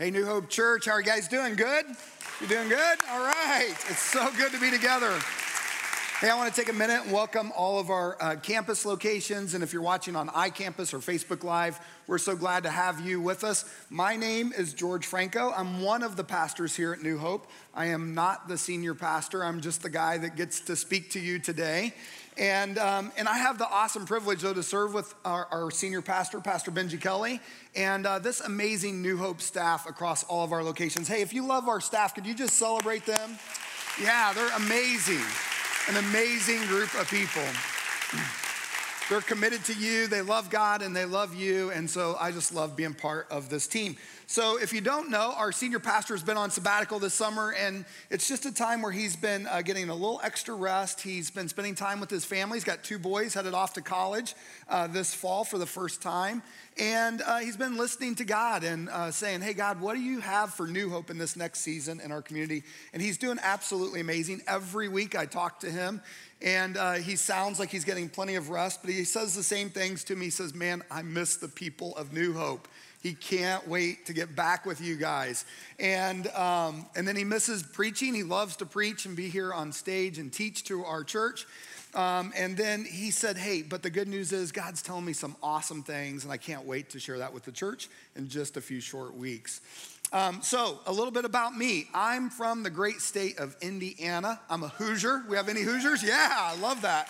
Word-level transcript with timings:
Hey, 0.00 0.10
New 0.10 0.24
Hope 0.24 0.48
Church, 0.48 0.86
how 0.86 0.92
are 0.92 1.00
you 1.00 1.04
guys 1.04 1.28
doing? 1.28 1.56
Good? 1.56 1.84
You 2.40 2.46
doing 2.46 2.70
good? 2.70 2.98
All 3.10 3.22
right. 3.22 3.68
It's 3.68 4.00
so 4.00 4.30
good 4.34 4.50
to 4.50 4.58
be 4.58 4.70
together. 4.70 5.12
Hey, 6.22 6.30
I 6.30 6.36
want 6.36 6.54
to 6.54 6.58
take 6.58 6.70
a 6.70 6.72
minute 6.74 7.02
and 7.02 7.12
welcome 7.12 7.52
all 7.54 7.78
of 7.78 7.90
our 7.90 8.16
uh, 8.18 8.36
campus 8.36 8.86
locations. 8.86 9.52
And 9.52 9.62
if 9.62 9.74
you're 9.74 9.82
watching 9.82 10.16
on 10.16 10.28
iCampus 10.28 10.94
or 10.94 11.00
Facebook 11.00 11.44
Live, 11.44 11.78
we're 12.06 12.16
so 12.16 12.34
glad 12.34 12.62
to 12.62 12.70
have 12.70 13.00
you 13.00 13.20
with 13.20 13.44
us. 13.44 13.66
My 13.90 14.16
name 14.16 14.54
is 14.56 14.72
George 14.72 15.04
Franco. 15.04 15.52
I'm 15.54 15.82
one 15.82 16.02
of 16.02 16.16
the 16.16 16.24
pastors 16.24 16.74
here 16.74 16.94
at 16.94 17.02
New 17.02 17.18
Hope. 17.18 17.46
I 17.74 17.88
am 17.88 18.14
not 18.14 18.48
the 18.48 18.56
senior 18.56 18.94
pastor, 18.94 19.44
I'm 19.44 19.60
just 19.60 19.82
the 19.82 19.90
guy 19.90 20.16
that 20.16 20.34
gets 20.34 20.60
to 20.62 20.76
speak 20.76 21.10
to 21.10 21.20
you 21.20 21.38
today. 21.38 21.92
And, 22.40 22.78
um, 22.78 23.12
and 23.16 23.28
I 23.28 23.36
have 23.36 23.58
the 23.58 23.68
awesome 23.68 24.06
privilege, 24.06 24.40
though, 24.40 24.54
to 24.54 24.62
serve 24.62 24.94
with 24.94 25.14
our, 25.24 25.46
our 25.52 25.70
senior 25.70 26.02
pastor, 26.02 26.40
Pastor 26.40 26.72
Benji 26.72 27.00
Kelly, 27.00 27.38
and 27.76 28.06
uh, 28.06 28.18
this 28.18 28.40
amazing 28.40 29.02
New 29.02 29.16
Hope 29.16 29.40
staff 29.40 29.88
across 29.88 30.24
all 30.24 30.42
of 30.42 30.52
our 30.52 30.64
locations. 30.64 31.06
Hey, 31.06 31.20
if 31.20 31.32
you 31.32 31.46
love 31.46 31.68
our 31.68 31.80
staff, 31.80 32.14
could 32.14 32.26
you 32.26 32.34
just 32.34 32.54
celebrate 32.54 33.06
them? 33.06 33.38
Yeah, 34.02 34.32
they're 34.32 34.56
amazing 34.56 35.20
an 35.88 35.96
amazing 35.96 36.64
group 36.66 36.94
of 36.94 37.10
people. 37.10 37.42
They're 39.08 39.20
committed 39.20 39.64
to 39.64 39.74
you, 39.74 40.06
they 40.06 40.22
love 40.22 40.50
God, 40.50 40.82
and 40.82 40.94
they 40.94 41.04
love 41.04 41.34
you. 41.34 41.70
And 41.70 41.90
so 41.90 42.16
I 42.20 42.30
just 42.30 42.54
love 42.54 42.76
being 42.76 42.94
part 42.94 43.26
of 43.28 43.48
this 43.48 43.66
team. 43.66 43.96
So, 44.30 44.58
if 44.58 44.72
you 44.72 44.80
don't 44.80 45.10
know, 45.10 45.34
our 45.36 45.50
senior 45.50 45.80
pastor 45.80 46.14
has 46.14 46.22
been 46.22 46.36
on 46.36 46.50
sabbatical 46.50 47.00
this 47.00 47.14
summer, 47.14 47.52
and 47.52 47.84
it's 48.10 48.28
just 48.28 48.46
a 48.46 48.54
time 48.54 48.80
where 48.80 48.92
he's 48.92 49.16
been 49.16 49.48
uh, 49.48 49.60
getting 49.62 49.88
a 49.88 49.92
little 49.92 50.20
extra 50.22 50.54
rest. 50.54 51.00
He's 51.00 51.32
been 51.32 51.48
spending 51.48 51.74
time 51.74 51.98
with 51.98 52.10
his 52.10 52.24
family. 52.24 52.54
He's 52.54 52.62
got 52.62 52.84
two 52.84 53.00
boys 53.00 53.34
headed 53.34 53.54
off 53.54 53.72
to 53.72 53.82
college 53.82 54.36
uh, 54.68 54.86
this 54.86 55.12
fall 55.12 55.42
for 55.42 55.58
the 55.58 55.66
first 55.66 56.00
time. 56.00 56.44
And 56.78 57.22
uh, 57.22 57.38
he's 57.38 57.56
been 57.56 57.76
listening 57.76 58.14
to 58.14 58.24
God 58.24 58.62
and 58.62 58.88
uh, 58.88 59.10
saying, 59.10 59.40
Hey, 59.40 59.52
God, 59.52 59.80
what 59.80 59.94
do 59.94 60.00
you 60.00 60.20
have 60.20 60.54
for 60.54 60.68
New 60.68 60.90
Hope 60.90 61.10
in 61.10 61.18
this 61.18 61.34
next 61.34 61.62
season 61.62 61.98
in 61.98 62.12
our 62.12 62.22
community? 62.22 62.62
And 62.92 63.02
he's 63.02 63.18
doing 63.18 63.40
absolutely 63.42 63.98
amazing. 63.98 64.42
Every 64.46 64.86
week 64.86 65.16
I 65.16 65.26
talk 65.26 65.58
to 65.60 65.70
him, 65.72 66.00
and 66.40 66.76
uh, 66.76 66.92
he 66.92 67.16
sounds 67.16 67.58
like 67.58 67.70
he's 67.70 67.84
getting 67.84 68.08
plenty 68.08 68.36
of 68.36 68.48
rest, 68.48 68.80
but 68.80 68.92
he 68.92 69.02
says 69.02 69.34
the 69.34 69.42
same 69.42 69.70
things 69.70 70.04
to 70.04 70.14
me. 70.14 70.26
He 70.26 70.30
says, 70.30 70.54
Man, 70.54 70.84
I 70.88 71.02
miss 71.02 71.34
the 71.34 71.48
people 71.48 71.96
of 71.96 72.12
New 72.12 72.32
Hope. 72.32 72.68
He 73.02 73.14
can't 73.14 73.66
wait 73.66 74.06
to 74.06 74.12
get 74.12 74.36
back 74.36 74.66
with 74.66 74.80
you 74.80 74.96
guys. 74.96 75.44
And, 75.78 76.26
um, 76.28 76.86
and 76.94 77.08
then 77.08 77.16
he 77.16 77.24
misses 77.24 77.62
preaching. 77.62 78.14
He 78.14 78.22
loves 78.22 78.56
to 78.56 78.66
preach 78.66 79.06
and 79.06 79.16
be 79.16 79.30
here 79.30 79.52
on 79.52 79.72
stage 79.72 80.18
and 80.18 80.32
teach 80.32 80.64
to 80.64 80.84
our 80.84 81.02
church. 81.02 81.46
Um, 81.94 82.32
and 82.36 82.56
then 82.56 82.84
he 82.84 83.10
said, 83.10 83.36
Hey, 83.36 83.62
but 83.62 83.82
the 83.82 83.90
good 83.90 84.06
news 84.06 84.32
is 84.32 84.52
God's 84.52 84.82
telling 84.82 85.04
me 85.04 85.12
some 85.12 85.34
awesome 85.42 85.82
things, 85.82 86.24
and 86.24 86.32
I 86.32 86.36
can't 86.36 86.64
wait 86.64 86.90
to 86.90 87.00
share 87.00 87.18
that 87.18 87.32
with 87.32 87.44
the 87.44 87.52
church 87.52 87.88
in 88.14 88.28
just 88.28 88.56
a 88.56 88.60
few 88.60 88.80
short 88.80 89.16
weeks. 89.16 89.60
Um, 90.12 90.40
so, 90.42 90.80
a 90.86 90.92
little 90.92 91.12
bit 91.12 91.24
about 91.24 91.56
me. 91.56 91.88
I'm 91.94 92.30
from 92.30 92.64
the 92.64 92.70
great 92.70 93.00
state 93.00 93.38
of 93.38 93.56
Indiana. 93.60 94.40
I'm 94.50 94.64
a 94.64 94.68
Hoosier. 94.68 95.22
We 95.28 95.36
have 95.36 95.48
any 95.48 95.62
Hoosiers? 95.62 96.02
Yeah, 96.02 96.34
I 96.36 96.56
love 96.56 96.82
that. 96.82 97.08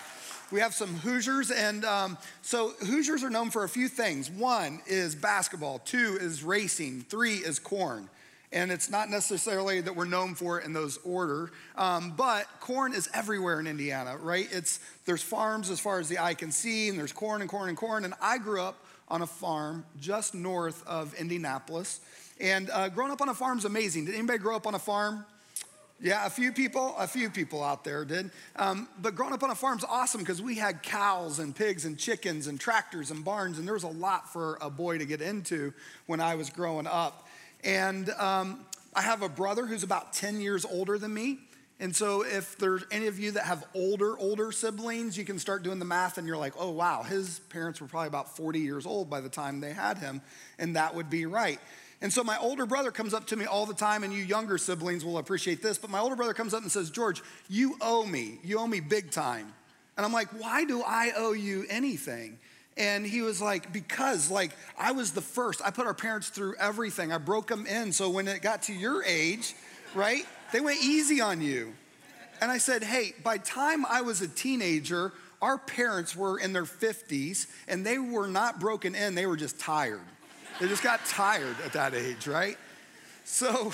We 0.51 0.59
have 0.59 0.75
some 0.75 0.95
Hoosiers, 0.97 1.53
and 1.53 1.85
um, 1.85 2.19
so 2.43 2.71
Hoosiers 2.81 3.23
are 3.23 3.31
known 3.31 3.51
for 3.51 3.63
a 3.63 3.69
few 3.69 3.87
things. 3.87 4.29
One 4.29 4.81
is 4.85 5.15
basketball, 5.15 5.79
two 5.79 6.19
is 6.21 6.43
racing, 6.43 7.03
three 7.03 7.37
is 7.37 7.61
corn. 7.61 8.09
And 8.53 8.73
it's 8.73 8.91
not 8.91 9.11
necessarily 9.11 9.81
that 9.81 9.95
we're 9.95 10.07
known 10.07 10.35
for 10.35 10.59
it 10.59 10.67
in 10.67 10.73
those 10.73 10.99
order, 11.05 11.53
um, 11.77 12.15
but 12.17 12.49
corn 12.59 12.95
is 12.95 13.09
everywhere 13.15 13.61
in 13.61 13.69
Indiana, 13.69 14.17
right? 14.17 14.49
It's 14.51 14.81
there's 15.05 15.23
farms 15.23 15.71
as 15.71 15.79
far 15.79 16.01
as 16.01 16.09
the 16.09 16.19
eye 16.19 16.35
can 16.35 16.51
see, 16.51 16.89
and 16.89 16.99
there's 16.99 17.13
corn 17.13 17.43
and 17.43 17.49
corn 17.49 17.69
and 17.69 17.79
corn. 17.79 18.05
And 18.05 18.13
I 18.21 18.39
grew 18.39 18.61
up 18.61 18.85
on 19.07 19.23
a 19.23 19.27
farm 19.29 19.85
just 20.01 20.35
north 20.35 20.85
of 20.85 21.15
Indianapolis, 21.15 22.01
and 22.41 22.71
uh, 22.71 22.89
growing 22.89 23.13
up 23.13 23.23
on 23.23 23.29
a 23.29 23.35
farm 23.35 23.59
is 23.59 23.67
amazing. 23.67 24.07
Did 24.07 24.17
anybody 24.17 24.41
grow 24.41 24.57
up 24.57 24.67
on 24.67 24.75
a 24.75 24.81
farm? 24.81 25.25
Yeah, 26.03 26.25
a 26.25 26.31
few 26.31 26.51
people, 26.51 26.95
a 26.97 27.07
few 27.07 27.29
people 27.29 27.63
out 27.63 27.85
there 27.85 28.07
did. 28.07 28.31
Um, 28.57 28.89
but 29.03 29.15
growing 29.15 29.35
up 29.35 29.43
on 29.43 29.51
a 29.51 29.55
farm's 29.55 29.85
awesome 29.85 30.21
because 30.21 30.41
we 30.41 30.55
had 30.55 30.83
cows 30.83 31.39
and 31.39 31.55
pigs 31.55 31.85
and 31.85 31.99
chickens 31.99 32.47
and 32.47 32.59
tractors 32.59 33.11
and 33.11 33.23
barns, 33.23 33.59
and 33.59 33.67
there 33.67 33.75
was 33.75 33.83
a 33.83 33.89
lot 33.89 34.33
for 34.33 34.57
a 34.63 34.71
boy 34.71 34.97
to 34.97 35.05
get 35.05 35.21
into 35.21 35.75
when 36.07 36.21
I 36.21 36.37
was 36.37 36.49
growing 36.49 36.87
up. 36.87 37.29
And 37.65 38.09
um, 38.11 38.65
I 38.95 39.03
have 39.03 39.21
a 39.21 39.29
brother 39.29 39.67
who's 39.67 39.83
about 39.83 40.15
10 40.15 40.41
years 40.41 40.65
older 40.65 40.97
than 40.97 41.13
me. 41.13 41.41
And 41.79 41.97
so, 41.97 42.23
if 42.23 42.59
there's 42.59 42.85
any 42.91 43.07
of 43.07 43.19
you 43.19 43.33
that 43.33 43.45
have 43.45 43.65
older, 43.75 44.19
older 44.19 44.53
siblings, 44.53 45.17
you 45.17 45.25
can 45.25 45.39
start 45.39 45.63
doing 45.63 45.79
the 45.79 45.87
math 45.87 46.19
and 46.19 46.27
you're 46.27 46.37
like, 46.37 46.53
oh, 46.59 46.71
wow, 46.71 47.03
his 47.03 47.39
parents 47.49 47.81
were 47.81 47.87
probably 47.87 48.09
about 48.09 48.37
40 48.37 48.59
years 48.59 48.85
old 48.85 49.09
by 49.09 49.23
the 49.23 49.31
time 49.31 49.61
they 49.61 49.73
had 49.73 49.97
him. 49.97 50.21
And 50.59 50.77
that 50.77 50.95
would 50.95 51.09
be 51.09 51.25
right. 51.25 51.59
And 52.03 52.13
so, 52.13 52.25
my 52.25 52.39
older 52.39 52.65
brother 52.65 52.91
comes 52.91 53.13
up 53.13 53.27
to 53.27 53.37
me 53.37 53.45
all 53.45 53.67
the 53.67 53.75
time, 53.75 54.05
and 54.05 54.13
you 54.13 54.23
younger 54.23 54.57
siblings 54.57 55.05
will 55.05 55.19
appreciate 55.19 55.63
this. 55.63 55.77
But 55.77 55.91
my 55.91 55.99
older 55.99 56.17
brother 56.17 56.33
comes 56.33 56.55
up 56.55 56.63
and 56.63 56.73
says, 56.73 56.91
George, 56.91 57.23
you 57.49 57.77
owe 57.81 58.07
me. 58.07 58.39
You 58.43 58.59
owe 58.59 58.67
me 58.67 58.81
big 58.81 59.11
time. 59.11 59.53
And 59.97 60.07
I'm 60.07 60.13
like, 60.13 60.29
why 60.29 60.65
do 60.65 60.83
I 60.83 61.13
owe 61.15 61.33
you 61.33 61.67
anything? 61.69 62.39
And 62.79 63.05
he 63.05 63.21
was 63.21 63.43
like, 63.43 63.71
because 63.71 64.31
like 64.31 64.53
I 64.79 64.93
was 64.93 65.13
the 65.13 65.21
first. 65.21 65.61
I 65.63 65.71
put 65.71 65.87
our 65.87 65.93
parents 65.93 66.31
through 66.31 66.55
everything. 66.59 67.13
I 67.13 67.19
broke 67.19 67.49
them 67.49 67.67
in. 67.67 67.93
So 67.93 68.09
when 68.09 68.27
it 68.27 68.41
got 68.41 68.63
to 68.63 68.73
your 68.73 69.05
age, 69.05 69.55
right, 69.95 70.25
they 70.53 70.61
went 70.61 70.83
easy 70.83 71.21
on 71.21 71.43
you. 71.43 71.75
And 72.41 72.51
I 72.51 72.57
said, 72.57 72.83
hey, 72.83 73.13
by 73.23 73.37
time 73.37 73.85
I 73.85 74.01
was 74.01 74.23
a 74.23 74.29
teenager, 74.29 75.13
our 75.43 75.59
parents 75.59 76.17
were 76.17 76.39
in 76.39 76.55
their 76.55 76.65
50s 76.65 77.47
and 77.69 77.85
they 77.85 77.99
were 77.99 78.29
not 78.29 78.59
broken 78.59 78.95
in, 78.95 79.15
they 79.15 79.27
were 79.27 79.37
just 79.37 79.61
tired. 79.61 80.01
They 80.59 80.69
just 80.69 80.83
got 80.83 81.05
tired 81.07 81.57
at 81.65 81.73
that 81.75 81.95
age, 81.95 82.27
right? 82.27 82.57
So 83.25 83.73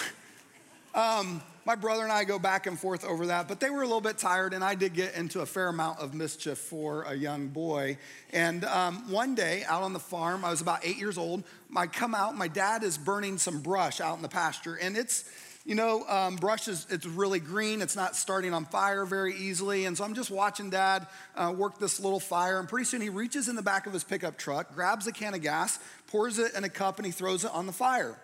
um, 0.94 1.42
my 1.64 1.74
brother 1.74 2.04
and 2.04 2.12
I 2.12 2.24
go 2.24 2.38
back 2.38 2.66
and 2.66 2.78
forth 2.78 3.04
over 3.04 3.26
that, 3.26 3.48
but 3.48 3.58
they 3.58 3.70
were 3.70 3.82
a 3.82 3.86
little 3.86 4.00
bit 4.00 4.18
tired, 4.18 4.54
and 4.54 4.62
I 4.62 4.74
did 4.74 4.94
get 4.94 5.14
into 5.14 5.40
a 5.40 5.46
fair 5.46 5.68
amount 5.68 5.98
of 5.98 6.14
mischief 6.14 6.58
for 6.58 7.02
a 7.02 7.14
young 7.14 7.48
boy. 7.48 7.98
And 8.32 8.64
um, 8.64 9.10
one 9.10 9.34
day 9.34 9.64
out 9.68 9.82
on 9.82 9.92
the 9.92 9.98
farm, 9.98 10.44
I 10.44 10.50
was 10.50 10.60
about 10.60 10.86
eight 10.86 10.96
years 10.96 11.18
old. 11.18 11.42
I 11.74 11.86
come 11.88 12.14
out, 12.14 12.36
my 12.36 12.48
dad 12.48 12.84
is 12.84 12.96
burning 12.96 13.38
some 13.38 13.60
brush 13.62 14.00
out 14.00 14.16
in 14.16 14.22
the 14.22 14.28
pasture, 14.28 14.76
and 14.76 14.96
it's 14.96 15.28
you 15.66 15.74
know, 15.74 16.06
um, 16.08 16.36
brush 16.36 16.68
is 16.68 16.86
it's 16.88 17.04
really 17.04 17.40
green. 17.40 17.82
It's 17.82 17.96
not 17.96 18.14
starting 18.16 18.54
on 18.54 18.64
fire 18.64 19.04
very 19.04 19.34
easily. 19.34 19.84
And 19.84 19.98
so 19.98 20.04
I'm 20.04 20.14
just 20.14 20.30
watching 20.30 20.70
dad 20.70 21.06
uh, 21.34 21.52
work 21.54 21.78
this 21.78 22.00
little 22.00 22.20
fire. 22.20 22.60
And 22.60 22.68
pretty 22.68 22.84
soon 22.84 23.00
he 23.00 23.08
reaches 23.08 23.48
in 23.48 23.56
the 23.56 23.62
back 23.62 23.86
of 23.86 23.92
his 23.92 24.04
pickup 24.04 24.38
truck, 24.38 24.74
grabs 24.74 25.06
a 25.08 25.12
can 25.12 25.34
of 25.34 25.42
gas, 25.42 25.80
pours 26.06 26.38
it 26.38 26.54
in 26.54 26.62
a 26.62 26.68
cup, 26.68 26.98
and 26.98 27.04
he 27.04 27.10
throws 27.12 27.44
it 27.44 27.50
on 27.52 27.66
the 27.66 27.72
fire. 27.72 28.16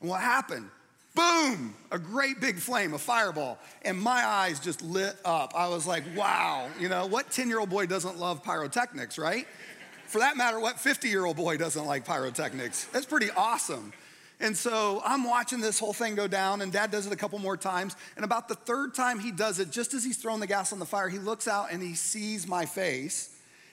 And 0.00 0.10
what 0.10 0.20
happened? 0.20 0.68
boom, 1.14 1.74
a 1.90 1.98
great 1.98 2.40
big 2.40 2.56
flame, 2.56 2.94
a 2.94 2.98
fireball. 2.98 3.58
And 3.82 4.00
my 4.00 4.24
eyes 4.24 4.60
just 4.60 4.82
lit 4.82 5.14
up. 5.24 5.52
I 5.54 5.68
was 5.68 5.86
like, 5.86 6.04
wow, 6.16 6.68
you 6.80 6.88
know, 6.88 7.06
what 7.06 7.30
10 7.30 7.48
year 7.48 7.60
old 7.60 7.70
boy 7.70 7.86
doesn't 7.86 8.18
love 8.18 8.42
pyrotechnics, 8.42 9.18
right? 9.18 9.46
For 10.06 10.18
that 10.18 10.36
matter, 10.36 10.60
what 10.60 10.78
50 10.78 11.08
year 11.08 11.24
old 11.24 11.36
boy 11.36 11.56
doesn't 11.56 11.84
like 11.84 12.04
pyrotechnics? 12.04 12.86
That's 12.86 13.06
pretty 13.06 13.30
awesome. 13.30 13.92
And 14.42 14.56
so 14.56 15.00
I'm 15.04 15.24
watching 15.24 15.60
this 15.60 15.78
whole 15.78 15.92
thing 15.92 16.14
go 16.16 16.26
down, 16.26 16.60
and 16.60 16.72
dad 16.72 16.90
does 16.90 17.06
it 17.06 17.12
a 17.12 17.16
couple 17.16 17.38
more 17.38 17.56
times. 17.56 17.96
And 18.16 18.24
about 18.24 18.48
the 18.48 18.56
third 18.56 18.92
time 18.92 19.20
he 19.20 19.30
does 19.30 19.60
it, 19.60 19.70
just 19.70 19.94
as 19.94 20.04
he's 20.04 20.18
throwing 20.18 20.40
the 20.40 20.46
gas 20.46 20.72
on 20.72 20.80
the 20.80 20.84
fire, 20.84 21.08
he 21.08 21.18
looks 21.18 21.46
out 21.46 21.72
and 21.72 21.80
he 21.80 21.94
sees 21.94 22.46
my 22.46 22.66
face 22.66 23.32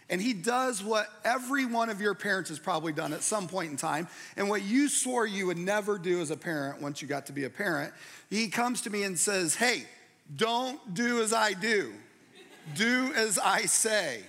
and 0.09 0.19
he 0.21 0.33
does 0.33 0.83
what 0.83 1.07
every 1.23 1.65
one 1.65 1.89
of 1.89 2.01
your 2.01 2.15
parents 2.15 2.49
has 2.49 2.59
probably 2.59 2.91
done 2.91 3.13
at 3.13 3.21
some 3.21 3.47
point 3.47 3.69
in 3.69 3.77
time, 3.77 4.07
and 4.37 4.49
what 4.49 4.63
you 4.63 4.89
swore 4.89 5.25
you 5.25 5.45
would 5.47 5.57
never 5.57 5.97
do 5.97 6.19
as 6.19 6.31
a 6.31 6.37
parent 6.37 6.81
once 6.81 7.01
you 7.01 7.07
got 7.07 7.27
to 7.27 7.31
be 7.31 7.43
a 7.43 7.49
parent. 7.49 7.93
He 8.29 8.47
comes 8.47 8.81
to 8.81 8.89
me 8.89 9.03
and 9.03 9.17
says, 9.17 9.55
Hey, 9.55 9.83
don't 10.35 10.93
do 10.93 11.21
as 11.21 11.31
I 11.31 11.53
do, 11.53 11.93
do 12.75 13.13
as 13.15 13.37
I 13.37 13.61
say. 13.61 14.21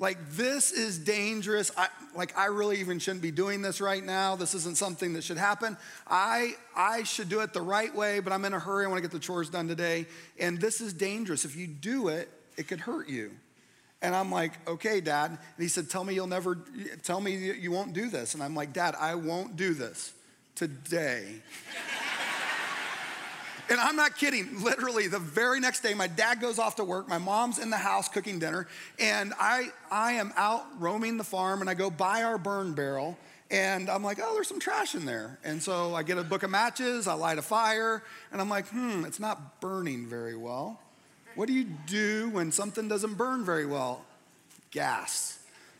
Like, 0.00 0.18
this 0.32 0.72
is 0.72 0.98
dangerous. 0.98 1.70
I, 1.76 1.88
like, 2.16 2.36
I 2.36 2.46
really 2.46 2.80
even 2.80 2.98
shouldn't 2.98 3.22
be 3.22 3.30
doing 3.30 3.62
this 3.62 3.80
right 3.80 4.04
now. 4.04 4.34
This 4.34 4.54
isn't 4.54 4.76
something 4.76 5.12
that 5.12 5.22
should 5.22 5.38
happen. 5.38 5.76
I, 6.08 6.54
I 6.76 7.04
should 7.04 7.28
do 7.28 7.40
it 7.40 7.52
the 7.52 7.62
right 7.62 7.94
way, 7.94 8.18
but 8.18 8.32
I'm 8.32 8.44
in 8.44 8.54
a 8.54 8.58
hurry. 8.58 8.84
I 8.84 8.88
want 8.88 8.98
to 8.98 9.02
get 9.02 9.12
the 9.12 9.20
chores 9.20 9.48
done 9.48 9.68
today. 9.68 10.06
And 10.38 10.60
this 10.60 10.80
is 10.80 10.92
dangerous. 10.92 11.44
If 11.44 11.54
you 11.54 11.68
do 11.68 12.08
it, 12.08 12.28
it 12.56 12.66
could 12.66 12.80
hurt 12.80 13.08
you. 13.08 13.30
And 14.02 14.14
I'm 14.14 14.30
like, 14.30 14.52
okay, 14.68 15.00
dad. 15.00 15.30
And 15.30 15.38
he 15.58 15.68
said, 15.68 15.88
tell 15.88 16.04
me 16.04 16.12
you'll 16.12 16.26
never, 16.26 16.58
tell 17.04 17.20
me 17.20 17.52
you 17.52 17.70
won't 17.70 17.94
do 17.94 18.10
this. 18.10 18.34
And 18.34 18.42
I'm 18.42 18.54
like, 18.54 18.72
dad, 18.72 18.94
I 19.00 19.14
won't 19.14 19.56
do 19.56 19.74
this 19.74 20.12
today. 20.56 21.40
And 23.70 23.80
I'm 23.80 23.96
not 23.96 24.16
kidding. 24.16 24.62
Literally, 24.62 25.08
the 25.08 25.18
very 25.18 25.60
next 25.60 25.80
day, 25.80 25.94
my 25.94 26.06
dad 26.06 26.40
goes 26.40 26.58
off 26.58 26.76
to 26.76 26.84
work. 26.84 27.08
My 27.08 27.18
mom's 27.18 27.58
in 27.58 27.70
the 27.70 27.76
house 27.76 28.08
cooking 28.08 28.38
dinner. 28.38 28.66
And 28.98 29.32
I, 29.38 29.68
I 29.90 30.12
am 30.12 30.32
out 30.36 30.64
roaming 30.78 31.16
the 31.16 31.24
farm 31.24 31.60
and 31.60 31.70
I 31.70 31.74
go 31.74 31.90
by 31.90 32.22
our 32.22 32.38
burn 32.38 32.74
barrel. 32.74 33.16
And 33.50 33.88
I'm 33.88 34.02
like, 34.02 34.18
oh, 34.22 34.34
there's 34.34 34.48
some 34.48 34.60
trash 34.60 34.94
in 34.94 35.04
there. 35.04 35.38
And 35.44 35.62
so 35.62 35.94
I 35.94 36.02
get 36.02 36.18
a 36.18 36.24
book 36.24 36.42
of 36.42 36.50
matches, 36.50 37.06
I 37.06 37.14
light 37.14 37.38
a 37.38 37.42
fire, 37.42 38.02
and 38.32 38.40
I'm 38.40 38.48
like, 38.48 38.66
hmm, 38.68 39.04
it's 39.04 39.20
not 39.20 39.60
burning 39.60 40.06
very 40.06 40.36
well. 40.36 40.80
What 41.34 41.46
do 41.46 41.52
you 41.52 41.64
do 41.86 42.30
when 42.30 42.52
something 42.52 42.88
doesn't 42.88 43.14
burn 43.14 43.44
very 43.44 43.66
well? 43.66 44.04
Gas. 44.70 45.33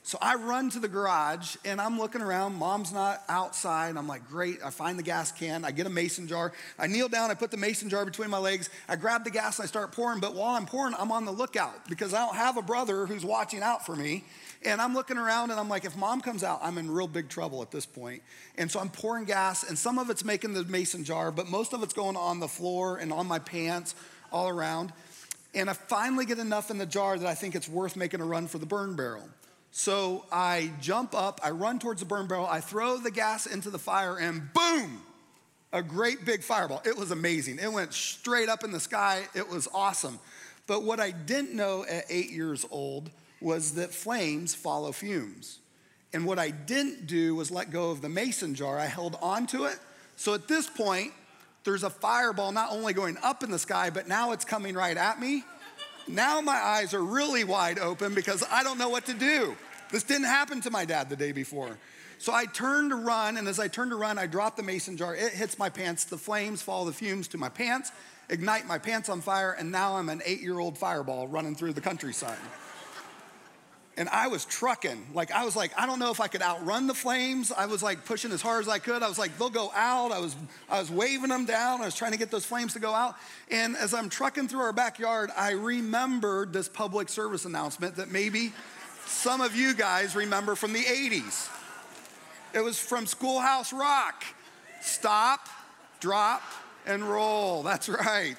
So 0.06 0.19
I 0.21 0.35
run 0.35 0.69
to 0.69 0.81
the 0.81 0.87
garage 0.87 1.56
and 1.65 1.81
I'm 1.81 1.99
looking 1.99 2.21
around. 2.21 2.56
Mom's 2.56 2.93
not 2.93 3.23
outside. 3.27 3.97
I'm 3.97 4.06
like, 4.06 4.29
great. 4.29 4.59
I 4.62 4.69
find 4.69 4.99
the 4.99 5.03
gas 5.03 5.33
can. 5.33 5.65
I 5.65 5.71
get 5.71 5.87
a 5.87 5.91
mason 5.91 6.29
jar. 6.29 6.53
I 6.79 6.89
kneel 6.89 7.09
down. 7.09 7.31
I 7.31 7.35
put 7.35 7.51
the 7.51 7.56
mason 7.56 7.89
jar 7.89 8.05
between 8.05 8.29
my 8.29 8.37
legs. 8.37 8.69
I 8.87 8.97
grab 8.97 9.25
the 9.25 9.31
gas 9.31 9.59
and 9.59 9.65
I 9.65 9.67
start 9.67 9.93
pouring. 9.93 10.21
But 10.21 10.35
while 10.35 10.56
I'm 10.56 10.67
pouring, 10.67 10.95
I'm 10.99 11.11
on 11.11 11.25
the 11.25 11.31
lookout 11.33 11.89
because 11.89 12.12
I 12.12 12.19
don't 12.19 12.37
have 12.37 12.59
a 12.59 12.62
brother 12.62 13.06
who's 13.06 13.25
watching 13.25 13.62
out 13.62 13.87
for 13.87 13.97
me. 13.97 14.25
And 14.62 14.79
I'm 14.79 14.93
looking 14.93 15.17
around 15.17 15.53
and 15.53 15.59
I'm 15.59 15.71
like, 15.71 15.87
if 15.87 15.97
mom 15.97 16.21
comes 16.21 16.45
out, 16.45 16.61
I'm 16.62 16.77
in 16.77 16.91
real 16.91 17.09
big 17.09 17.31
trouble 17.31 17.62
at 17.62 17.71
this 17.71 17.87
point. 17.87 18.23
And 18.59 18.71
so 18.71 18.81
I'm 18.81 18.91
pouring 18.91 19.25
gas 19.25 19.67
and 19.67 19.79
some 19.79 19.99
of 19.99 20.11
it's 20.11 20.23
making 20.23 20.53
the 20.53 20.65
mason 20.65 21.05
jar, 21.05 21.31
but 21.31 21.49
most 21.49 21.73
of 21.73 21.83
it's 21.83 21.95
going 21.95 22.17
on 22.17 22.41
the 22.41 22.49
floor 22.49 22.99
and 22.99 23.11
on 23.11 23.27
my 23.27 23.39
pants 23.39 23.95
all 24.31 24.51
around. 24.51 24.93
And 25.55 25.71
I 25.71 25.73
finally 25.73 26.27
get 26.27 26.39
enough 26.39 26.71
in 26.71 26.77
the 26.77 26.85
jar 26.85 27.17
that 27.17 27.27
I 27.27 27.35
think 27.35 27.55
it's 27.55 27.71
worth 27.71 27.97
making 27.97 28.21
a 28.21 28.27
run 28.27 28.49
for 28.49 28.59
the 28.59 28.67
burn 28.67 28.97
barrel. 28.97 29.31
So 29.76 30.25
I 30.31 30.71
jump 30.81 31.17
up, 31.17 31.41
I 31.43 31.50
run 31.50 31.81
towards 31.81 31.99
the 31.99 32.06
burn 32.06 32.29
barrel, 32.29 32.47
I 32.47 32.61
throw 32.61 32.97
the 32.97 33.11
gas 33.11 33.44
into 33.47 33.71
the 33.71 33.79
fire, 33.79 34.17
and 34.17 34.53
boom, 34.53 35.03
a 35.73 35.82
great 35.82 36.25
big 36.25 36.44
fireball. 36.44 36.81
It 36.87 36.97
was 36.97 37.11
amazing. 37.11 37.59
It 37.59 37.73
went 37.73 37.93
straight 37.93 38.49
up 38.49 38.62
in 38.62 38.71
the 38.71 38.79
sky. 38.79 39.26
It 39.35 39.49
was 39.49 39.67
awesome. 39.75 40.21
But 40.69 40.85
what 40.85 41.00
I 41.00 41.11
didn't 41.11 41.55
know 41.55 41.85
at 41.91 42.05
eight 42.09 42.31
years 42.31 42.65
old 42.71 43.11
was 43.41 43.75
that 43.75 43.93
flames 43.93 44.55
follow 44.55 44.93
fumes. 44.93 45.59
And 46.12 46.25
what 46.25 46.38
I 46.38 46.50
didn't 46.50 47.09
do 47.09 47.35
was 47.35 47.50
let 47.50 47.73
go 47.73 47.91
of 47.91 48.00
the 48.00 48.09
mason 48.09 48.55
jar. 48.55 48.79
I 48.79 48.87
held 48.87 49.19
onto 49.20 49.65
it. 49.65 49.81
So 50.15 50.35
at 50.35 50.47
this 50.47 50.70
point, 50.70 51.12
there's 51.65 51.82
a 51.82 51.91
fireball 51.91 52.53
not 52.53 52.70
only 52.70 52.93
going 52.93 53.17
up 53.25 53.43
in 53.43 53.50
the 53.50 53.59
sky, 53.59 53.91
but 53.91 54.06
now 54.06 54.31
it's 54.31 54.44
coming 54.44 54.77
right 54.77 54.97
at 54.97 55.19
me. 55.19 55.43
Now 56.06 56.41
my 56.41 56.53
eyes 56.53 56.94
are 56.94 57.03
really 57.03 57.43
wide 57.43 57.81
open 57.81 58.15
because 58.15 58.44
I 58.53 58.62
don't 58.62 58.79
know 58.79 58.88
what 58.88 59.06
to 59.06 59.15
do. 59.15 59.56
This 59.94 60.02
didn't 60.02 60.26
happen 60.26 60.61
to 60.62 60.73
my 60.73 60.85
dad 60.85 61.08
the 61.08 61.14
day 61.14 61.31
before. 61.31 61.79
So 62.19 62.32
I 62.32 62.46
turn 62.46 62.88
to 62.88 62.96
run, 62.96 63.37
and 63.37 63.46
as 63.46 63.61
I 63.61 63.69
turn 63.69 63.91
to 63.91 63.96
run, 63.96 64.19
I 64.19 64.26
drop 64.26 64.56
the 64.56 64.62
mason 64.64 64.96
jar. 64.96 65.14
It 65.14 65.32
hits 65.32 65.56
my 65.56 65.69
pants. 65.69 66.05
The 66.05 66.19
flames 66.19 66.62
follow 66.62 66.87
the 66.87 66.93
fumes 66.93 67.29
to 67.29 67.38
my 67.38 67.49
pants, 67.49 67.93
ignite 68.29 68.67
my 68.67 68.79
pants 68.79 69.08
on 69.08 69.20
fire, 69.20 69.52
and 69.52 69.70
now 69.70 69.94
I'm 69.94 70.08
an 70.08 70.20
eight 70.26 70.41
year 70.41 70.58
old 70.58 70.76
fireball 70.76 71.29
running 71.29 71.55
through 71.55 71.75
the 71.75 71.81
countryside 71.81 72.38
and 73.96 74.08
I 74.08 74.29
was 74.29 74.44
trucking. 74.44 75.06
Like, 75.14 75.31
I 75.31 75.44
was 75.44 75.55
like, 75.55 75.70
I 75.79 75.87
don't 75.87 75.99
know 75.99 76.11
if 76.11 76.20
I 76.20 76.26
could 76.26 76.43
outrun 76.43 76.87
the 76.87 76.94
flames. 76.94 77.52
I 77.52 77.67
was 77.67 77.82
like 77.82 78.05
pushing 78.05 78.32
as 78.32 78.43
hard 78.43 78.62
as 78.62 78.69
I 78.69 78.79
could. 78.79 79.02
I 79.02 79.08
was 79.08 79.19
like, 79.19 79.38
they'll 79.38 79.50
go 79.50 79.70
out. 79.75 80.12
I 80.12 80.19
was, 80.19 80.35
I 80.69 80.81
was 80.81 80.91
waving 80.91 81.29
them 81.29 81.44
down. 81.44 81.81
I 81.81 81.85
was 81.85 81.94
trying 81.94 82.12
to 82.12 82.19
get 82.19 82.31
those 82.31 82.44
flames 82.44 82.73
to 82.73 82.81
go 82.81 82.93
out. 82.93 83.17
And 83.50 83.76
as 83.76 83.94
I'm 83.94 84.08
trucking 84.08 84.49
through 84.49 84.61
our 84.61 84.73
backyard, 84.73 85.31
I 85.37 85.52
remembered 85.52 86.52
this 86.52 86.69
public 86.69 87.08
service 87.08 87.44
announcement 87.44 87.96
that 87.96 88.11
maybe 88.11 88.52
some 89.06 89.41
of 89.41 89.55
you 89.56 89.75
guys 89.75 90.15
remember 90.17 90.55
from 90.55 90.73
the 90.73 90.83
80s. 90.83 91.49
It 92.53 92.61
was 92.61 92.79
from 92.79 93.06
Schoolhouse 93.06 93.73
Rock 93.73 94.25
stop, 94.81 95.49
drop, 96.01 96.43
and 96.87 97.03
roll. 97.03 97.62
That's 97.62 97.89
right. 97.89 98.37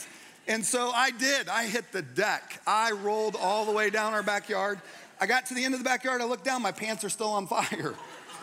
And 0.47 0.63
so 0.63 0.91
I 0.91 1.11
did. 1.11 1.49
I 1.49 1.65
hit 1.65 1.91
the 1.91 2.03
deck. 2.03 2.61
I 2.67 2.91
rolled 2.91 3.35
all 3.35 3.65
the 3.65 3.71
way 3.71 3.89
down 3.89 4.13
our 4.13 4.21
backyard. 4.21 4.79
I 5.19 5.25
got 5.25 5.47
to 5.47 5.53
the 5.53 5.63
end 5.63 5.73
of 5.73 5.79
the 5.79 5.83
backyard, 5.83 6.21
I 6.21 6.25
looked 6.25 6.45
down, 6.45 6.61
my 6.61 6.71
pants 6.71 7.03
are 7.03 7.09
still 7.09 7.29
on 7.29 7.47
fire. 7.47 7.93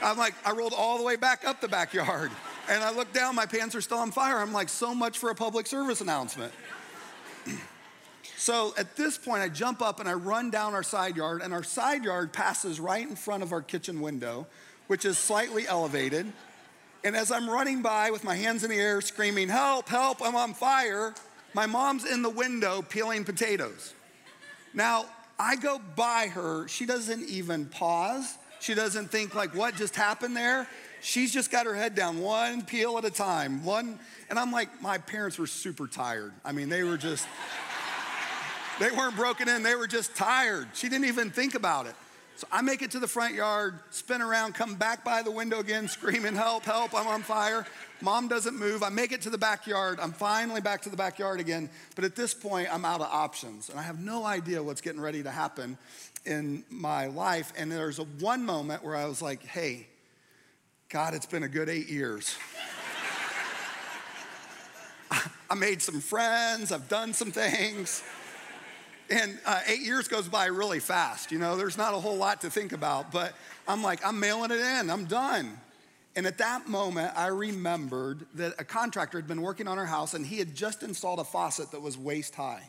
I'm 0.03 0.19
like, 0.19 0.35
I 0.45 0.53
rolled 0.53 0.75
all 0.77 0.99
the 0.99 1.05
way 1.05 1.17
back 1.17 1.47
up 1.47 1.61
the 1.61 1.69
backyard. 1.69 2.33
And 2.69 2.83
I 2.83 2.93
looked 2.93 3.15
down, 3.15 3.37
my 3.37 3.47
pants 3.47 3.75
are 3.75 3.81
still 3.81 3.99
on 3.99 4.11
fire. 4.11 4.39
I'm 4.39 4.53
like, 4.53 4.69
so 4.69 4.95
much 4.95 5.19
for 5.19 5.31
a 5.31 5.35
public 5.35 5.67
service 5.67 6.01
announcement. 6.01 6.53
So 8.43 8.75
at 8.77 8.97
this 8.97 9.17
point, 9.17 9.41
I 9.41 9.49
jump 9.49 9.81
up 9.81 10.00
and 10.00 10.09
I 10.09 10.15
run 10.15 10.50
down 10.50 10.75
our 10.75 10.83
side 10.83 11.17
yard, 11.17 11.43
and 11.43 11.55
our 11.55 11.62
side 11.62 12.03
yard 12.03 12.33
passes 12.33 12.81
right 12.81 13.09
in 13.09 13.15
front 13.15 13.44
of 13.44 13.53
our 13.53 13.62
kitchen 13.62 14.00
window, 14.00 14.49
which 14.89 15.05
is 15.05 15.17
slightly 15.17 15.65
elevated. 15.69 16.27
And 17.05 17.15
as 17.15 17.31
I'm 17.31 17.49
running 17.49 17.83
by 17.83 18.11
with 18.11 18.25
my 18.25 18.35
hands 18.35 18.65
in 18.65 18.71
the 18.71 18.81
air, 18.81 19.00
screaming, 19.00 19.49
Help, 19.49 19.89
help, 19.89 20.21
I'm 20.21 20.35
on 20.35 20.55
fire, 20.55 21.15
my 21.55 21.67
mom's 21.67 22.05
in 22.05 22.23
the 22.23 22.31
window 22.31 22.83
peeling 22.83 23.23
potatoes. 23.25 23.94
Now, 24.75 25.05
I 25.38 25.55
go 25.55 25.81
by 25.95 26.27
her, 26.27 26.67
she 26.67 26.85
doesn't 26.85 27.29
even 27.29 27.67
pause. 27.67 28.38
She 28.59 28.75
doesn't 28.75 29.12
think 29.12 29.37
like 29.37 29.55
what 29.55 29.77
just 29.77 29.95
happened 29.95 30.37
there. 30.37 30.67
She's 31.00 31.33
just 31.33 31.53
got 31.53 31.67
her 31.67 31.77
head 31.77 31.95
down 31.95 32.21
one 32.21 32.62
peel 32.62 32.99
at 32.99 33.05
a 33.05 33.11
time. 33.11 33.65
One 33.65 34.00
and 34.31 34.38
I'm 34.38 34.50
like 34.50 34.81
my 34.81 34.99
parents 34.99 35.38
were 35.38 35.49
super 35.49 35.87
tired. 35.87 36.33
I 36.45 36.50
mean, 36.53 36.69
they 36.69 36.85
were 36.85 36.97
just 36.97 37.27
they 38.82 38.90
weren't 38.90 39.14
broken 39.14 39.49
in, 39.49 39.62
they 39.62 39.76
were 39.76 39.87
just 39.87 40.17
tired. 40.17 40.67
She 40.75 40.88
didn't 40.88 41.06
even 41.06 41.31
think 41.31 41.55
about 41.55 41.87
it. 41.87 41.94
So 42.34 42.49
I 42.50 42.62
make 42.62 42.82
it 42.82 42.90
to 42.93 42.99
the 42.99 43.06
front 43.06 43.34
yard, 43.34 43.79
spin 43.90 44.20
around, 44.20 44.55
come 44.55 44.75
back 44.75 45.05
by 45.05 45.23
the 45.23 45.31
window 45.31 45.61
again, 45.61 45.87
screaming, 45.87 46.34
Help, 46.34 46.64
help, 46.64 46.93
I'm 46.93 47.06
on 47.06 47.23
fire. 47.23 47.64
Mom 48.00 48.26
doesn't 48.26 48.58
move. 48.58 48.82
I 48.82 48.88
make 48.88 49.12
it 49.12 49.23
to 49.23 49.31
the 49.31 49.38
backyard. 49.38 50.00
I'm 50.00 50.11
finally 50.11 50.61
back 50.61 50.82
to 50.82 50.88
the 50.88 50.96
backyard 50.96 51.38
again. 51.38 51.70
But 51.94 52.05
at 52.05 52.17
this 52.17 52.34
point, 52.34 52.67
I'm 52.73 52.84
out 52.84 53.00
of 53.00 53.06
options. 53.06 53.69
And 53.69 53.79
I 53.79 53.82
have 53.82 54.00
no 54.00 54.25
idea 54.25 54.61
what's 54.61 54.81
getting 54.81 55.00
ready 55.00 55.23
to 55.23 55.31
happen 55.31 55.78
in 56.26 56.64
my 56.69 57.06
life. 57.06 57.52
And 57.56 57.70
there's 57.70 58.00
a 58.00 58.05
one 58.19 58.44
moment 58.44 58.82
where 58.82 58.96
I 58.96 59.05
was 59.05 59.23
like, 59.23 59.44
Hey, 59.44 59.87
God, 60.88 61.14
it's 61.14 61.26
been 61.26 61.44
a 61.44 61.49
good 61.49 61.69
eight 61.69 61.88
years. 61.88 62.37
I 65.49 65.55
made 65.55 65.81
some 65.81 66.00
friends, 66.00 66.73
I've 66.73 66.88
done 66.88 67.12
some 67.12 67.31
things. 67.31 68.02
And 69.12 69.38
uh, 69.44 69.61
eight 69.67 69.82
years 69.82 70.09
goes 70.09 70.26
by 70.26 70.47
really 70.47 70.81
fast. 70.81 71.32
You 71.32 71.38
know, 71.38 71.55
there's 71.55 71.76
not 71.76 71.93
a 71.93 71.99
whole 71.99 72.17
lot 72.17 72.41
to 72.41 72.50
think 72.50 72.73
about, 72.73 73.12
but 73.12 73.35
I'm 73.69 73.82
like, 73.82 74.05
I'm 74.06 74.19
mailing 74.19 74.50
it 74.50 74.59
in, 74.59 74.88
I'm 74.88 75.05
done. 75.05 75.61
And 76.17 76.26
at 76.26 76.38
that 76.38 76.67
moment, 76.67 77.12
I 77.14 77.26
remembered 77.26 78.25
that 78.37 78.55
a 78.59 78.64
contractor 78.64 79.19
had 79.19 79.26
been 79.26 79.43
working 79.43 79.69
on 79.69 79.79
our 79.79 79.85
house 79.85 80.14
and 80.14 80.25
he 80.25 80.38
had 80.38 80.55
just 80.55 80.82
installed 80.82 81.19
a 81.19 81.25
faucet 81.25 81.73
that 81.73 81.82
was 81.82 81.99
waist 81.99 82.35
high. 82.35 82.62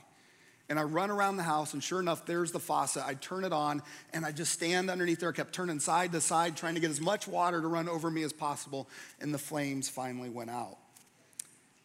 And 0.68 0.78
I 0.78 0.84
run 0.84 1.12
around 1.12 1.38
the 1.38 1.44
house, 1.44 1.74
and 1.74 1.84
sure 1.84 2.00
enough, 2.00 2.25
there's 2.25 2.51
the 2.51 2.60
faucet. 2.60 3.04
I 3.06 3.13
turn 3.16 3.44
it 3.44 3.54
on, 3.54 3.81
and 4.13 4.25
I 4.25 4.31
just 4.31 4.54
stand 4.54 4.90
underneath 4.90 5.19
there. 5.19 5.30
I 5.30 5.34
kept 5.34 5.54
turning 5.54 5.80
side 5.80 6.13
to 6.13 6.22
side, 6.22 6.56
trying 6.56 6.75
to 6.75 6.80
get 6.80 6.90
as 6.90 7.01
much 7.01 7.28
water 7.28 7.62
to 7.62 7.68
run 7.68 7.90
over 7.90 8.10
me 8.10 8.24
as 8.24 8.31
possible, 8.31 8.88
and 9.19 9.34
the 9.34 9.38
flames 9.38 9.90
finally 9.90 10.30
went 10.30 10.50
out. 10.50 10.78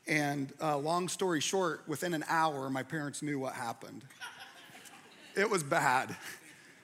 And 0.06 0.52
uh, 0.62 0.78
long 0.78 1.08
story 1.08 1.40
short, 1.40 1.82
within 1.88 2.14
an 2.14 2.24
hour, 2.28 2.70
my 2.70 2.84
parents 2.84 3.20
knew 3.20 3.38
what 3.38 3.54
happened. 3.54 4.04
It 5.36 5.48
was 5.48 5.62
bad. 5.62 6.16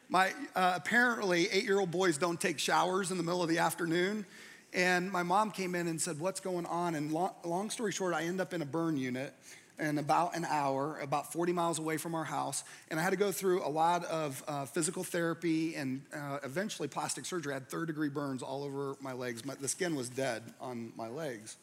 My 0.08 0.32
uh, 0.54 0.74
apparently 0.76 1.48
eight-year-old 1.50 1.90
boys 1.90 2.18
don't 2.18 2.40
take 2.40 2.58
showers 2.58 3.10
in 3.10 3.16
the 3.16 3.22
middle 3.22 3.42
of 3.42 3.48
the 3.48 3.58
afternoon, 3.58 4.26
and 4.72 5.10
my 5.10 5.22
mom 5.22 5.50
came 5.50 5.74
in 5.74 5.88
and 5.88 6.00
said, 6.00 6.20
"What's 6.20 6.40
going 6.40 6.66
on?" 6.66 6.94
And 6.94 7.10
long, 7.10 7.32
long 7.44 7.70
story 7.70 7.90
short, 7.90 8.14
I 8.14 8.22
end 8.22 8.40
up 8.40 8.54
in 8.54 8.62
a 8.62 8.66
burn 8.66 8.96
unit 8.96 9.34
in 9.78 9.98
about 9.98 10.36
an 10.36 10.44
hour, 10.44 10.98
about 11.00 11.32
40 11.32 11.52
miles 11.52 11.78
away 11.78 11.96
from 11.96 12.14
our 12.14 12.24
house. 12.24 12.62
And 12.90 13.00
I 13.00 13.02
had 13.02 13.10
to 13.10 13.16
go 13.16 13.32
through 13.32 13.66
a 13.66 13.68
lot 13.68 14.04
of 14.04 14.42
uh, 14.46 14.66
physical 14.66 15.02
therapy 15.02 15.74
and 15.74 16.02
uh, 16.14 16.38
eventually 16.44 16.86
plastic 16.86 17.26
surgery. 17.26 17.52
I 17.52 17.56
had 17.56 17.68
third 17.68 17.88
degree 17.88 18.08
burns 18.08 18.42
all 18.42 18.62
over 18.62 18.94
my 19.00 19.12
legs. 19.12 19.44
My, 19.44 19.54
the 19.54 19.68
skin 19.68 19.96
was 19.96 20.08
dead 20.08 20.42
on 20.60 20.92
my 20.96 21.08
legs. 21.08 21.56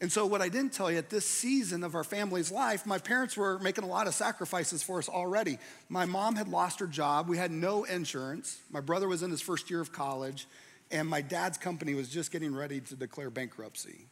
And 0.00 0.12
so, 0.12 0.26
what 0.26 0.40
I 0.40 0.48
didn't 0.48 0.72
tell 0.72 0.90
you 0.92 0.98
at 0.98 1.10
this 1.10 1.26
season 1.26 1.82
of 1.82 1.96
our 1.96 2.04
family's 2.04 2.52
life, 2.52 2.86
my 2.86 2.98
parents 2.98 3.36
were 3.36 3.58
making 3.58 3.82
a 3.82 3.88
lot 3.88 4.06
of 4.06 4.14
sacrifices 4.14 4.80
for 4.80 4.98
us 4.98 5.08
already. 5.08 5.58
My 5.88 6.04
mom 6.04 6.36
had 6.36 6.46
lost 6.46 6.78
her 6.78 6.86
job. 6.86 7.28
We 7.28 7.36
had 7.36 7.50
no 7.50 7.82
insurance. 7.82 8.58
My 8.70 8.80
brother 8.80 9.08
was 9.08 9.24
in 9.24 9.30
his 9.30 9.40
first 9.40 9.70
year 9.70 9.80
of 9.80 9.90
college. 9.92 10.46
And 10.90 11.08
my 11.08 11.20
dad's 11.20 11.58
company 11.58 11.94
was 11.94 12.08
just 12.08 12.30
getting 12.30 12.54
ready 12.54 12.80
to 12.80 12.94
declare 12.94 13.28
bankruptcy. 13.28 14.06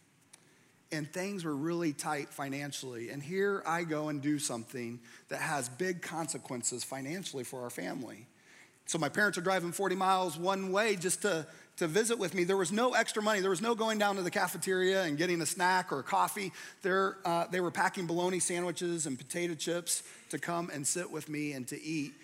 And 0.93 1.11
things 1.11 1.45
were 1.45 1.57
really 1.57 1.93
tight 1.93 2.28
financially. 2.31 3.11
And 3.11 3.23
here 3.23 3.62
I 3.66 3.85
go 3.85 4.09
and 4.09 4.21
do 4.21 4.38
something 4.38 5.00
that 5.28 5.40
has 5.40 5.69
big 5.69 6.02
consequences 6.02 6.85
financially 6.85 7.45
for 7.45 7.62
our 7.62 7.71
family. 7.71 8.26
So, 8.87 8.99
my 8.99 9.09
parents 9.09 9.38
are 9.38 9.40
driving 9.40 9.73
40 9.73 9.95
miles 9.95 10.37
one 10.37 10.73
way 10.73 10.97
just 10.97 11.23
to 11.23 11.47
to 11.76 11.87
visit 11.87 12.18
with 12.18 12.35
me, 12.35 12.45
there 12.45 12.56
was 12.56 12.73
no 12.73 12.95
extra 12.95 13.23
money. 13.23 13.40
There 13.40 13.50
was 13.50 13.61
no 13.61 13.75
going 13.75 13.99
down 13.99 14.16
to 14.16 14.23
the 14.23 14.30
cafeteria 14.30 15.02
and 15.02 15.18
getting 15.18 15.42
a 15.42 15.47
snack 15.47 15.92
or 15.92 15.99
a 16.00 16.02
coffee. 16.02 16.52
Uh, 16.85 17.47
they 17.50 17.61
were 17.61 17.71
packing 17.71 18.06
bologna 18.06 18.40
sandwiches 18.40 19.06
and 19.06 19.18
potato 19.18 19.54
chips 19.54 20.02
to 20.30 20.38
come 20.38 20.71
and 20.73 20.87
sit 20.87 21.11
with 21.11 21.28
me 21.28 21.52
and 21.52 21.68
to 21.68 21.83
eat. 21.83 22.14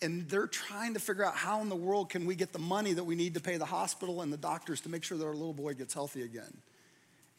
And 0.00 0.28
they're 0.28 0.46
trying 0.46 0.94
to 0.94 1.00
figure 1.00 1.24
out 1.24 1.34
how 1.34 1.60
in 1.60 1.68
the 1.68 1.76
world 1.76 2.10
can 2.10 2.26
we 2.26 2.34
get 2.36 2.52
the 2.52 2.58
money 2.58 2.92
that 2.92 3.04
we 3.04 3.16
need 3.16 3.34
to 3.34 3.40
pay 3.40 3.56
the 3.56 3.64
hospital 3.64 4.20
and 4.20 4.32
the 4.32 4.36
doctors 4.36 4.80
to 4.82 4.88
make 4.88 5.02
sure 5.02 5.18
that 5.18 5.24
our 5.24 5.32
little 5.32 5.54
boy 5.54 5.74
gets 5.74 5.94
healthy 5.94 6.22
again. 6.22 6.56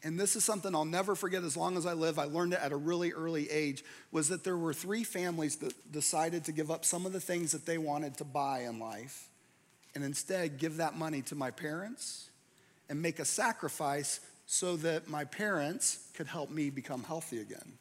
And 0.03 0.19
this 0.19 0.35
is 0.35 0.43
something 0.43 0.73
I'll 0.73 0.85
never 0.85 1.13
forget 1.13 1.43
as 1.43 1.55
long 1.55 1.77
as 1.77 1.85
I 1.85 1.93
live. 1.93 2.19
I 2.19 2.23
learned 2.23 2.53
it 2.53 2.59
at 2.61 2.71
a 2.71 2.77
really 2.77 3.11
early 3.11 3.49
age 3.49 3.83
was 4.11 4.29
that 4.29 4.43
there 4.43 4.57
were 4.57 4.73
three 4.73 5.03
families 5.03 5.57
that 5.57 5.91
decided 5.91 6.45
to 6.45 6.51
give 6.51 6.71
up 6.71 6.83
some 6.83 7.05
of 7.05 7.13
the 7.13 7.19
things 7.19 7.51
that 7.51 7.65
they 7.65 7.77
wanted 7.77 8.17
to 8.17 8.23
buy 8.23 8.61
in 8.61 8.79
life 8.79 9.28
and 9.95 10.03
instead 10.03 10.57
give 10.57 10.77
that 10.77 10.95
money 10.95 11.21
to 11.23 11.35
my 11.35 11.51
parents 11.51 12.29
and 12.89 13.01
make 13.01 13.19
a 13.19 13.25
sacrifice 13.25 14.19
so 14.45 14.75
that 14.77 15.07
my 15.07 15.25
parents 15.25 16.09
could 16.15 16.27
help 16.27 16.49
me 16.49 16.69
become 16.69 17.03
healthy 17.03 17.39
again. 17.39 17.73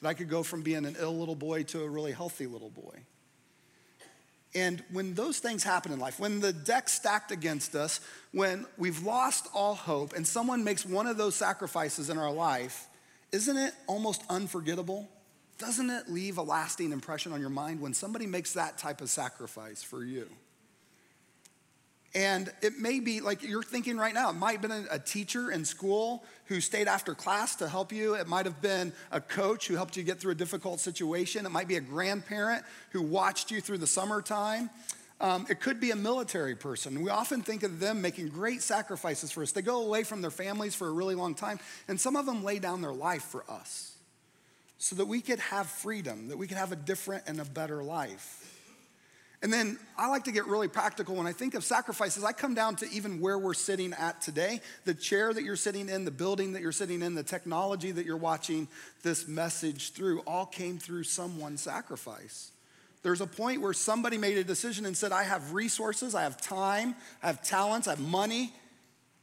That 0.00 0.08
I 0.08 0.14
could 0.14 0.30
go 0.30 0.42
from 0.42 0.62
being 0.62 0.84
an 0.84 0.96
ill 0.98 1.16
little 1.16 1.34
boy 1.34 1.64
to 1.64 1.82
a 1.82 1.88
really 1.88 2.12
healthy 2.12 2.46
little 2.46 2.70
boy. 2.70 3.00
And 4.54 4.82
when 4.90 5.12
those 5.12 5.38
things 5.38 5.62
happen 5.62 5.92
in 5.92 5.98
life, 5.98 6.18
when 6.18 6.40
the 6.40 6.52
deck's 6.52 6.92
stacked 6.92 7.30
against 7.30 7.74
us, 7.74 8.00
when 8.32 8.64
we've 8.78 9.02
lost 9.02 9.48
all 9.52 9.74
hope, 9.74 10.14
and 10.14 10.26
someone 10.26 10.64
makes 10.64 10.86
one 10.86 11.06
of 11.06 11.18
those 11.18 11.34
sacrifices 11.34 12.08
in 12.08 12.16
our 12.16 12.32
life, 12.32 12.86
isn't 13.32 13.56
it 13.56 13.74
almost 13.86 14.22
unforgettable? 14.30 15.10
Doesn't 15.58 15.90
it 15.90 16.08
leave 16.08 16.38
a 16.38 16.42
lasting 16.42 16.92
impression 16.92 17.32
on 17.32 17.40
your 17.40 17.50
mind 17.50 17.82
when 17.82 17.92
somebody 17.92 18.26
makes 18.26 18.54
that 18.54 18.78
type 18.78 19.02
of 19.02 19.10
sacrifice 19.10 19.82
for 19.82 20.02
you? 20.02 20.30
And 22.14 22.50
it 22.62 22.78
may 22.78 23.00
be 23.00 23.20
like 23.20 23.42
you're 23.42 23.62
thinking 23.62 23.98
right 23.98 24.14
now, 24.14 24.30
it 24.30 24.36
might 24.36 24.52
have 24.52 24.62
been 24.62 24.86
a 24.90 24.98
teacher 24.98 25.50
in 25.50 25.64
school 25.64 26.24
who 26.46 26.60
stayed 26.60 26.88
after 26.88 27.14
class 27.14 27.56
to 27.56 27.68
help 27.68 27.92
you. 27.92 28.14
It 28.14 28.26
might 28.26 28.46
have 28.46 28.62
been 28.62 28.92
a 29.12 29.20
coach 29.20 29.66
who 29.66 29.74
helped 29.74 29.96
you 29.96 30.02
get 30.02 30.18
through 30.18 30.32
a 30.32 30.36
difficult 30.36 30.80
situation. 30.80 31.44
It 31.44 31.50
might 31.50 31.68
be 31.68 31.76
a 31.76 31.80
grandparent 31.80 32.64
who 32.90 33.02
watched 33.02 33.50
you 33.50 33.60
through 33.60 33.78
the 33.78 33.86
summertime. 33.86 34.70
Um, 35.20 35.46
it 35.48 35.60
could 35.60 35.80
be 35.80 35.90
a 35.90 35.96
military 35.96 36.54
person. 36.54 37.02
We 37.02 37.10
often 37.10 37.42
think 37.42 37.62
of 37.62 37.80
them 37.80 38.02
making 38.02 38.28
great 38.28 38.62
sacrifices 38.62 39.32
for 39.32 39.42
us. 39.42 39.52
They 39.52 39.62
go 39.62 39.82
away 39.82 40.04
from 40.04 40.20
their 40.20 40.30
families 40.30 40.74
for 40.74 40.88
a 40.88 40.92
really 40.92 41.14
long 41.14 41.34
time, 41.34 41.58
and 41.88 41.98
some 41.98 42.16
of 42.16 42.26
them 42.26 42.44
lay 42.44 42.58
down 42.58 42.82
their 42.82 42.92
life 42.92 43.22
for 43.22 43.44
us 43.48 43.96
so 44.78 44.94
that 44.96 45.06
we 45.06 45.22
could 45.22 45.38
have 45.38 45.66
freedom, 45.66 46.28
that 46.28 46.36
we 46.36 46.46
could 46.46 46.58
have 46.58 46.70
a 46.70 46.76
different 46.76 47.24
and 47.26 47.40
a 47.40 47.44
better 47.46 47.82
life. 47.82 48.55
And 49.42 49.52
then 49.52 49.78
I 49.98 50.08
like 50.08 50.24
to 50.24 50.32
get 50.32 50.46
really 50.46 50.68
practical 50.68 51.14
when 51.14 51.26
I 51.26 51.32
think 51.32 51.54
of 51.54 51.62
sacrifices. 51.62 52.24
I 52.24 52.32
come 52.32 52.54
down 52.54 52.76
to 52.76 52.90
even 52.90 53.20
where 53.20 53.38
we're 53.38 53.54
sitting 53.54 53.92
at 53.92 54.22
today 54.22 54.60
the 54.84 54.94
chair 54.94 55.32
that 55.32 55.42
you're 55.42 55.56
sitting 55.56 55.88
in, 55.88 56.04
the 56.04 56.10
building 56.10 56.54
that 56.54 56.62
you're 56.62 56.72
sitting 56.72 57.02
in, 57.02 57.14
the 57.14 57.22
technology 57.22 57.90
that 57.90 58.06
you're 58.06 58.16
watching 58.16 58.66
this 59.02 59.28
message 59.28 59.92
through 59.92 60.20
all 60.20 60.46
came 60.46 60.78
through 60.78 61.04
someone's 61.04 61.60
sacrifice. 61.60 62.50
There's 63.02 63.20
a 63.20 63.26
point 63.26 63.60
where 63.60 63.74
somebody 63.74 64.18
made 64.18 64.38
a 64.38 64.42
decision 64.42 64.86
and 64.86 64.96
said, 64.96 65.12
I 65.12 65.22
have 65.22 65.52
resources, 65.52 66.14
I 66.14 66.22
have 66.22 66.40
time, 66.40 66.96
I 67.22 67.28
have 67.28 67.42
talents, 67.42 67.86
I 67.86 67.90
have 67.90 68.00
money, 68.00 68.52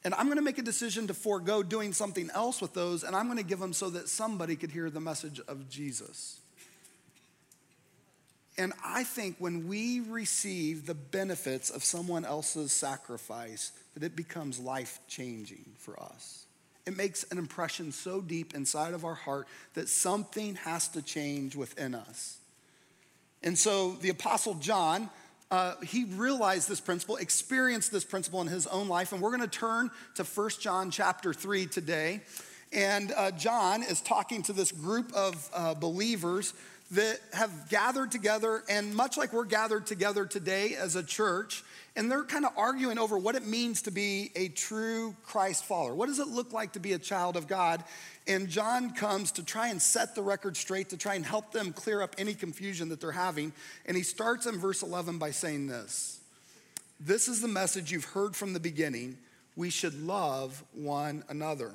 and 0.06 0.14
I'm 0.14 0.30
gonna 0.30 0.42
make 0.42 0.58
a 0.58 0.64
decision 0.64 1.08
to 1.08 1.14
forego 1.14 1.64
doing 1.64 1.92
something 1.92 2.30
else 2.34 2.62
with 2.62 2.74
those, 2.74 3.04
and 3.04 3.16
I'm 3.16 3.28
gonna 3.28 3.44
give 3.44 3.60
them 3.60 3.74
so 3.74 3.90
that 3.90 4.08
somebody 4.08 4.56
could 4.56 4.72
hear 4.72 4.90
the 4.90 5.02
message 5.02 5.42
of 5.48 5.70
Jesus. 5.70 6.40
And 8.58 8.74
I 8.86 9.04
think 9.04 9.38
when 9.40 9.68
we 9.68 10.00
receive 10.02 10.86
the 10.86 10.94
benefits 10.94 11.70
of 11.70 11.84
someone 11.84 12.24
else's 12.24 12.72
sacrifice, 12.72 13.72
that 13.94 14.04
it 14.04 14.16
becomes 14.16 14.60
life 14.60 15.00
changing 15.08 15.66
for 15.78 16.00
us. 16.00 16.46
It 16.86 16.98
makes 16.98 17.24
an 17.32 17.38
impression 17.38 17.92
so 17.92 18.22
deep 18.22 18.54
inside 18.54 18.94
of 18.94 19.06
our 19.06 19.16
heart 19.16 19.48
that 19.74 19.88
something 19.88 20.56
has 20.56 20.88
to 20.90 21.02
change 21.02 21.56
within 21.56 21.96
us. 21.96 22.38
And 23.42 23.58
so 23.58 23.94
the 23.94 24.10
Apostle 24.10 24.56
John, 24.56 25.10
uh, 25.50 25.76
he 25.82 26.06
realized 26.06 26.70
this 26.70 26.82
principle, 26.82 27.16
experienced 27.16 27.92
this 27.92 28.04
principle 28.04 28.42
in 28.42 28.48
his 28.48 28.68
own 28.68 28.88
life. 28.88 29.14
And 29.14 29.22
we're 29.22 29.36
going 29.36 29.42
to 29.42 29.48
turn 29.48 29.92
to 30.16 30.24
1 30.24 30.50
John 30.60 30.92
chapter 30.92 31.34
3 31.34 31.68
today. 31.68 32.22
And 32.74 33.12
uh, 33.16 33.32
John 33.32 33.84
is 33.84 34.02
talking 34.02 34.42
to 34.44 34.54
this 34.54 34.72
group 34.72 35.14
of 35.14 35.50
uh, 35.54 35.74
believers 35.76 36.54
that 36.92 37.20
have 37.34 37.70
gathered 37.70 38.12
together, 38.12 38.64
and 38.70 38.96
much 38.96 39.18
like 39.18 39.34
we're 39.34 39.46
gathered 39.46 39.86
together 39.86 40.26
today 40.26 40.76
as 40.76 40.96
a 40.96 41.04
church, 41.04 41.64
and 41.96 42.10
they're 42.12 42.24
kind 42.24 42.46
of 42.46 42.52
arguing 42.58 42.98
over 43.00 43.18
what 43.18 43.36
it 43.36 43.46
means 43.46 43.84
to 43.84 43.92
be 43.92 44.32
a 44.36 44.48
true 44.50 45.16
Christ 45.24 45.66
follower. 45.66 45.96
What 45.96 46.08
does 46.08 46.20
it 46.20 46.28
look 46.28 46.54
like 46.54 46.74
to 46.74 46.80
be 46.80 46.94
a 46.94 47.00
child 47.00 47.36
of 47.36 47.48
God? 47.48 47.84
And 48.28 48.48
John 48.48 48.92
comes 48.92 49.32
to 49.34 49.44
try 49.44 49.70
and 49.70 49.82
set 49.82 50.16
the 50.16 50.22
record 50.22 50.58
straight, 50.58 50.90
to 50.90 50.98
try 50.98 51.16
and 51.16 51.26
help 51.26 51.52
them 51.52 51.74
clear 51.74 52.02
up 52.02 52.16
any 52.18 52.34
confusion 52.34 52.90
that 52.90 53.02
they're 53.02 53.12
having. 53.12 53.54
And 53.86 53.98
he 53.98 54.04
starts 54.04 54.46
in 54.46 54.60
verse 54.60 54.82
11 54.82 55.18
by 55.18 55.32
saying 55.32 55.68
this 55.68 56.20
This 57.00 57.28
is 57.28 57.42
the 57.42 57.48
message 57.48 57.92
you've 57.92 58.06
heard 58.06 58.36
from 58.36 58.54
the 58.54 58.60
beginning. 58.60 59.18
We 59.56 59.70
should 59.70 60.02
love 60.04 60.64
one 60.74 61.24
another. 61.30 61.72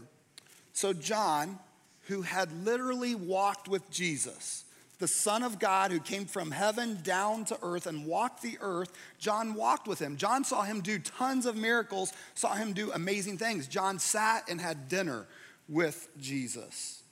So, 0.79 0.93
John, 0.93 1.59
who 2.03 2.23
had 2.23 2.53
literally 2.65 3.17
walked 3.17 3.67
with 3.67 3.91
Jesus, 3.91 4.63
the 5.01 5.09
Son 5.09 5.43
of 5.43 5.59
God 5.59 5.91
who 5.91 5.99
came 5.99 6.25
from 6.25 6.53
heaven 6.53 7.01
down 7.03 7.47
to 7.47 7.59
earth 7.63 7.89
and 7.89 8.07
walked 8.07 8.43
the 8.43 8.59
earth, 8.61 8.93
John 9.19 9.55
walked 9.55 9.89
with 9.89 9.99
him. 9.99 10.17
John 10.17 10.45
saw 10.45 10.63
him 10.63 10.81
do 10.81 11.01
tons 11.01 11.47
of 11.47 11.57
miracles, 11.57 12.13
saw 12.37 12.55
him 12.55 12.75
do 12.75 12.93
amazing 12.93 13.39
things. 13.39 13.67
John 13.67 13.99
sat 13.99 14.49
and 14.49 14.61
had 14.61 14.89
dinner 14.89 15.27
with 15.69 16.09
Jesus. 16.21 17.03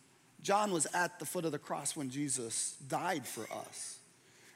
John 0.43 0.71
was 0.71 0.87
at 0.95 1.19
the 1.19 1.27
foot 1.27 1.45
of 1.45 1.51
the 1.51 1.59
cross 1.59 1.97
when 1.97 2.09
Jesus 2.09 2.77
died 2.87 3.27
for 3.27 3.53
us. 3.53 3.96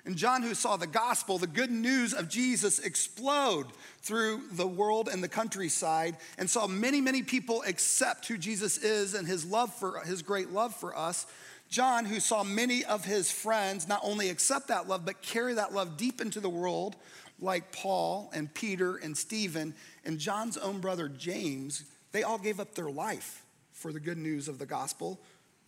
And 0.05 0.17
John, 0.17 0.43
who 0.43 0.55
saw 0.55 0.77
the 0.77 0.87
gospel, 0.87 1.39
the 1.39 1.47
good 1.47 1.71
news 1.71 2.15
of 2.15 2.29
Jesus 2.29 2.79
explode 2.79 3.67
through 4.03 4.43
the 4.53 4.67
world 4.67 5.09
and 5.09 5.23
the 5.23 5.29
countryside, 5.29 6.17
and 6.39 6.49
saw 6.49 6.67
many, 6.67 7.01
many 7.01 7.23
people 7.23 7.63
accept 7.67 8.27
who 8.27 8.39
Jesus 8.39 8.79
is 8.79 9.15
and 9.15 9.27
his 9.27 9.45
love 9.45 9.75
for 9.75 10.01
his 10.01 10.23
great 10.23 10.51
love 10.51 10.75
for 10.75 10.97
us, 10.97 11.27
John, 11.69 12.05
who 12.05 12.19
saw 12.19 12.43
many 12.43 12.85
of 12.85 13.05
his 13.05 13.31
friends 13.31 13.87
not 13.87 14.01
only 14.03 14.29
accept 14.29 14.69
that 14.69 14.89
love, 14.89 15.05
but 15.05 15.23
carry 15.23 15.55
that 15.55 15.73
love 15.73 15.97
deep 15.97 16.21
into 16.21 16.41
the 16.41 16.49
world, 16.49 16.97
like 17.39 17.71
Paul 17.71 18.31
and 18.35 18.53
Peter 18.53 18.97
and 18.97 19.17
Stephen, 19.17 19.75
and 20.05 20.19
John's 20.19 20.57
own 20.57 20.81
brother 20.81 21.09
James, 21.09 21.85
they 22.13 22.25
all 22.25 22.39
gave 22.39 22.59
up 22.59 22.75
their 22.75 22.91
life 22.91 23.45
for 23.73 23.93
the 23.93 24.01
good 24.01 24.19
news 24.19 24.49
of 24.49 24.59
the 24.59 24.67
gospel. 24.67 25.21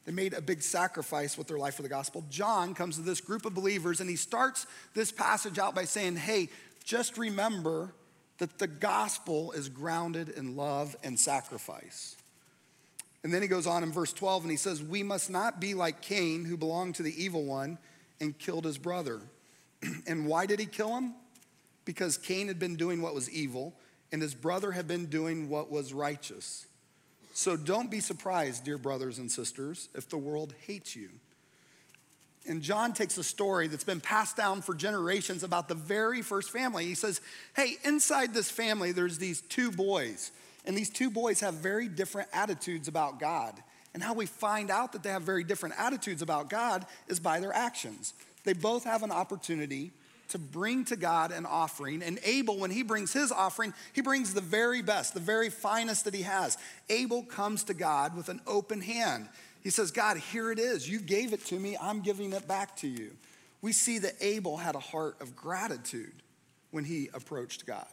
They 0.04 0.12
made 0.12 0.34
a 0.34 0.40
big 0.40 0.62
sacrifice 0.62 1.38
with 1.38 1.46
their 1.46 1.58
life 1.58 1.74
for 1.74 1.82
the 1.82 1.88
gospel. 1.88 2.24
John 2.28 2.74
comes 2.74 2.96
to 2.96 3.02
this 3.02 3.20
group 3.20 3.44
of 3.46 3.54
believers 3.54 4.00
and 4.00 4.10
he 4.10 4.16
starts 4.16 4.66
this 4.94 5.12
passage 5.12 5.58
out 5.58 5.74
by 5.74 5.84
saying, 5.84 6.16
Hey, 6.16 6.48
just 6.84 7.16
remember 7.16 7.94
that 8.38 8.58
the 8.58 8.66
gospel 8.66 9.52
is 9.52 9.68
grounded 9.68 10.28
in 10.30 10.56
love 10.56 10.96
and 11.04 11.18
sacrifice. 11.18 12.16
And 13.22 13.32
then 13.32 13.42
he 13.42 13.46
goes 13.46 13.68
on 13.68 13.84
in 13.84 13.92
verse 13.92 14.12
12 14.12 14.42
and 14.42 14.50
he 14.50 14.56
says, 14.56 14.82
We 14.82 15.04
must 15.04 15.30
not 15.30 15.60
be 15.60 15.74
like 15.74 16.00
Cain, 16.02 16.44
who 16.44 16.56
belonged 16.56 16.96
to 16.96 17.04
the 17.04 17.22
evil 17.22 17.44
one 17.44 17.78
and 18.20 18.36
killed 18.36 18.64
his 18.64 18.78
brother. 18.78 19.20
and 20.08 20.26
why 20.26 20.46
did 20.46 20.58
he 20.58 20.66
kill 20.66 20.96
him? 20.96 21.14
Because 21.84 22.16
Cain 22.16 22.48
had 22.48 22.58
been 22.58 22.74
doing 22.74 23.00
what 23.00 23.14
was 23.14 23.30
evil 23.30 23.74
and 24.12 24.20
his 24.20 24.34
brother 24.34 24.72
had 24.72 24.86
been 24.86 25.06
doing 25.06 25.48
what 25.48 25.70
was 25.70 25.94
righteous. 25.94 26.66
So 27.32 27.56
don't 27.56 27.90
be 27.90 28.00
surprised, 28.00 28.64
dear 28.64 28.78
brothers 28.78 29.18
and 29.18 29.30
sisters, 29.30 29.88
if 29.94 30.08
the 30.08 30.18
world 30.18 30.54
hates 30.66 30.94
you. 30.94 31.08
And 32.46 32.60
John 32.60 32.92
takes 32.92 33.16
a 33.18 33.24
story 33.24 33.68
that's 33.68 33.84
been 33.84 34.00
passed 34.00 34.36
down 34.36 34.62
for 34.62 34.74
generations 34.74 35.42
about 35.42 35.68
the 35.68 35.74
very 35.74 36.22
first 36.22 36.50
family. 36.50 36.84
He 36.84 36.94
says, 36.94 37.20
Hey, 37.54 37.76
inside 37.84 38.34
this 38.34 38.50
family, 38.50 38.92
there's 38.92 39.18
these 39.18 39.40
two 39.42 39.70
boys. 39.70 40.32
And 40.64 40.76
these 40.76 40.90
two 40.90 41.10
boys 41.10 41.40
have 41.40 41.54
very 41.54 41.88
different 41.88 42.28
attitudes 42.32 42.88
about 42.88 43.20
God. 43.20 43.62
And 43.94 44.02
how 44.02 44.14
we 44.14 44.26
find 44.26 44.70
out 44.70 44.92
that 44.92 45.02
they 45.02 45.10
have 45.10 45.22
very 45.22 45.44
different 45.44 45.74
attitudes 45.78 46.22
about 46.22 46.50
God 46.50 46.86
is 47.08 47.20
by 47.20 47.40
their 47.40 47.52
actions. 47.52 48.14
They 48.44 48.54
both 48.54 48.84
have 48.84 49.02
an 49.02 49.10
opportunity 49.12 49.92
to 50.32 50.38
bring 50.38 50.84
to 50.86 50.96
God 50.96 51.32
an 51.32 51.46
offering. 51.46 52.02
And 52.02 52.18
Abel, 52.24 52.58
when 52.58 52.70
he 52.70 52.82
brings 52.82 53.12
his 53.12 53.32
offering, 53.32 53.72
he 53.92 54.02
brings 54.02 54.34
the 54.34 54.40
very 54.40 54.82
best, 54.82 55.14
the 55.14 55.20
very 55.20 55.48
finest 55.48 56.04
that 56.04 56.14
he 56.14 56.22
has. 56.22 56.58
Abel 56.90 57.22
comes 57.22 57.64
to 57.64 57.74
God 57.74 58.16
with 58.16 58.28
an 58.28 58.40
open 58.46 58.80
hand. 58.80 59.28
He 59.62 59.70
says, 59.70 59.90
God, 59.90 60.16
here 60.16 60.50
it 60.50 60.58
is. 60.58 60.88
You 60.88 60.98
gave 60.98 61.32
it 61.32 61.44
to 61.46 61.58
me. 61.58 61.76
I'm 61.80 62.00
giving 62.00 62.32
it 62.32 62.48
back 62.48 62.76
to 62.78 62.88
you. 62.88 63.12
We 63.60 63.72
see 63.72 63.98
that 64.00 64.14
Abel 64.20 64.56
had 64.56 64.74
a 64.74 64.80
heart 64.80 65.20
of 65.20 65.36
gratitude 65.36 66.22
when 66.72 66.84
he 66.84 67.08
approached 67.14 67.64
God. 67.64 67.86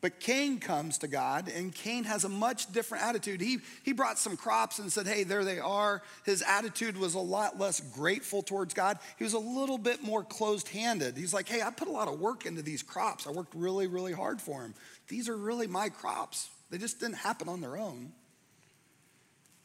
But 0.00 0.20
Cain 0.20 0.60
comes 0.60 0.98
to 0.98 1.08
God, 1.08 1.48
and 1.48 1.74
Cain 1.74 2.04
has 2.04 2.22
a 2.24 2.28
much 2.28 2.72
different 2.72 3.04
attitude. 3.04 3.40
He, 3.40 3.58
he 3.82 3.92
brought 3.92 4.18
some 4.18 4.36
crops 4.36 4.78
and 4.78 4.92
said, 4.92 5.08
Hey, 5.08 5.24
there 5.24 5.44
they 5.44 5.58
are. 5.58 6.02
His 6.24 6.42
attitude 6.42 6.96
was 6.96 7.14
a 7.14 7.20
lot 7.20 7.58
less 7.58 7.80
grateful 7.80 8.42
towards 8.42 8.74
God. 8.74 8.98
He 9.16 9.24
was 9.24 9.32
a 9.32 9.38
little 9.38 9.78
bit 9.78 10.04
more 10.04 10.22
closed 10.22 10.68
handed. 10.68 11.16
He's 11.16 11.34
like, 11.34 11.48
Hey, 11.48 11.62
I 11.62 11.70
put 11.70 11.88
a 11.88 11.92
lot 11.92 12.06
of 12.06 12.20
work 12.20 12.46
into 12.46 12.62
these 12.62 12.82
crops. 12.82 13.26
I 13.26 13.30
worked 13.30 13.54
really, 13.56 13.88
really 13.88 14.12
hard 14.12 14.40
for 14.40 14.62
them. 14.62 14.74
These 15.08 15.28
are 15.28 15.36
really 15.36 15.66
my 15.66 15.88
crops. 15.88 16.48
They 16.70 16.78
just 16.78 17.00
didn't 17.00 17.16
happen 17.16 17.48
on 17.48 17.60
their 17.60 17.76
own. 17.76 18.12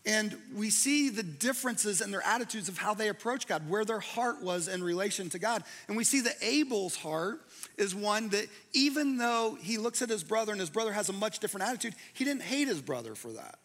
And 0.06 0.38
we 0.54 0.70
see 0.70 1.10
the 1.10 1.24
differences 1.24 2.02
in 2.02 2.12
their 2.12 2.26
attitudes 2.26 2.68
of 2.68 2.78
how 2.78 2.94
they 2.94 3.08
approach 3.08 3.48
God, 3.48 3.70
where 3.70 3.86
their 3.86 4.02
heart 4.02 4.42
was 4.42 4.68
in 4.68 4.84
relation 4.84 5.30
to 5.30 5.40
God. 5.40 5.64
And 5.88 5.96
we 5.96 6.04
see 6.04 6.20
that 6.22 6.36
Abel's 6.42 6.98
heart 6.98 7.40
is 7.78 7.96
one 7.96 8.30
that 8.30 8.48
even 8.74 9.18
though 9.18 9.58
he 9.62 9.78
looks 9.78 10.02
at 10.02 10.10
his 10.10 10.24
brother 10.24 10.52
and 10.52 10.60
his 10.60 10.70
brother 10.70 10.92
has 10.92 11.08
a 11.08 11.14
much 11.14 11.40
different 11.40 11.68
attitude, 11.68 11.96
he 12.14 12.26
didn't 12.26 12.42
hate 12.42 12.68
his 12.68 12.82
brother 12.82 13.16
for 13.16 13.32
that. 13.32 13.60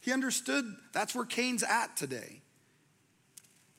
He 0.00 0.12
understood 0.12 0.64
that's 0.92 1.14
where 1.14 1.26
Cain's 1.26 1.62
at 1.62 1.94
today. 1.94 2.40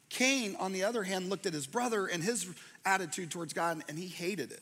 Cain, 0.10 0.56
on 0.60 0.74
the 0.74 0.84
other 0.84 1.04
hand, 1.04 1.30
looked 1.30 1.48
at 1.48 1.54
his 1.54 1.66
brother 1.66 2.06
and 2.06 2.22
his 2.22 2.48
attitude 2.86 3.32
towards 3.32 3.54
God 3.54 3.84
and 3.88 3.98
he 3.98 4.08
hated 4.08 4.52
it. 4.52 4.62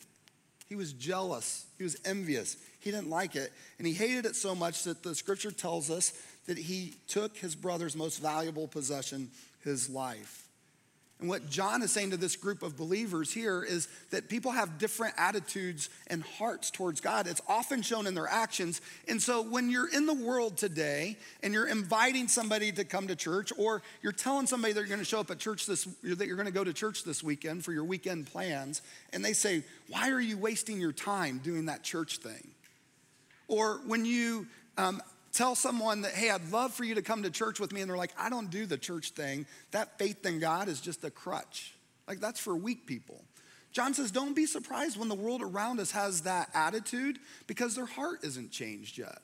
He 0.68 0.76
was 0.76 0.94
jealous, 0.94 1.66
he 1.80 1.84
was 1.84 1.98
envious, 2.06 2.56
he 2.80 2.92
didn't 2.92 3.10
like 3.10 3.36
it. 3.36 3.52
And 3.80 3.88
he 3.88 3.94
hated 3.94 4.28
it 4.28 4.36
so 4.36 4.54
much 4.54 4.84
that 4.84 5.02
the 5.02 5.16
scripture 5.16 5.50
tells 5.50 5.90
us 5.90 6.14
that 6.50 6.58
he 6.58 6.96
took 7.08 7.38
his 7.38 7.53
brother's 7.53 7.96
most 7.96 8.20
valuable 8.20 8.68
possession, 8.68 9.29
his 9.63 9.88
life. 9.88 10.48
And 11.20 11.29
what 11.29 11.48
John 11.48 11.84
is 11.84 11.91
saying 11.91 12.10
to 12.10 12.18
this 12.18 12.36
group 12.36 12.63
of 12.63 12.75
believers 12.75 13.32
here 13.32 13.62
is 13.63 13.88
that 14.10 14.29
people 14.29 14.51
have 14.51 14.79
different 14.79 15.13
attitudes 15.15 15.91
and 16.08 16.24
hearts 16.24 16.72
towards 16.72 17.01
God. 17.01 17.27
It's 17.27 17.41
often 17.48 17.84
shown 17.84 18.08
in 18.08 18.15
their 18.15 18.27
actions. 18.27 18.82
And 19.08 19.22
so 19.22 19.44
when 19.44 19.70
you're 19.70 19.94
in 19.94 20.08
the 20.08 20.13
world 20.15 20.58
today 20.58 21.18
and 21.44 21.53
you're 21.53 21.68
inviting 21.68 22.27
somebody 22.27 22.72
to 22.72 22.84
come 22.84 23.06
to 23.10 23.15
church, 23.15 23.53
or 23.56 23.84
you're 24.01 24.12
telling 24.12 24.48
somebody 24.48 24.74
that 24.74 24.79
you're 24.79 24.88
going 24.88 24.98
to 24.98 25.06
show 25.06 25.20
up 25.20 25.29
at 25.29 25.38
church 25.38 25.68
this, 25.68 25.84
that 26.01 26.25
you're 26.25 26.36
going 26.36 26.48
to 26.48 26.51
go 26.51 26.63
to 26.63 26.74
church 26.74 27.03
this 27.03 27.22
weekend 27.22 27.63
for 27.63 27.74
your 27.74 27.84
weekend 27.84 28.25
plans, 28.25 28.82
and 29.13 29.24
they 29.24 29.34
say, 29.34 29.62
Why 29.88 30.10
are 30.10 30.22
you 30.22 30.36
wasting 30.36 30.82
your 30.82 30.94
time 30.94 31.41
doing 31.44 31.68
that 31.68 31.84
church 31.84 32.18
thing? 32.18 32.48
Or 33.48 33.82
when 33.86 34.03
you 34.03 34.48
um, 34.79 35.00
tell 35.33 35.55
someone 35.55 36.01
that, 36.01 36.13
hey, 36.13 36.29
I'd 36.29 36.51
love 36.51 36.74
for 36.74 36.83
you 36.83 36.95
to 36.95 37.01
come 37.01 37.24
to 37.24 37.29
church 37.29 37.59
with 37.59 37.71
me, 37.71 37.81
and 37.81 37.89
they're 37.89 37.98
like, 37.98 38.13
I 38.17 38.29
don't 38.29 38.50
do 38.50 38.65
the 38.65 38.77
church 38.77 39.12
thing. 39.12 39.45
That 39.71 39.98
faith 39.98 40.25
in 40.25 40.39
God 40.39 40.67
is 40.67 40.81
just 40.81 41.03
a 41.03 41.12
crutch. 41.12 41.74
Like, 42.07 42.19
that's 42.19 42.39
for 42.39 42.55
weak 42.55 42.86
people. 42.86 43.24
John 43.71 43.93
says, 43.93 44.12
don't 44.12 44.36
be 44.36 44.45
surprised 44.45 44.98
when 44.98 45.09
the 45.09 45.15
world 45.15 45.41
around 45.41 45.79
us 45.79 45.91
has 45.91 46.21
that 46.21 46.50
attitude 46.53 47.19
because 47.45 47.75
their 47.75 47.86
heart 47.86 48.19
isn't 48.24 48.51
changed 48.51 48.98
yet. 48.98 49.19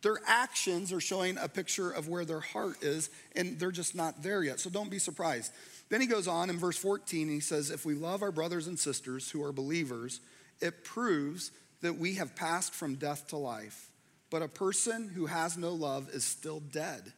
Their 0.00 0.18
actions 0.26 0.92
are 0.92 1.00
showing 1.00 1.38
a 1.38 1.48
picture 1.48 1.90
of 1.90 2.08
where 2.08 2.24
their 2.24 2.40
heart 2.40 2.82
is, 2.82 3.08
and 3.34 3.58
they're 3.58 3.70
just 3.70 3.94
not 3.94 4.22
there 4.22 4.42
yet. 4.42 4.60
So 4.60 4.68
don't 4.68 4.90
be 4.90 4.98
surprised. 4.98 5.50
Then 5.88 6.00
he 6.00 6.06
goes 6.06 6.28
on 6.28 6.50
in 6.50 6.58
verse 6.58 6.76
14, 6.76 7.28
he 7.28 7.40
says, 7.40 7.70
If 7.70 7.86
we 7.86 7.94
love 7.94 8.22
our 8.22 8.32
brothers 8.32 8.66
and 8.66 8.78
sisters 8.78 9.30
who 9.30 9.42
are 9.42 9.52
believers, 9.52 10.20
it 10.60 10.84
proves 10.84 11.52
that 11.80 11.96
we 11.96 12.14
have 12.14 12.36
passed 12.36 12.74
from 12.74 12.96
death 12.96 13.28
to 13.28 13.36
life. 13.36 13.90
But 14.34 14.42
a 14.42 14.48
person 14.48 15.08
who 15.14 15.26
has 15.26 15.56
no 15.56 15.70
love 15.70 16.10
is 16.12 16.24
still 16.24 16.58
dead. 16.58 17.12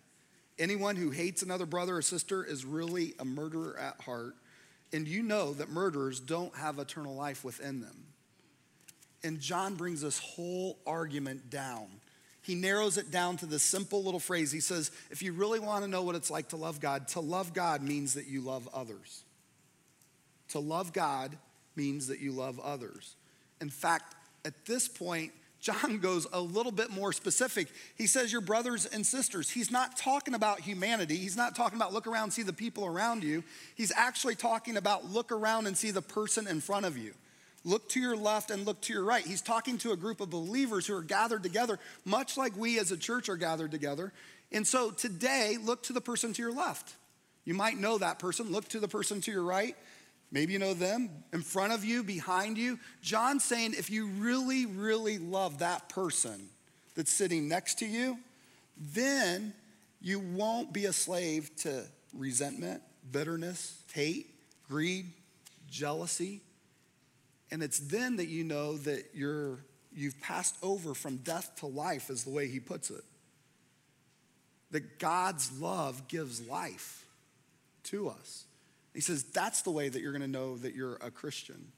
Anyone 0.58 0.96
who 0.96 1.08
hates 1.08 1.40
another 1.40 1.64
brother 1.64 1.96
or 1.96 2.02
sister 2.02 2.44
is 2.44 2.66
really 2.66 3.14
a 3.18 3.24
murderer 3.24 3.74
at 3.78 3.98
heart. 4.02 4.34
And 4.92 5.08
you 5.08 5.22
know 5.22 5.54
that 5.54 5.70
murderers 5.70 6.20
don't 6.20 6.54
have 6.54 6.78
eternal 6.78 7.14
life 7.14 7.42
within 7.42 7.80
them. 7.80 8.08
And 9.24 9.40
John 9.40 9.76
brings 9.76 10.02
this 10.02 10.18
whole 10.18 10.78
argument 10.86 11.48
down. 11.48 11.86
He 12.42 12.54
narrows 12.54 12.98
it 12.98 13.10
down 13.10 13.38
to 13.38 13.46
this 13.46 13.62
simple 13.62 14.04
little 14.04 14.20
phrase. 14.20 14.52
He 14.52 14.60
says, 14.60 14.90
if 15.10 15.22
you 15.22 15.32
really 15.32 15.58
want 15.58 15.84
to 15.84 15.90
know 15.90 16.02
what 16.02 16.16
it's 16.16 16.30
like 16.30 16.50
to 16.50 16.56
love 16.56 16.80
God, 16.80 17.08
to 17.08 17.20
love 17.20 17.54
God 17.54 17.80
means 17.80 18.12
that 18.12 18.26
you 18.26 18.42
love 18.42 18.68
others. 18.74 19.24
To 20.48 20.58
love 20.58 20.92
God 20.92 21.38
means 21.76 22.08
that 22.08 22.20
you 22.20 22.32
love 22.32 22.60
others. 22.60 23.16
In 23.62 23.70
fact, 23.70 24.14
at 24.44 24.66
this 24.66 24.86
point, 24.86 25.32
John 25.60 25.98
goes 25.98 26.26
a 26.32 26.40
little 26.40 26.72
bit 26.72 26.90
more 26.90 27.12
specific. 27.12 27.68
He 27.96 28.06
says, 28.06 28.30
Your 28.30 28.40
brothers 28.40 28.86
and 28.86 29.06
sisters. 29.06 29.50
He's 29.50 29.70
not 29.70 29.96
talking 29.96 30.34
about 30.34 30.60
humanity. 30.60 31.16
He's 31.16 31.36
not 31.36 31.56
talking 31.56 31.76
about 31.76 31.92
look 31.92 32.06
around, 32.06 32.32
see 32.32 32.42
the 32.42 32.52
people 32.52 32.86
around 32.86 33.24
you. 33.24 33.42
He's 33.74 33.92
actually 33.94 34.34
talking 34.34 34.76
about 34.76 35.10
look 35.10 35.32
around 35.32 35.66
and 35.66 35.76
see 35.76 35.90
the 35.90 36.02
person 36.02 36.46
in 36.46 36.60
front 36.60 36.86
of 36.86 36.96
you. 36.96 37.14
Look 37.64 37.88
to 37.90 38.00
your 38.00 38.16
left 38.16 38.52
and 38.52 38.64
look 38.64 38.80
to 38.82 38.92
your 38.92 39.02
right. 39.02 39.26
He's 39.26 39.42
talking 39.42 39.76
to 39.78 39.90
a 39.90 39.96
group 39.96 40.20
of 40.20 40.30
believers 40.30 40.86
who 40.86 40.94
are 40.94 41.02
gathered 41.02 41.42
together, 41.42 41.80
much 42.04 42.36
like 42.36 42.56
we 42.56 42.78
as 42.78 42.92
a 42.92 42.96
church 42.96 43.28
are 43.28 43.36
gathered 43.36 43.72
together. 43.72 44.12
And 44.52 44.64
so 44.64 44.92
today, 44.92 45.56
look 45.60 45.82
to 45.84 45.92
the 45.92 46.00
person 46.00 46.32
to 46.34 46.42
your 46.42 46.52
left. 46.52 46.94
You 47.44 47.54
might 47.54 47.76
know 47.76 47.98
that 47.98 48.20
person. 48.20 48.52
Look 48.52 48.68
to 48.68 48.78
the 48.78 48.86
person 48.86 49.20
to 49.22 49.32
your 49.32 49.42
right. 49.42 49.76
Maybe 50.36 50.52
you 50.52 50.58
know 50.58 50.74
them 50.74 51.08
in 51.32 51.40
front 51.40 51.72
of 51.72 51.82
you, 51.82 52.02
behind 52.02 52.58
you. 52.58 52.78
John's 53.00 53.42
saying 53.42 53.72
if 53.72 53.88
you 53.88 54.08
really, 54.08 54.66
really 54.66 55.16
love 55.16 55.60
that 55.60 55.88
person 55.88 56.50
that's 56.94 57.10
sitting 57.10 57.48
next 57.48 57.78
to 57.78 57.86
you, 57.86 58.18
then 58.76 59.54
you 60.02 60.20
won't 60.20 60.74
be 60.74 60.84
a 60.84 60.92
slave 60.92 61.56
to 61.60 61.84
resentment, 62.12 62.82
bitterness, 63.10 63.82
hate, 63.94 64.26
greed, 64.68 65.06
jealousy. 65.70 66.42
And 67.50 67.62
it's 67.62 67.78
then 67.78 68.16
that 68.16 68.28
you 68.28 68.44
know 68.44 68.76
that 68.76 69.06
you're, 69.14 69.60
you've 69.94 70.20
passed 70.20 70.56
over 70.62 70.92
from 70.92 71.16
death 71.16 71.56
to 71.60 71.66
life, 71.66 72.10
is 72.10 72.24
the 72.24 72.30
way 72.30 72.46
he 72.46 72.60
puts 72.60 72.90
it. 72.90 73.04
That 74.72 74.98
God's 74.98 75.58
love 75.58 76.08
gives 76.08 76.46
life 76.46 77.06
to 77.84 78.10
us. 78.10 78.45
He 78.96 79.02
says, 79.02 79.24
that's 79.24 79.60
the 79.60 79.70
way 79.70 79.90
that 79.90 80.00
you're 80.00 80.12
going 80.12 80.22
to 80.22 80.26
know 80.26 80.56
that 80.56 80.74
you're 80.74 80.94
a 80.96 81.10
Christian. 81.10 81.70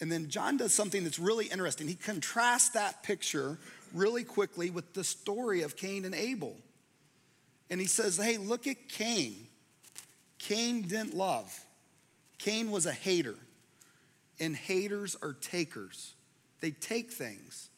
And 0.00 0.12
then 0.12 0.28
John 0.28 0.56
does 0.56 0.72
something 0.72 1.02
that's 1.02 1.18
really 1.18 1.46
interesting. 1.46 1.88
He 1.88 1.96
contrasts 1.96 2.70
that 2.70 3.02
picture 3.02 3.58
really 3.92 4.22
quickly 4.22 4.70
with 4.70 4.94
the 4.94 5.02
story 5.02 5.62
of 5.62 5.76
Cain 5.76 6.04
and 6.04 6.14
Abel. 6.14 6.54
And 7.68 7.80
he 7.80 7.88
says, 7.88 8.16
hey, 8.16 8.36
look 8.36 8.68
at 8.68 8.88
Cain. 8.88 9.48
Cain 10.38 10.82
didn't 10.82 11.14
love, 11.14 11.52
Cain 12.38 12.70
was 12.70 12.86
a 12.86 12.92
hater. 12.92 13.34
And 14.38 14.54
haters 14.54 15.16
are 15.20 15.32
takers, 15.32 16.14
they 16.60 16.70
take 16.70 17.10
things. 17.10 17.70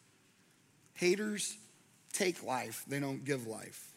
Haters 0.92 1.56
take 2.12 2.42
life, 2.42 2.84
they 2.86 3.00
don't 3.00 3.24
give 3.24 3.46
life. 3.46 3.94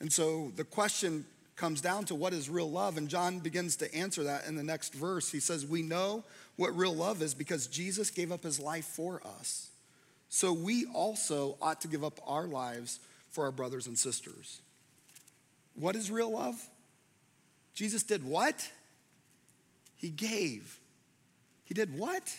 And 0.00 0.12
so 0.12 0.52
the 0.54 0.64
question 0.64 1.24
comes 1.56 1.80
down 1.80 2.04
to 2.06 2.14
what 2.14 2.32
is 2.32 2.48
real 2.48 2.70
love. 2.70 2.96
And 2.96 3.08
John 3.08 3.38
begins 3.40 3.76
to 3.76 3.94
answer 3.94 4.24
that 4.24 4.46
in 4.46 4.56
the 4.56 4.62
next 4.62 4.94
verse. 4.94 5.32
He 5.32 5.40
says, 5.40 5.66
We 5.66 5.82
know 5.82 6.22
what 6.56 6.76
real 6.76 6.94
love 6.94 7.22
is 7.22 7.34
because 7.34 7.66
Jesus 7.66 8.10
gave 8.10 8.30
up 8.30 8.42
his 8.42 8.60
life 8.60 8.84
for 8.84 9.20
us. 9.40 9.70
So 10.28 10.52
we 10.52 10.86
also 10.86 11.56
ought 11.62 11.80
to 11.80 11.88
give 11.88 12.04
up 12.04 12.20
our 12.26 12.46
lives 12.46 13.00
for 13.30 13.44
our 13.44 13.52
brothers 13.52 13.86
and 13.86 13.98
sisters. 13.98 14.60
What 15.74 15.96
is 15.96 16.10
real 16.10 16.32
love? 16.32 16.56
Jesus 17.74 18.02
did 18.02 18.24
what? 18.24 18.70
He 19.96 20.10
gave. 20.10 20.78
He 21.64 21.74
did 21.74 21.98
what? 21.98 22.34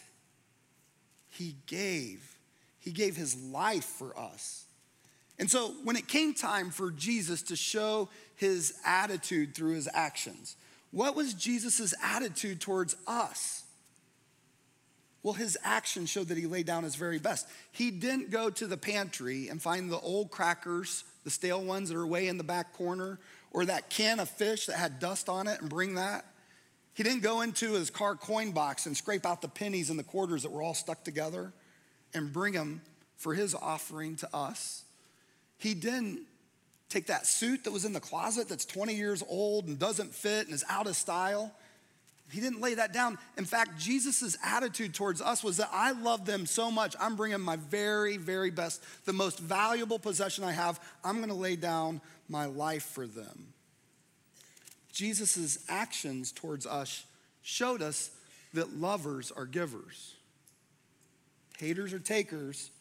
He 1.29 1.55
gave. 1.65 2.37
He 2.79 2.91
gave 2.91 3.15
his 3.15 3.35
life 3.35 3.85
for 3.85 4.17
us. 4.17 4.66
And 5.39 5.49
so 5.49 5.73
when 5.83 5.95
it 5.95 6.07
came 6.07 6.33
time 6.33 6.71
for 6.71 6.91
Jesus 6.91 7.43
to 7.43 7.55
show 7.55 8.09
his 8.37 8.75
attitude 8.85 9.53
through 9.53 9.73
his 9.73 9.89
actions. 9.93 10.55
What 10.91 11.15
was 11.15 11.33
Jesus' 11.33 11.93
attitude 12.01 12.61
towards 12.61 12.95
us? 13.05 13.63
Well, 15.23 15.33
his 15.33 15.57
actions 15.63 16.09
showed 16.09 16.29
that 16.29 16.37
he 16.37 16.45
laid 16.45 16.67
down 16.67 16.83
his 16.83 16.95
very 16.95 17.19
best. 17.19 17.47
He 17.71 17.91
didn't 17.91 18.31
go 18.31 18.49
to 18.51 18.67
the 18.67 18.77
pantry 18.77 19.49
and 19.49 19.61
find 19.61 19.91
the 19.91 19.99
old 19.99 20.31
crackers, 20.31 21.03
the 21.23 21.29
stale 21.29 21.61
ones 21.61 21.89
that 21.89 21.97
are 21.97 22.07
way 22.07 22.27
in 22.27 22.37
the 22.37 22.43
back 22.43 22.73
corner, 22.73 23.19
or 23.51 23.65
that 23.65 23.89
can 23.89 24.19
of 24.19 24.29
fish 24.29 24.67
that 24.67 24.77
had 24.77 24.99
dust 24.99 25.27
on 25.27 25.47
it 25.47 25.59
and 25.59 25.69
bring 25.69 25.95
that. 25.95 26.25
He 26.93 27.03
didn't 27.03 27.23
go 27.23 27.41
into 27.41 27.73
his 27.73 27.89
car 27.89 28.15
coin 28.15 28.51
box 28.51 28.85
and 28.85 28.95
scrape 28.95 29.25
out 29.25 29.41
the 29.41 29.47
pennies 29.47 29.89
and 29.89 29.99
the 29.99 30.03
quarters 30.03 30.43
that 30.43 30.51
were 30.51 30.61
all 30.61 30.73
stuck 30.73 31.03
together 31.03 31.51
and 32.13 32.31
bring 32.31 32.53
them 32.53 32.81
for 33.17 33.33
his 33.33 33.53
offering 33.53 34.15
to 34.17 34.29
us. 34.33 34.83
He 35.57 35.73
didn't 35.73 36.27
Take 36.89 37.07
that 37.07 37.27
suit 37.27 37.65
that 37.65 37.71
was 37.71 37.83
in 37.83 37.91
the 37.91 37.99
closet 37.99 38.47
that's 38.47 38.65
20 38.65 38.95
years 38.95 39.21
old 39.27 39.67
and 39.67 39.77
doesn't 39.77 40.13
fit 40.13 40.45
and 40.45 40.53
is 40.53 40.63
out 40.69 40.87
of 40.87 40.95
style. 40.95 41.51
He 42.31 42.39
didn't 42.39 42.61
lay 42.61 42.75
that 42.75 42.93
down. 42.93 43.17
In 43.37 43.45
fact, 43.45 43.77
Jesus' 43.77 44.37
attitude 44.43 44.93
towards 44.93 45.21
us 45.21 45.43
was 45.43 45.57
that 45.57 45.69
I 45.71 45.91
love 45.91 46.25
them 46.25 46.45
so 46.45 46.71
much, 46.71 46.95
I'm 46.99 47.15
bringing 47.15 47.41
my 47.41 47.57
very, 47.57 48.17
very 48.17 48.51
best, 48.51 48.83
the 49.05 49.13
most 49.13 49.39
valuable 49.39 49.99
possession 49.99 50.43
I 50.43 50.51
have. 50.51 50.79
I'm 51.03 51.17
going 51.17 51.29
to 51.29 51.35
lay 51.35 51.55
down 51.55 52.01
my 52.29 52.45
life 52.45 52.83
for 52.83 53.07
them. 53.07 53.53
Jesus' 54.91 55.59
actions 55.69 56.31
towards 56.31 56.65
us 56.65 57.05
showed 57.41 57.81
us 57.81 58.11
that 58.53 58.77
lovers 58.77 59.31
are 59.31 59.45
givers, 59.45 60.15
haters 61.57 61.93
are 61.93 61.99
takers, 61.99 62.71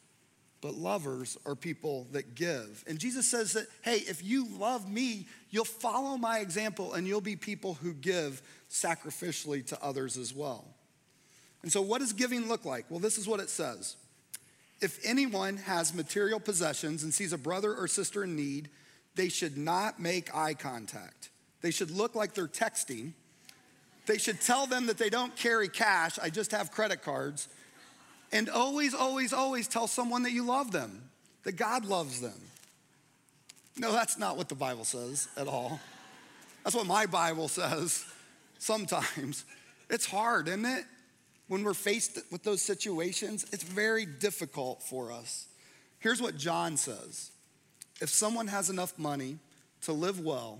but 0.66 0.74
lovers 0.74 1.38
are 1.46 1.54
people 1.54 2.08
that 2.10 2.34
give. 2.34 2.82
And 2.88 2.98
Jesus 2.98 3.28
says 3.28 3.52
that, 3.52 3.68
hey, 3.82 3.98
if 3.98 4.24
you 4.24 4.48
love 4.58 4.90
me, 4.90 5.28
you'll 5.50 5.64
follow 5.64 6.16
my 6.16 6.40
example 6.40 6.94
and 6.94 7.06
you'll 7.06 7.20
be 7.20 7.36
people 7.36 7.74
who 7.74 7.92
give 7.94 8.42
sacrificially 8.68 9.64
to 9.66 9.80
others 9.80 10.16
as 10.16 10.34
well. 10.34 10.64
And 11.62 11.70
so, 11.70 11.80
what 11.82 12.00
does 12.00 12.12
giving 12.12 12.48
look 12.48 12.64
like? 12.64 12.86
Well, 12.90 12.98
this 12.98 13.16
is 13.16 13.28
what 13.28 13.38
it 13.38 13.48
says 13.48 13.94
If 14.80 14.98
anyone 15.06 15.56
has 15.58 15.94
material 15.94 16.40
possessions 16.40 17.04
and 17.04 17.14
sees 17.14 17.32
a 17.32 17.38
brother 17.38 17.72
or 17.72 17.86
sister 17.86 18.24
in 18.24 18.34
need, 18.34 18.68
they 19.14 19.28
should 19.28 19.56
not 19.56 20.00
make 20.00 20.34
eye 20.34 20.54
contact. 20.54 21.30
They 21.60 21.70
should 21.70 21.92
look 21.92 22.16
like 22.16 22.34
they're 22.34 22.48
texting. 22.48 23.12
They 24.06 24.18
should 24.18 24.40
tell 24.40 24.66
them 24.66 24.86
that 24.86 24.98
they 24.98 25.10
don't 25.10 25.36
carry 25.36 25.68
cash, 25.68 26.18
I 26.20 26.28
just 26.28 26.50
have 26.50 26.72
credit 26.72 27.04
cards 27.04 27.46
and 28.32 28.48
always, 28.48 28.94
always, 28.94 29.32
always 29.32 29.68
tell 29.68 29.86
someone 29.86 30.22
that 30.24 30.32
you 30.32 30.44
love 30.44 30.72
them, 30.72 31.10
that 31.44 31.52
God 31.52 31.84
loves 31.84 32.20
them. 32.20 32.40
No, 33.78 33.92
that's 33.92 34.18
not 34.18 34.36
what 34.36 34.48
the 34.48 34.54
Bible 34.54 34.84
says 34.84 35.28
at 35.36 35.48
all. 35.48 35.80
That's 36.64 36.74
what 36.74 36.86
my 36.86 37.06
Bible 37.06 37.48
says 37.48 38.04
sometimes. 38.58 39.44
It's 39.88 40.06
hard, 40.06 40.48
isn't 40.48 40.64
it? 40.64 40.84
When 41.48 41.62
we're 41.62 41.74
faced 41.74 42.18
with 42.32 42.42
those 42.42 42.60
situations, 42.60 43.46
it's 43.52 43.62
very 43.62 44.04
difficult 44.04 44.82
for 44.82 45.12
us. 45.12 45.46
Here's 46.00 46.20
what 46.20 46.36
John 46.36 46.76
says 46.76 47.30
If 48.00 48.08
someone 48.08 48.48
has 48.48 48.70
enough 48.70 48.98
money 48.98 49.38
to 49.82 49.92
live 49.92 50.18
well 50.18 50.58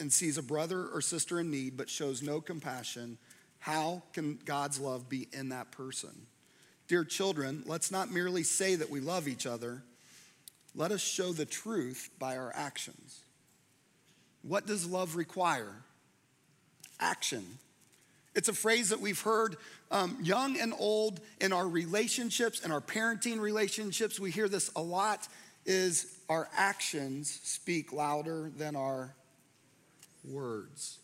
and 0.00 0.12
sees 0.12 0.38
a 0.38 0.42
brother 0.42 0.86
or 0.86 1.00
sister 1.00 1.38
in 1.38 1.50
need 1.50 1.76
but 1.76 1.88
shows 1.88 2.22
no 2.22 2.40
compassion, 2.40 3.18
how 3.60 4.02
can 4.12 4.38
God's 4.44 4.80
love 4.80 5.08
be 5.08 5.28
in 5.32 5.50
that 5.50 5.70
person? 5.70 6.26
Dear 6.86 7.04
children, 7.04 7.62
let's 7.66 7.90
not 7.90 8.10
merely 8.10 8.42
say 8.42 8.74
that 8.76 8.90
we 8.90 9.00
love 9.00 9.26
each 9.26 9.46
other, 9.46 9.82
let 10.74 10.92
us 10.92 11.00
show 11.00 11.32
the 11.32 11.46
truth 11.46 12.10
by 12.18 12.36
our 12.36 12.52
actions. 12.54 13.20
What 14.42 14.66
does 14.66 14.86
love 14.86 15.16
require? 15.16 15.72
Action. 17.00 17.44
It's 18.34 18.48
a 18.48 18.52
phrase 18.52 18.88
that 18.88 19.00
we've 19.00 19.20
heard 19.20 19.56
um, 19.90 20.18
young 20.20 20.58
and 20.58 20.74
old 20.78 21.20
in 21.40 21.52
our 21.52 21.66
relationships 21.66 22.60
and 22.62 22.72
our 22.72 22.80
parenting 22.80 23.38
relationships. 23.38 24.18
We 24.18 24.30
hear 24.30 24.48
this 24.48 24.70
a 24.74 24.82
lot 24.82 25.28
is 25.64 26.18
our 26.28 26.48
actions 26.54 27.40
speak 27.42 27.92
louder 27.92 28.50
than 28.56 28.76
our 28.76 29.14
words. 30.24 30.98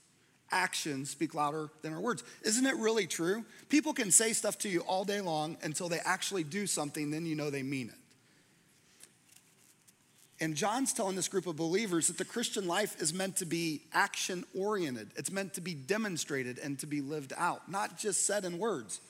Actions 0.53 1.11
speak 1.11 1.35
louder 1.35 1.71
than 1.83 1.93
our 1.93 2.01
words. 2.01 2.25
Isn't 2.43 2.67
it 2.67 2.77
really 2.77 3.07
true? 3.07 3.45
People 3.69 3.93
can 3.93 4.11
say 4.11 4.33
stuff 4.33 4.59
to 4.59 4.69
you 4.69 4.81
all 4.81 5.05
day 5.05 5.21
long 5.21 5.57
until 5.63 5.89
they 5.89 6.01
actually 6.05 6.45
do 6.45 6.67
something, 6.67 7.11
then 7.11 7.27
you 7.27 7.37
know 7.37 7.51
they 7.51 7.63
mean 7.63 7.89
it. 7.89 7.95
And 10.43 10.57
John's 10.57 10.95
telling 10.95 11.17
this 11.17 11.29
group 11.29 11.47
of 11.47 11.57
believers 11.57 12.07
that 12.07 12.17
the 12.17 12.25
Christian 12.25 12.67
life 12.67 13.01
is 13.01 13.13
meant 13.13 13.37
to 13.37 13.45
be 13.45 13.83
action 13.93 14.45
oriented. 14.59 15.11
It's 15.17 15.31
meant 15.31 15.55
to 15.55 15.61
be 15.61 15.75
demonstrated 15.75 16.59
and 16.59 16.79
to 16.79 16.87
be 16.87 17.03
lived 17.03 17.35
out, 17.37 17.71
not 17.71 17.99
just 17.99 18.27
said 18.27 18.47
in 18.47 18.59
words. 18.59 19.01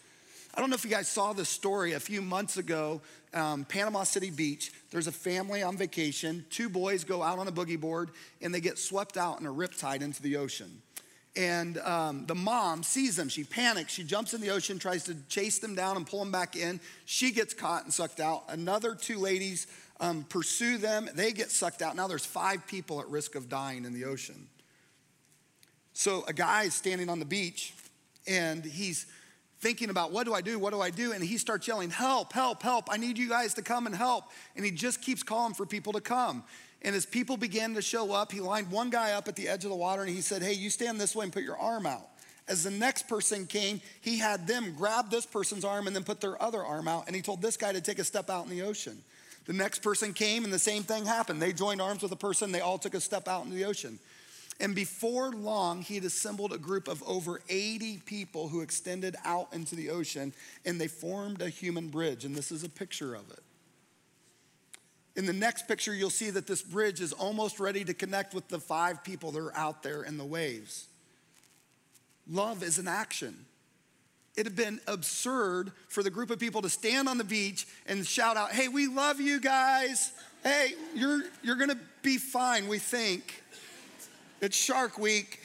I 0.53 0.61
don't 0.61 0.71
know 0.71 0.75
if 0.75 0.85
you 0.85 0.91
guys 0.91 1.09
saw 1.09 1.33
this 1.33 1.49
story 1.49 1.93
a 1.93 2.01
few 2.01 2.21
months 2.21 2.57
ago, 2.57 3.01
um, 3.33 3.65
Panama 3.65 4.03
City 4.03 4.31
Beach. 4.31 4.73
There's 4.91 5.07
a 5.07 5.13
family 5.13 5.63
on 5.63 5.77
vacation. 5.77 6.45
Two 6.51 6.69
boys 6.69 7.05
go 7.05 7.23
out 7.23 7.39
on 7.39 7.47
a 7.47 7.53
boogie 7.53 7.81
board 7.81 8.11
and 8.43 8.53
they 8.53 8.61
get 8.61 8.77
swept 8.77 9.17
out 9.17 9.41
in 9.41 9.47
a 9.47 9.53
riptide 9.53 10.03
into 10.03 10.21
the 10.21 10.37
ocean. 10.37 10.83
And 11.37 11.79
um, 11.79 12.27
the 12.27 12.35
mom 12.35 12.83
sees 12.83 13.15
them. 13.17 13.29
She 13.29 13.45
panics. 13.45 13.93
She 13.93 14.03
jumps 14.03 14.35
in 14.35 14.41
the 14.41 14.51
ocean, 14.51 14.79
tries 14.79 15.05
to 15.05 15.17
chase 15.29 15.61
them 15.61 15.75
down 15.75 15.97
and 15.97 16.07
pull 16.07 16.19
them 16.19 16.33
back 16.33 16.57
in. 16.57 16.81
She 17.05 17.31
gets 17.31 17.55
caught 17.55 17.85
and 17.85 17.95
sucked 17.95 18.19
out. 18.19 18.45
Another 18.49 18.95
two 18.95 19.19
ladies 19.19 19.69
um, 20.01 20.25
pursue 20.29 20.79
them. 20.79 21.09
They 21.15 21.33
get 21.33 21.51
sucked 21.51 21.83
out. 21.83 21.95
Now 21.95 22.09
there's 22.09 22.27
five 22.27 22.67
people 22.67 23.01
at 23.01 23.09
risk 23.09 23.37
of 23.37 23.49
dying 23.49 23.85
in 23.85 23.93
the 23.93 24.07
ocean. 24.07 24.49
So 25.93 26.25
a 26.27 26.33
guy 26.33 26.65
is 26.65 26.75
standing 26.75 27.09
on 27.09 27.19
the 27.19 27.25
beach 27.25 27.75
and 28.27 28.65
he's 28.65 29.07
thinking 29.61 29.91
about 29.91 30.13
what 30.13 30.25
do 30.25 30.35
I 30.35 30.41
do? 30.41 30.59
What 30.59 30.73
do 30.73 30.81
I 30.81 30.91
do? 30.91 31.13
And 31.13 31.23
he 31.23 31.37
starts 31.39 31.69
yelling, 31.69 31.91
Help, 31.91 32.33
help, 32.33 32.63
help. 32.63 32.89
I 32.91 32.97
need 32.97 33.19
you 33.19 33.29
guys 33.29 33.55
to 33.55 33.63
come 33.63 33.87
and 33.87 33.95
help. 33.95 34.25
And 34.57 34.65
he 34.65 34.71
just 34.71 35.03
keeps 35.03 35.23
calling 35.23 35.55
for 35.55 35.67
people 35.67 35.93
to 35.93 36.01
come. 36.01 36.45
And 36.83 36.97
as 36.97 37.05
people 37.05 37.37
began 37.37 37.75
to 37.75 37.83
show 37.83 38.13
up, 38.13 38.33
he 38.33 38.41
lined 38.41 38.71
one 38.71 38.91
guy 38.91 39.13
up 39.13 39.29
at 39.29 39.37
the 39.37 39.49
edge 39.49 39.65
of 39.65 39.71
the 39.71 39.77
water 39.77 40.03
and 40.03 40.11
he 40.11 40.23
said, 40.23 40.43
Hey, 40.43 40.55
you 40.55 40.71
stand 40.71 41.01
this 41.01 41.15
way 41.15 41.25
and 41.25 41.33
put 41.33 41.43
your 41.43 41.59
arm 41.59 41.87
out. 41.87 42.07
As 42.49 42.65
the 42.65 42.71
next 42.71 43.07
person 43.07 43.47
came, 43.47 43.81
he 44.01 44.19
had 44.19 44.47
them 44.47 44.75
grab 44.77 45.11
this 45.11 45.27
person's 45.27 45.65
arm 45.65 45.87
and 45.87 45.95
then 45.95 46.05
put 46.05 46.21
their 46.21 46.43
other 46.43 46.65
arm 46.65 46.89
out. 46.89 47.07
And 47.07 47.15
he 47.15 47.23
told 47.23 47.43
this 47.43 47.57
guy 47.57 47.73
to 47.73 47.81
take 47.81 47.99
a 47.99 48.05
step 48.05 48.31
out 48.31 48.45
in 48.45 48.51
the 48.51 48.63
ocean. 48.63 49.03
The 49.47 49.53
next 49.53 49.83
person 49.83 50.13
came 50.13 50.45
and 50.45 50.53
the 50.53 50.59
same 50.59 50.83
thing 50.83 51.05
happened. 51.05 51.41
They 51.41 51.53
joined 51.53 51.81
arms 51.81 52.03
with 52.03 52.13
a 52.13 52.17
person, 52.17 52.53
they 52.53 52.61
all 52.61 52.79
took 52.79 52.95
a 52.95 53.01
step 53.01 53.29
out 53.29 53.45
into 53.45 53.57
the 53.57 53.67
ocean. 53.67 53.99
And 54.59 54.75
before 54.75 55.31
long, 55.31 55.81
he 55.81 55.95
had 55.95 56.05
assembled 56.05 56.53
a 56.53 56.59
group 56.59 56.87
of 56.87 57.03
over 57.05 57.41
80 57.49 58.03
people 58.05 58.49
who 58.49 58.61
extended 58.61 59.17
out 59.25 59.49
into 59.53 59.75
the 59.75 59.91
ocean 59.91 60.35
and 60.67 60.79
they 60.79 60.89
formed 60.89 61.41
a 61.41 61.49
human 61.49 61.89
bridge. 61.89 62.25
And 62.25 62.35
this 62.35 62.53
is 62.53 62.63
a 62.63 62.69
picture 62.69 63.15
of 63.15 63.31
it. 63.31 63.41
In 65.21 65.27
the 65.27 65.35
next 65.35 65.69
picture, 65.69 65.93
you'll 65.93 66.09
see 66.09 66.31
that 66.31 66.47
this 66.47 66.63
bridge 66.63 67.03
is 67.03 67.13
almost 67.13 67.61
ready 67.61 67.85
to 67.85 67.93
connect 67.93 68.33
with 68.33 68.49
the 68.49 68.59
five 68.59 69.05
people 69.05 69.31
that 69.33 69.39
are 69.39 69.55
out 69.55 69.83
there 69.83 70.03
in 70.03 70.17
the 70.17 70.25
waves. 70.25 70.87
Love 72.27 72.63
is 72.63 72.79
an 72.79 72.89
action. 72.89 73.45
It 74.35 74.47
had 74.47 74.57
been 74.57 74.81
absurd 74.87 75.73
for 75.89 76.03
the 76.03 76.09
group 76.09 76.31
of 76.31 76.39
people 76.39 76.63
to 76.63 76.71
stand 76.71 77.07
on 77.07 77.19
the 77.19 77.25
beach 77.25 77.67
and 77.87 78.07
shout 78.07 78.39
out, 78.39 78.53
Hey, 78.53 78.69
we 78.69 78.87
love 78.87 79.21
you 79.21 79.41
guys. 79.41 80.11
Hey, 80.43 80.73
you're, 80.95 81.21
you're 81.43 81.57
gonna 81.57 81.79
be 82.01 82.17
fine, 82.17 82.67
we 82.67 82.79
think. 82.79 83.43
It's 84.41 84.57
Shark 84.57 84.97
Week. 84.97 85.39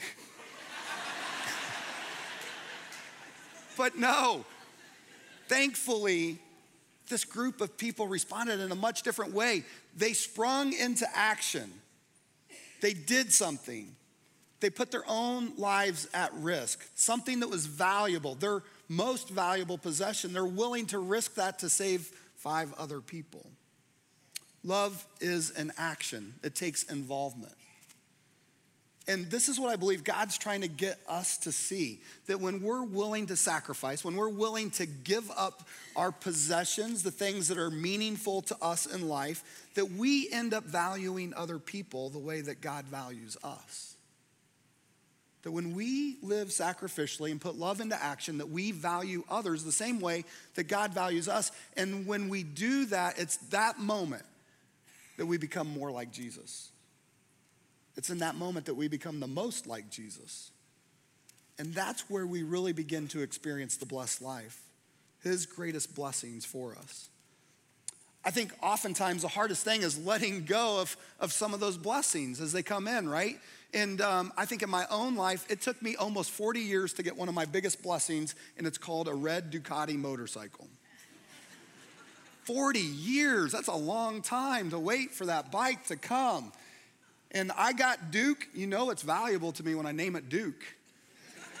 but 3.76 3.98
no, 3.98 4.46
thankfully, 5.48 6.38
this 7.08 7.24
group 7.24 7.60
of 7.60 7.76
people 7.76 8.06
responded 8.06 8.60
in 8.60 8.72
a 8.72 8.76
much 8.76 9.02
different 9.02 9.32
way. 9.32 9.64
They 9.96 10.12
sprung 10.12 10.72
into 10.72 11.06
action, 11.14 11.72
they 12.80 12.92
did 12.92 13.32
something. 13.32 13.94
They 14.60 14.70
put 14.70 14.90
their 14.90 15.04
own 15.06 15.52
lives 15.58 16.08
at 16.14 16.32
risk, 16.34 16.82
something 16.94 17.40
that 17.40 17.48
was 17.48 17.66
valuable, 17.66 18.34
their 18.34 18.62
most 18.88 19.28
valuable 19.28 19.76
possession. 19.76 20.32
They're 20.32 20.46
willing 20.46 20.86
to 20.86 20.98
risk 20.98 21.34
that 21.34 21.58
to 21.58 21.68
save 21.68 22.10
five 22.36 22.72
other 22.78 23.02
people. 23.02 23.50
Love 24.64 25.06
is 25.20 25.50
an 25.50 25.72
action, 25.76 26.34
it 26.42 26.54
takes 26.54 26.84
involvement. 26.84 27.52
And 29.08 29.30
this 29.30 29.48
is 29.48 29.60
what 29.60 29.70
I 29.70 29.76
believe 29.76 30.02
God's 30.02 30.36
trying 30.36 30.62
to 30.62 30.68
get 30.68 30.98
us 31.08 31.38
to 31.38 31.52
see 31.52 32.00
that 32.26 32.40
when 32.40 32.60
we're 32.60 32.82
willing 32.82 33.26
to 33.26 33.36
sacrifice, 33.36 34.04
when 34.04 34.16
we're 34.16 34.28
willing 34.28 34.70
to 34.72 34.86
give 34.86 35.30
up 35.36 35.62
our 35.94 36.10
possessions, 36.10 37.04
the 37.04 37.12
things 37.12 37.46
that 37.48 37.58
are 37.58 37.70
meaningful 37.70 38.42
to 38.42 38.56
us 38.60 38.84
in 38.86 39.08
life, 39.08 39.44
that 39.74 39.92
we 39.92 40.28
end 40.32 40.52
up 40.52 40.64
valuing 40.64 41.32
other 41.34 41.60
people 41.60 42.10
the 42.10 42.18
way 42.18 42.40
that 42.40 42.60
God 42.60 42.86
values 42.86 43.36
us. 43.44 43.94
That 45.42 45.52
when 45.52 45.76
we 45.76 46.16
live 46.22 46.48
sacrificially 46.48 47.30
and 47.30 47.40
put 47.40 47.54
love 47.54 47.80
into 47.80 48.02
action, 48.02 48.38
that 48.38 48.50
we 48.50 48.72
value 48.72 49.22
others 49.30 49.62
the 49.62 49.70
same 49.70 50.00
way 50.00 50.24
that 50.56 50.64
God 50.64 50.92
values 50.92 51.28
us. 51.28 51.52
And 51.76 52.08
when 52.08 52.28
we 52.28 52.42
do 52.42 52.86
that, 52.86 53.20
it's 53.20 53.36
that 53.50 53.78
moment 53.78 54.24
that 55.16 55.26
we 55.26 55.38
become 55.38 55.68
more 55.68 55.92
like 55.92 56.10
Jesus. 56.10 56.70
It's 57.96 58.10
in 58.10 58.18
that 58.18 58.36
moment 58.36 58.66
that 58.66 58.74
we 58.74 58.88
become 58.88 59.20
the 59.20 59.26
most 59.26 59.66
like 59.66 59.90
Jesus. 59.90 60.50
And 61.58 61.72
that's 61.72 62.10
where 62.10 62.26
we 62.26 62.42
really 62.42 62.72
begin 62.72 63.08
to 63.08 63.22
experience 63.22 63.76
the 63.76 63.86
blessed 63.86 64.20
life, 64.20 64.60
His 65.22 65.46
greatest 65.46 65.94
blessings 65.94 66.44
for 66.44 66.76
us. 66.76 67.08
I 68.24 68.30
think 68.30 68.52
oftentimes 68.60 69.22
the 69.22 69.28
hardest 69.28 69.64
thing 69.64 69.82
is 69.82 70.04
letting 70.04 70.44
go 70.44 70.80
of, 70.80 70.96
of 71.20 71.32
some 71.32 71.54
of 71.54 71.60
those 71.60 71.78
blessings 71.78 72.40
as 72.40 72.52
they 72.52 72.62
come 72.62 72.88
in, 72.88 73.08
right? 73.08 73.38
And 73.72 74.00
um, 74.00 74.32
I 74.36 74.46
think 74.46 74.62
in 74.62 74.70
my 74.70 74.84
own 74.90 75.14
life, 75.14 75.46
it 75.48 75.60
took 75.60 75.80
me 75.80 75.94
almost 75.94 76.32
40 76.32 76.60
years 76.60 76.92
to 76.94 77.04
get 77.04 77.16
one 77.16 77.28
of 77.28 77.34
my 77.34 77.44
biggest 77.44 77.82
blessings, 77.82 78.34
and 78.58 78.66
it's 78.66 78.78
called 78.78 79.06
a 79.06 79.14
red 79.14 79.52
Ducati 79.52 79.96
motorcycle. 79.96 80.66
40 82.44 82.80
years, 82.80 83.52
that's 83.52 83.68
a 83.68 83.76
long 83.76 84.22
time 84.22 84.70
to 84.70 84.78
wait 84.78 85.12
for 85.12 85.26
that 85.26 85.52
bike 85.52 85.86
to 85.86 85.96
come. 85.96 86.52
And 87.32 87.52
I 87.56 87.72
got 87.72 88.10
Duke. 88.10 88.46
You 88.54 88.66
know 88.66 88.90
it's 88.90 89.02
valuable 89.02 89.52
to 89.52 89.62
me 89.64 89.74
when 89.74 89.86
I 89.86 89.92
name 89.92 90.16
it 90.16 90.28
Duke. 90.28 90.64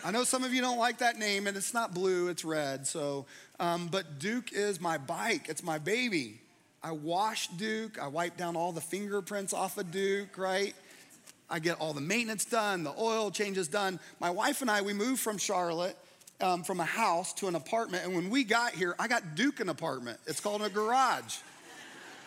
I 0.04 0.12
know 0.12 0.24
some 0.24 0.44
of 0.44 0.54
you 0.54 0.60
don't 0.60 0.78
like 0.78 0.98
that 0.98 1.18
name, 1.18 1.48
and 1.48 1.56
it's 1.56 1.74
not 1.74 1.92
blue, 1.92 2.28
it's 2.28 2.44
red. 2.44 2.86
So, 2.86 3.26
um, 3.58 3.88
but 3.88 4.20
Duke 4.20 4.52
is 4.52 4.80
my 4.80 4.98
bike, 4.98 5.48
it's 5.48 5.64
my 5.64 5.78
baby. 5.78 6.40
I 6.80 6.92
wash 6.92 7.48
Duke, 7.48 8.00
I 8.00 8.06
wipe 8.06 8.36
down 8.36 8.54
all 8.54 8.70
the 8.70 8.80
fingerprints 8.80 9.52
off 9.52 9.78
of 9.78 9.90
Duke, 9.90 10.38
right? 10.38 10.74
I 11.50 11.58
get 11.58 11.80
all 11.80 11.92
the 11.92 12.00
maintenance 12.00 12.44
done, 12.44 12.84
the 12.84 12.94
oil 12.96 13.32
changes 13.32 13.66
done. 13.66 13.98
My 14.20 14.30
wife 14.30 14.62
and 14.62 14.70
I, 14.70 14.82
we 14.82 14.92
moved 14.92 15.20
from 15.20 15.38
Charlotte 15.38 15.96
um, 16.40 16.62
from 16.62 16.80
a 16.80 16.84
house 16.84 17.32
to 17.34 17.48
an 17.48 17.54
apartment. 17.54 18.04
And 18.04 18.14
when 18.14 18.30
we 18.30 18.44
got 18.44 18.72
here, 18.72 18.94
I 18.98 19.08
got 19.08 19.34
Duke 19.34 19.60
an 19.60 19.68
apartment. 19.68 20.18
It's 20.26 20.40
called 20.40 20.62
a 20.62 20.68
garage. 20.68 21.38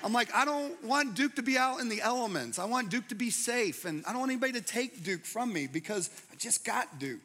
I'm 0.04 0.14
like, 0.14 0.34
I 0.34 0.46
don't 0.46 0.82
want 0.84 1.16
Duke 1.16 1.36
to 1.36 1.44
be 1.44 1.58
out 1.58 1.80
in 1.80 1.90
the 1.90 2.02
elements. 2.02 2.58
I 2.58 2.66
want 2.66 2.90
Duke 2.90 3.10
to 3.10 3.16
be 3.16 3.30
safe. 3.30 3.86
And 3.86 4.04
I 4.06 4.12
don't 4.12 4.20
want 4.20 4.32
anybody 4.32 4.54
to 4.54 4.62
take 4.62 5.04
Duke 5.04 5.26
from 5.26 5.52
me 5.52 5.68
because 5.68 6.10
I 6.32 6.36
just 6.38 6.64
got 6.64 7.00
Duke. 7.00 7.20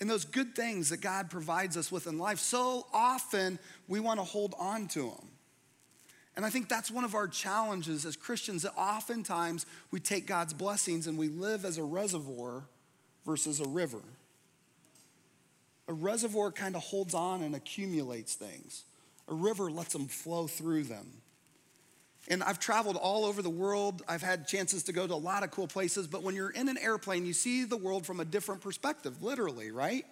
And 0.00 0.08
those 0.08 0.24
good 0.24 0.54
things 0.54 0.90
that 0.90 1.00
God 1.00 1.28
provides 1.28 1.76
us 1.76 1.90
with 1.90 2.06
in 2.06 2.18
life, 2.18 2.38
so 2.38 2.86
often 2.92 3.58
we 3.88 4.00
want 4.00 4.20
to 4.20 4.24
hold 4.24 4.54
on 4.58 4.86
to 4.88 5.02
them. 5.02 5.28
And 6.36 6.46
I 6.46 6.50
think 6.50 6.68
that's 6.68 6.88
one 6.88 7.04
of 7.04 7.16
our 7.16 7.26
challenges 7.26 8.06
as 8.06 8.14
Christians 8.14 8.62
that 8.62 8.72
oftentimes 8.76 9.66
we 9.90 9.98
take 9.98 10.24
God's 10.24 10.54
blessings 10.54 11.08
and 11.08 11.18
we 11.18 11.28
live 11.28 11.64
as 11.64 11.78
a 11.78 11.82
reservoir 11.82 12.62
versus 13.26 13.58
a 13.58 13.66
river. 13.66 14.02
A 15.88 15.92
reservoir 15.92 16.52
kind 16.52 16.76
of 16.76 16.82
holds 16.82 17.12
on 17.12 17.42
and 17.42 17.56
accumulates 17.56 18.34
things. 18.34 18.84
A 19.28 19.34
river 19.34 19.70
lets 19.70 19.92
them 19.92 20.06
flow 20.06 20.46
through 20.46 20.84
them. 20.84 21.06
And 22.28 22.42
I've 22.42 22.58
traveled 22.58 22.96
all 22.96 23.24
over 23.24 23.40
the 23.40 23.50
world. 23.50 24.02
I've 24.06 24.22
had 24.22 24.46
chances 24.46 24.82
to 24.84 24.92
go 24.92 25.06
to 25.06 25.14
a 25.14 25.16
lot 25.16 25.42
of 25.42 25.50
cool 25.50 25.66
places, 25.66 26.06
but 26.06 26.22
when 26.22 26.34
you're 26.34 26.50
in 26.50 26.68
an 26.68 26.76
airplane, 26.76 27.24
you 27.24 27.32
see 27.32 27.64
the 27.64 27.76
world 27.76 28.04
from 28.04 28.20
a 28.20 28.24
different 28.24 28.60
perspective, 28.60 29.22
literally, 29.22 29.70
right? 29.70 30.04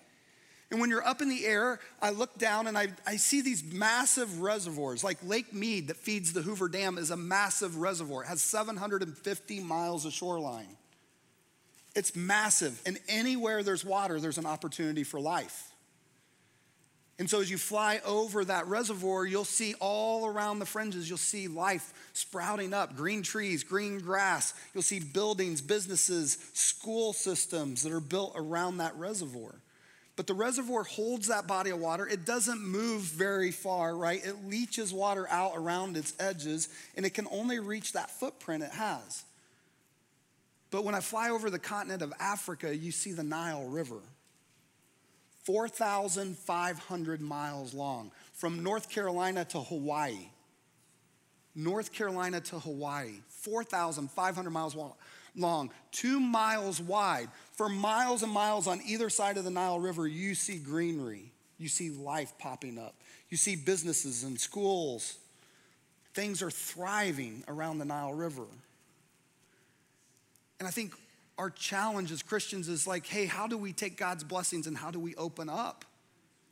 And 0.71 0.81
when 0.81 0.91
you're 0.91 1.07
up 1.07 1.23
in 1.23 1.29
the 1.29 1.45
air, 1.45 1.79
I 2.03 2.11
look 2.11 2.39
down 2.39 2.67
and 2.67 2.77
I, 2.77 2.89
I 3.07 3.17
see 3.17 3.41
these 3.41 3.63
massive 3.63 4.41
reservoirs, 4.41 5.05
like 5.05 5.19
Lake 5.23 5.53
Mead 5.53 5.89
that 5.89 5.97
feeds 5.97 6.33
the 6.33 6.43
Hoover 6.43 6.69
Dam 6.69 6.99
is 6.99 7.11
a 7.11 7.17
massive 7.17 7.77
reservoir. 7.77 8.25
It 8.25 8.29
has 8.29 8.43
750 8.43 9.61
miles 9.61 10.05
of 10.05 10.13
shoreline. 10.13 10.77
It's 11.95 12.17
massive. 12.17 12.81
And 12.85 12.99
anywhere 13.09 13.63
there's 13.63 13.85
water, 13.85 14.19
there's 14.19 14.39
an 14.39 14.47
opportunity 14.47 15.05
for 15.05 15.21
life. 15.21 15.73
And 17.19 17.31
so 17.31 17.41
as 17.41 17.51
you 17.51 17.57
fly 17.57 18.01
over 18.05 18.45
that 18.45 18.67
reservoir, 18.67 19.25
you'll 19.25 19.47
see 19.47 19.75
all 19.81 20.27
around 20.27 20.59
the 20.59 20.67
fringes, 20.67 21.09
you'll 21.09 21.17
see 21.17 21.49
life 21.49 21.95
sprouting 22.13 22.75
up 22.75 22.95
green 22.95 23.23
trees, 23.23 23.65
green 23.65 24.01
grass. 24.01 24.53
You'll 24.75 24.83
see 24.83 25.01
buildings, 25.01 25.63
businesses, 25.63 26.37
school 26.53 27.15
systems 27.15 27.83
that 27.83 27.93
are 27.93 28.01
built 28.01 28.35
around 28.37 28.79
that 28.79 28.95
reservoir. 28.97 29.55
But 30.17 30.27
the 30.27 30.35
reservoir 30.35 30.83
holds 30.83 31.29
that 31.29 31.47
body 31.47 31.71
of 31.71 31.79
water. 31.79 32.07
It 32.07 32.25
doesn't 32.25 32.61
move 32.61 33.03
very 33.03 33.51
far, 33.51 33.95
right? 33.97 34.25
It 34.25 34.47
leaches 34.47 34.93
water 34.93 35.29
out 35.29 35.53
around 35.55 35.97
its 35.97 36.15
edges, 36.19 36.69
and 36.97 37.05
it 37.05 37.11
can 37.11 37.29
only 37.31 37.61
reach 37.61 37.93
that 37.93 38.11
footprint 38.11 38.63
it 38.63 38.73
has. 38.73 39.25
But 40.71 40.85
when 40.85 40.95
I 40.95 41.01
fly 41.01 41.31
over 41.31 41.49
the 41.49 41.59
continent 41.59 42.03
of 42.03 42.13
Africa, 42.19 42.75
you 42.75 42.93
see 42.93 43.13
the 43.13 43.23
Nile 43.23 43.65
River. 43.65 44.01
4,500 45.47 47.21
miles 47.21 47.73
long 47.73 48.11
from 48.33 48.65
North 48.65 48.91
Carolina 48.91 49.45
to 49.45 49.61
Hawaii. 49.61 50.29
North 51.55 51.93
Carolina 51.93 52.41
to 52.41 52.59
Hawaii, 52.59 53.15
4,500 53.29 54.51
miles 54.51 54.77
long, 55.37 55.71
two 55.93 56.19
miles 56.19 56.81
wide. 56.81 57.29
For 57.53 57.69
miles 57.69 58.25
and 58.25 58.33
miles 58.33 58.67
on 58.67 58.81
either 58.85 59.09
side 59.09 59.39
of 59.39 59.45
the 59.45 59.51
Nile 59.51 59.79
River, 59.79 60.07
you 60.09 60.35
see 60.35 60.59
greenery. 60.59 61.33
You 61.59 61.69
see 61.69 61.91
life 61.91 62.35
popping 62.39 62.77
up. 62.77 62.95
You 63.31 63.37
see 63.37 63.55
businesses 63.55 64.25
and 64.25 64.39
schools. 64.39 65.17
Things 66.13 66.43
are 66.43 66.51
thriving 66.51 67.45
around 67.47 67.79
the 67.79 67.85
Nile 67.85 68.13
River. 68.13 68.47
And 70.59 70.67
I 70.67 70.73
think 70.73 70.93
our 71.39 71.51
challenge 71.51 72.11
as 72.13 72.23
Christians 72.23 72.69
is 72.69 72.87
like, 72.87 73.07
hey, 73.07 73.27
how 73.27 73.47
do 73.47 73.59
we 73.59 73.73
take 73.73 73.97
God's 73.97 74.25
blessings 74.25 74.67
and 74.67 74.77
how 74.77 74.91
do 74.91 74.99
we 74.99 75.15
open 75.17 75.49
up? 75.49 75.85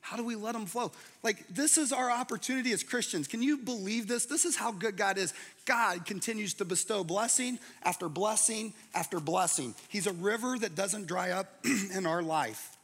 How 0.03 0.19
do 0.19 0.25
we 0.25 0.37
let 0.37 0.53
them 0.53 0.67
flow? 0.67 0.93
Like, 1.23 1.49
this 1.49 1.79
is 1.79 1.91
our 1.91 2.11
opportunity 2.11 2.73
as 2.73 2.83
Christians. 2.83 3.27
Can 3.27 3.43
you 3.43 3.57
believe 3.57 4.07
this? 4.07 4.27
This 4.27 4.45
is 4.45 4.55
how 4.55 4.71
good 4.71 4.99
God 4.99 5.17
is. 5.17 5.33
God 5.65 6.05
continues 6.05 6.53
to 6.55 6.67
bestow 6.67 7.03
blessing 7.03 7.59
after 7.83 8.11
blessing 8.11 8.75
after 8.95 9.19
blessing. 9.19 9.75
He's 9.89 10.07
a 10.07 10.13
river 10.13 10.59
that 10.59 10.75
doesn't 10.75 11.07
dry 11.07 11.31
up 11.31 11.65
in 11.95 12.05
our 12.05 12.23
life. 12.23 12.77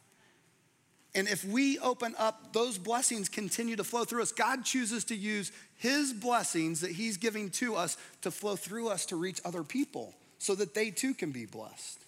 And 1.13 1.27
if 1.27 1.45
we 1.45 1.77
open 1.77 2.15
up, 2.17 2.53
those 2.53 2.79
blessings 2.79 3.29
continue 3.29 3.75
to 3.75 3.83
flow 3.83 4.03
through 4.03 4.23
us. 4.23 4.31
God 4.31 4.65
chooses 4.65 5.03
to 5.05 5.15
use 5.15 5.51
His 5.77 6.13
blessings 6.13 6.81
that 6.81 6.91
He's 6.91 7.17
giving 7.17 7.51
to 7.51 7.75
us 7.75 7.97
to 8.21 8.31
flow 8.31 8.55
through 8.55 8.89
us 8.89 9.05
to 9.07 9.15
reach 9.15 9.39
other 9.45 9.63
people 9.63 10.15
so 10.41 10.55
that 10.55 10.73
they 10.73 10.89
too 10.89 11.13
can 11.13 11.31
be 11.31 11.45
blessed. 11.45 11.99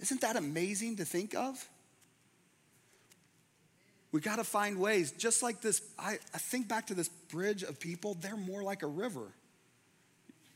Isn't 0.00 0.20
that 0.20 0.36
amazing 0.36 0.96
to 0.96 1.06
think 1.06 1.34
of? 1.34 1.66
We 4.12 4.20
got 4.20 4.36
to 4.36 4.44
find 4.44 4.78
ways, 4.78 5.12
just 5.12 5.42
like 5.42 5.62
this. 5.62 5.80
I, 5.98 6.18
I 6.34 6.38
think 6.38 6.68
back 6.68 6.88
to 6.88 6.94
this 6.94 7.08
bridge 7.08 7.62
of 7.62 7.80
people, 7.80 8.18
they're 8.20 8.36
more 8.36 8.62
like 8.62 8.82
a 8.82 8.86
river. 8.86 9.32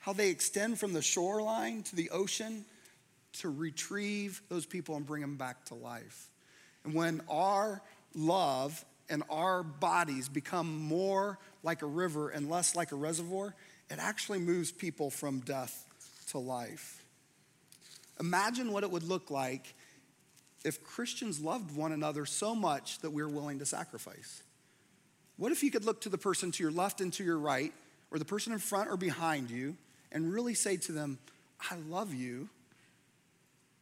How 0.00 0.12
they 0.12 0.28
extend 0.28 0.78
from 0.78 0.92
the 0.92 1.00
shoreline 1.00 1.82
to 1.84 1.96
the 1.96 2.10
ocean 2.10 2.66
to 3.38 3.48
retrieve 3.48 4.42
those 4.50 4.66
people 4.66 4.96
and 4.96 5.06
bring 5.06 5.22
them 5.22 5.38
back 5.38 5.64
to 5.66 5.74
life. 5.74 6.28
And 6.84 6.92
when 6.92 7.22
our 7.30 7.80
love 8.14 8.84
and 9.08 9.22
our 9.30 9.62
bodies 9.62 10.28
become 10.28 10.78
more 10.78 11.38
like 11.62 11.80
a 11.80 11.86
river 11.86 12.28
and 12.28 12.50
less 12.50 12.76
like 12.76 12.92
a 12.92 12.96
reservoir, 12.96 13.54
it 13.88 13.98
actually 13.98 14.40
moves 14.40 14.70
people 14.70 15.08
from 15.08 15.40
death 15.40 15.86
to 16.30 16.38
life. 16.38 17.04
Imagine 18.18 18.72
what 18.72 18.82
it 18.82 18.90
would 18.90 19.04
look 19.04 19.30
like 19.30 19.74
if 20.64 20.84
Christians 20.84 21.40
loved 21.40 21.74
one 21.74 21.92
another 21.92 22.26
so 22.26 22.54
much 22.54 22.98
that 22.98 23.10
we 23.10 23.22
we're 23.22 23.28
willing 23.28 23.58
to 23.60 23.66
sacrifice. 23.66 24.42
What 25.36 25.52
if 25.52 25.62
you 25.62 25.70
could 25.70 25.84
look 25.84 26.02
to 26.02 26.10
the 26.10 26.18
person 26.18 26.50
to 26.52 26.62
your 26.62 26.72
left 26.72 27.00
and 27.00 27.12
to 27.14 27.24
your 27.24 27.38
right, 27.38 27.72
or 28.10 28.18
the 28.18 28.24
person 28.24 28.52
in 28.52 28.58
front 28.58 28.90
or 28.90 28.96
behind 28.96 29.50
you, 29.50 29.76
and 30.12 30.32
really 30.32 30.54
say 30.54 30.76
to 30.76 30.92
them, 30.92 31.18
I 31.70 31.76
love 31.88 32.12
you, 32.12 32.48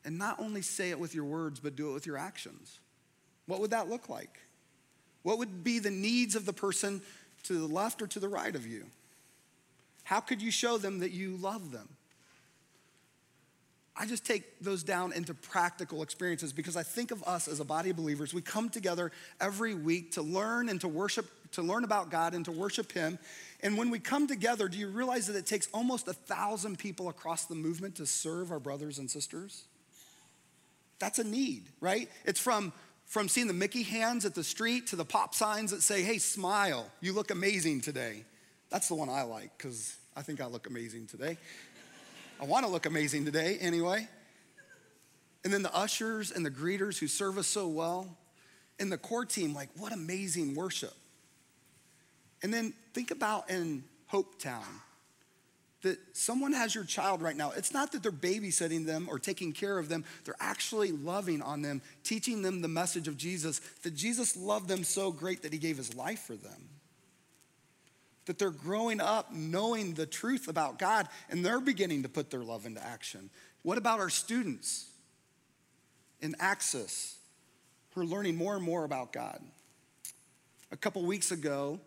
and 0.05 0.19
not 0.19 0.39
only 0.39 0.63
say 0.63 0.91
it 0.91 1.01
with 1.01 1.15
your 1.15 1.25
words, 1.25 1.59
but 1.59 1.75
do 1.75 1.91
it 1.91 1.95
with 1.95 2.07
your 2.07 2.17
actions? 2.17 2.79
What 3.47 3.61
would 3.61 3.71
that 3.71 3.89
look 3.89 4.09
like? 4.09 4.39
What 5.23 5.39
would 5.39 5.65
be 5.65 5.81
the 5.81 5.91
needs 5.91 6.37
of 6.37 6.47
the 6.47 6.53
person 6.53 7.03
to 7.45 7.55
the 7.55 7.67
left 7.67 8.03
or 8.03 8.07
to 8.07 8.21
the 8.21 8.29
right 8.29 8.55
of 8.55 8.67
you? 8.67 8.87
How 10.05 10.21
could 10.21 10.41
you 10.41 10.51
show 10.51 10.79
them 10.79 11.01
that 11.01 11.11
you 11.11 11.37
love 11.37 11.73
them? 11.73 11.89
I 14.01 14.07
just 14.07 14.25
take 14.25 14.61
those 14.61 14.85
down 14.85 15.13
into 15.13 15.35
practical 15.35 16.05
experiences 16.05 16.53
because 16.53 16.77
I 16.77 16.85
think 16.85 17.11
of 17.11 17.25
us 17.25 17.49
as 17.49 17.59
a 17.59 17.65
body 17.65 17.91
of 17.91 17.97
believers. 17.97 18.33
We 18.33 18.41
come 18.41 18.69
together 18.69 19.11
every 19.41 19.75
week 19.75 20.13
to 20.13 20.23
learn 20.23 20.69
and 20.69 20.81
to 20.83 20.89
worship, 20.89 21.27
to 21.53 21.63
learn 21.63 21.83
about 21.83 22.09
God 22.09 22.33
and 22.33 22.45
to 22.45 22.53
worship 22.53 22.93
Him. 22.93 23.19
And 23.61 23.77
when 23.77 23.91
we 23.91 23.99
come 23.99 24.29
together, 24.29 24.69
do 24.69 24.79
you 24.79 24.87
realize 24.87 25.27
that 25.27 25.35
it 25.35 25.47
takes 25.47 25.67
almost 25.75 26.07
a 26.07 26.13
thousand 26.13 26.79
people 26.79 27.09
across 27.09 27.47
the 27.47 27.57
movement 27.57 27.97
to 27.97 28.07
serve 28.07 28.53
our 28.53 28.61
brothers 28.61 29.01
and 29.01 29.11
sisters? 29.11 29.65
That's 31.01 31.19
a 31.19 31.25
need, 31.25 31.65
right? 31.81 32.09
It's 32.25 32.41
from 32.41 32.73
from 33.07 33.27
seeing 33.27 33.47
the 33.47 33.55
Mickey 33.55 33.83
hands 33.83 34.27
at 34.27 34.35
the 34.35 34.45
street 34.45 34.89
to 34.89 34.97
the 34.97 35.05
pop 35.05 35.35
signs 35.35 35.71
that 35.71 35.81
say, 35.83 36.03
hey, 36.03 36.19
smile, 36.19 36.91
you 37.01 37.15
look 37.15 37.31
amazing 37.31 37.81
today. 37.81 38.23
That's 38.69 38.89
the 38.89 38.95
one 38.95 39.09
I 39.09 39.23
like 39.23 39.57
because 39.57 39.97
I 40.15 40.21
think 40.21 40.43
I 40.43 40.47
look 40.47 40.67
amazing 40.67 41.07
today. 41.07 41.39
I 42.41 42.45
want 42.45 42.65
to 42.65 42.71
look 42.71 42.87
amazing 42.87 43.25
today 43.25 43.59
anyway. 43.61 44.07
And 45.45 45.53
then 45.53 45.63
the 45.63 45.75
ushers 45.75 46.31
and 46.31 46.45
the 46.45 46.51
greeters 46.51 46.99
who 46.99 47.07
serve 47.07 47.39
us 47.39 47.47
so 47.47 47.69
well. 47.69 48.17
And 48.79 48.93
the 48.93 48.99
core 48.99 49.25
team, 49.25 49.55
like, 49.55 49.71
what 49.77 49.93
amazing 49.93 50.55
worship. 50.55 50.95
And 52.43 52.55
then 52.55 52.73
think 52.95 53.11
about 53.11 53.51
in 53.51 53.83
Hope 54.07 54.41
Town 54.41 54.65
that 55.83 55.99
someone 56.13 56.53
has 56.53 56.75
your 56.75 56.85
child 56.85 57.23
right 57.23 57.37
now. 57.37 57.53
It's 57.57 57.73
not 57.73 57.93
that 57.93 58.03
they're 58.03 58.13
babysitting 58.13 58.87
them 58.87 59.09
or 59.09 59.19
taking 59.19 59.53
care 59.53 59.79
of 59.79 59.89
them, 59.89 60.05
they're 60.25 60.35
actually 60.41 60.91
loving 60.91 61.41
on 61.41 61.63
them, 61.63 61.83
teaching 62.03 62.43
them 62.43 62.63
the 62.63 62.69
message 62.69 63.07
of 63.07 63.17
Jesus, 63.17 63.61
that 63.83 63.95
Jesus 63.95 64.37
loved 64.37 64.69
them 64.69 64.83
so 64.83 65.13
great 65.13 65.43
that 65.43 65.53
he 65.53 65.59
gave 65.59 65.77
his 65.77 65.95
life 65.95 66.21
for 66.21 66.35
them 66.35 66.69
that 68.29 68.39
they're 68.39 68.51
growing 68.51 69.01
up 69.01 69.33
knowing 69.33 69.95
the 69.95 70.07
truth 70.07 70.49
about 70.49 70.79
God 70.79 71.09
and 71.31 71.45
they're 71.45 71.61
beginning 71.61 72.03
to 72.03 72.09
put 72.09 72.31
their 72.31 72.45
love 72.45 72.67
into 72.67 72.85
action. 72.85 73.31
What 73.63 73.79
about 73.79 74.01
our 74.01 74.11
students 74.11 74.87
in 76.21 76.35
Access 76.39 77.17
who 77.95 78.03
are 78.03 78.05
learning 78.05 78.37
more 78.37 78.55
and 78.55 78.63
more 78.63 78.85
about 78.85 79.15
God? 79.15 79.41
A 80.71 80.77
couple 80.77 81.03
weeks 81.03 81.33
ago, 81.33 81.81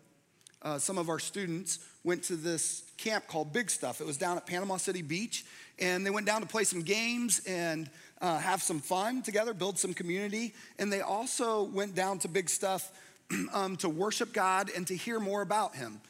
uh, 0.62 0.78
some 0.78 0.98
of 0.98 1.08
our 1.08 1.20
students 1.20 1.78
went 2.02 2.24
to 2.24 2.34
this 2.34 2.82
camp 2.96 3.28
called 3.28 3.52
BigStuf. 3.52 4.00
It 4.00 4.06
was 4.06 4.16
down 4.16 4.36
at 4.36 4.44
Panama 4.44 4.78
City 4.78 5.02
Beach, 5.02 5.44
and 5.78 6.04
they 6.04 6.10
went 6.10 6.26
down 6.26 6.40
to 6.40 6.46
play 6.46 6.64
some 6.64 6.82
games 6.82 7.40
and 7.46 7.88
uh, 8.20 8.38
have 8.38 8.62
some 8.62 8.80
fun 8.80 9.22
together, 9.22 9.54
build 9.54 9.78
some 9.78 9.94
community. 9.94 10.54
And 10.78 10.92
they 10.92 11.02
also 11.02 11.62
went 11.62 11.94
down 11.94 12.18
to 12.20 12.28
BigStuf 12.28 12.84
um, 13.52 13.76
to 13.76 13.88
worship 13.88 14.32
God 14.32 14.70
and 14.74 14.86
to 14.88 14.96
hear 14.96 15.20
more 15.20 15.42
about 15.42 15.76
Him. 15.76 16.00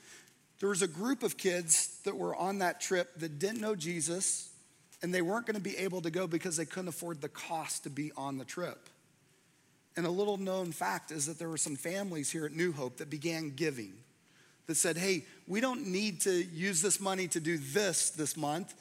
There 0.63 0.69
was 0.69 0.83
a 0.83 0.87
group 0.87 1.25
of 1.25 1.37
kids 1.37 1.99
that 2.05 2.17
were 2.17 2.37
on 2.37 2.59
that 2.61 2.81
trip 2.81 3.17
that 3.17 3.41
didn't 3.41 3.61
know 3.61 3.75
Jesus, 3.75 4.49
and 5.03 5.13
they 5.13 5.21
weren't 5.21 5.45
going 5.45 5.57
to 5.57 5.61
be 5.61 5.77
able 5.77 6.01
to 6.03 6.11
go 6.11 6.29
because 6.29 6.57
they 6.57 6.65
couldn't 6.65 6.87
afford 6.87 7.21
the 7.21 7.29
cost 7.29 7.83
to 7.83 7.91
be 7.91 8.13
on 8.17 8.39
the 8.39 8.45
trip. 8.45 8.89
And 9.97 10.07
a 10.07 10.11
little 10.11 10.37
known 10.37 10.71
fact 10.71 11.11
is 11.11 11.27
that 11.27 11.37
there 11.41 11.49
were 11.49 11.57
some 11.57 11.75
families 11.75 12.31
here 12.31 12.47
at 12.47 12.53
New 12.53 12.71
Hope 12.71 12.99
that 12.99 13.11
began 13.11 13.51
giving, 13.51 13.93
that 14.69 14.77
said, 14.77 14.97
hey, 14.97 15.25
we 15.49 15.61
don't 15.61 15.89
need 15.89 16.21
to 16.21 16.31
use 16.31 16.81
this 16.81 17.01
money 17.01 17.27
to 17.27 17.41
do 17.41 17.59
this 17.59 18.11
this 18.11 18.37
month. 18.37 18.73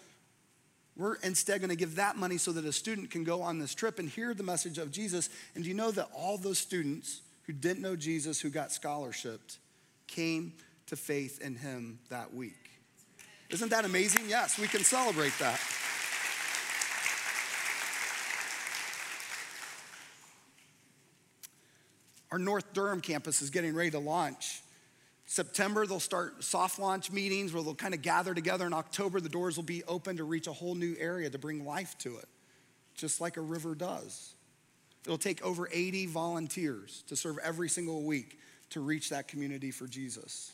We're 0.96 1.16
instead 1.24 1.62
going 1.62 1.72
to 1.72 1.76
give 1.76 1.96
that 1.96 2.16
money 2.16 2.38
so 2.38 2.52
that 2.52 2.64
a 2.64 2.72
student 2.72 3.10
can 3.10 3.24
go 3.24 3.42
on 3.42 3.58
this 3.58 3.74
trip 3.74 3.98
and 3.98 4.08
hear 4.08 4.36
the 4.36 4.44
message 4.44 4.78
of 4.78 4.92
Jesus. 4.92 5.32
And 5.56 5.64
do 5.64 5.68
you 5.72 5.76
know 5.76 5.90
that 5.90 6.10
all 6.16 6.38
those 6.38 6.60
students 6.60 7.22
who 7.48 7.54
didn't 7.54 7.82
know 7.82 7.96
Jesus, 7.96 8.40
who 8.40 8.52
got 8.52 8.70
scholarshiped, 8.70 9.58
came 10.06 10.54
to 10.92 10.98
faith 10.98 11.40
in 11.40 11.56
him 11.56 11.98
that 12.10 12.34
week. 12.34 12.70
Isn't 13.50 13.70
that 13.70 13.86
amazing? 13.86 14.26
Yes, 14.28 14.60
we 14.60 14.68
can 14.68 14.84
celebrate 14.84 15.32
that. 15.40 15.58
Our 22.30 22.40
North 22.40 22.74
Durham 22.74 23.00
campus 23.00 23.42
is 23.42 23.50
getting 23.50 23.74
ready 23.74 23.92
to 23.92 24.00
launch. 24.00 24.62
September, 25.28 25.88
they'll 25.88 26.02
start 26.02 26.44
soft 26.44 26.78
launch 26.78 27.10
meetings 27.10 27.54
where 27.54 27.64
they'll 27.64 27.74
kind 27.74 27.94
of 27.94 28.02
gather 28.02 28.34
together. 28.34 28.66
In 28.66 28.74
October, 28.74 29.22
the 29.22 29.30
doors 29.30 29.56
will 29.56 29.64
be 29.64 29.86
open 29.86 30.18
to 30.18 30.26
reach 30.26 30.48
a 30.48 30.54
whole 30.54 30.76
new 30.76 30.98
area 31.00 31.30
to 31.30 31.38
bring 31.38 31.66
life 31.66 31.98
to 32.00 32.18
it, 32.18 32.28
just 32.96 33.22
like 33.22 33.38
a 33.38 33.42
river 33.42 33.76
does. 33.76 34.34
It'll 35.06 35.18
take 35.18 35.42
over 35.42 35.70
80 35.72 36.08
volunteers 36.08 37.06
to 37.08 37.16
serve 37.16 37.38
every 37.42 37.70
single 37.70 38.04
week 38.04 38.40
to 38.72 38.82
reach 38.82 39.10
that 39.12 39.30
community 39.30 39.72
for 39.72 39.88
Jesus. 39.88 40.52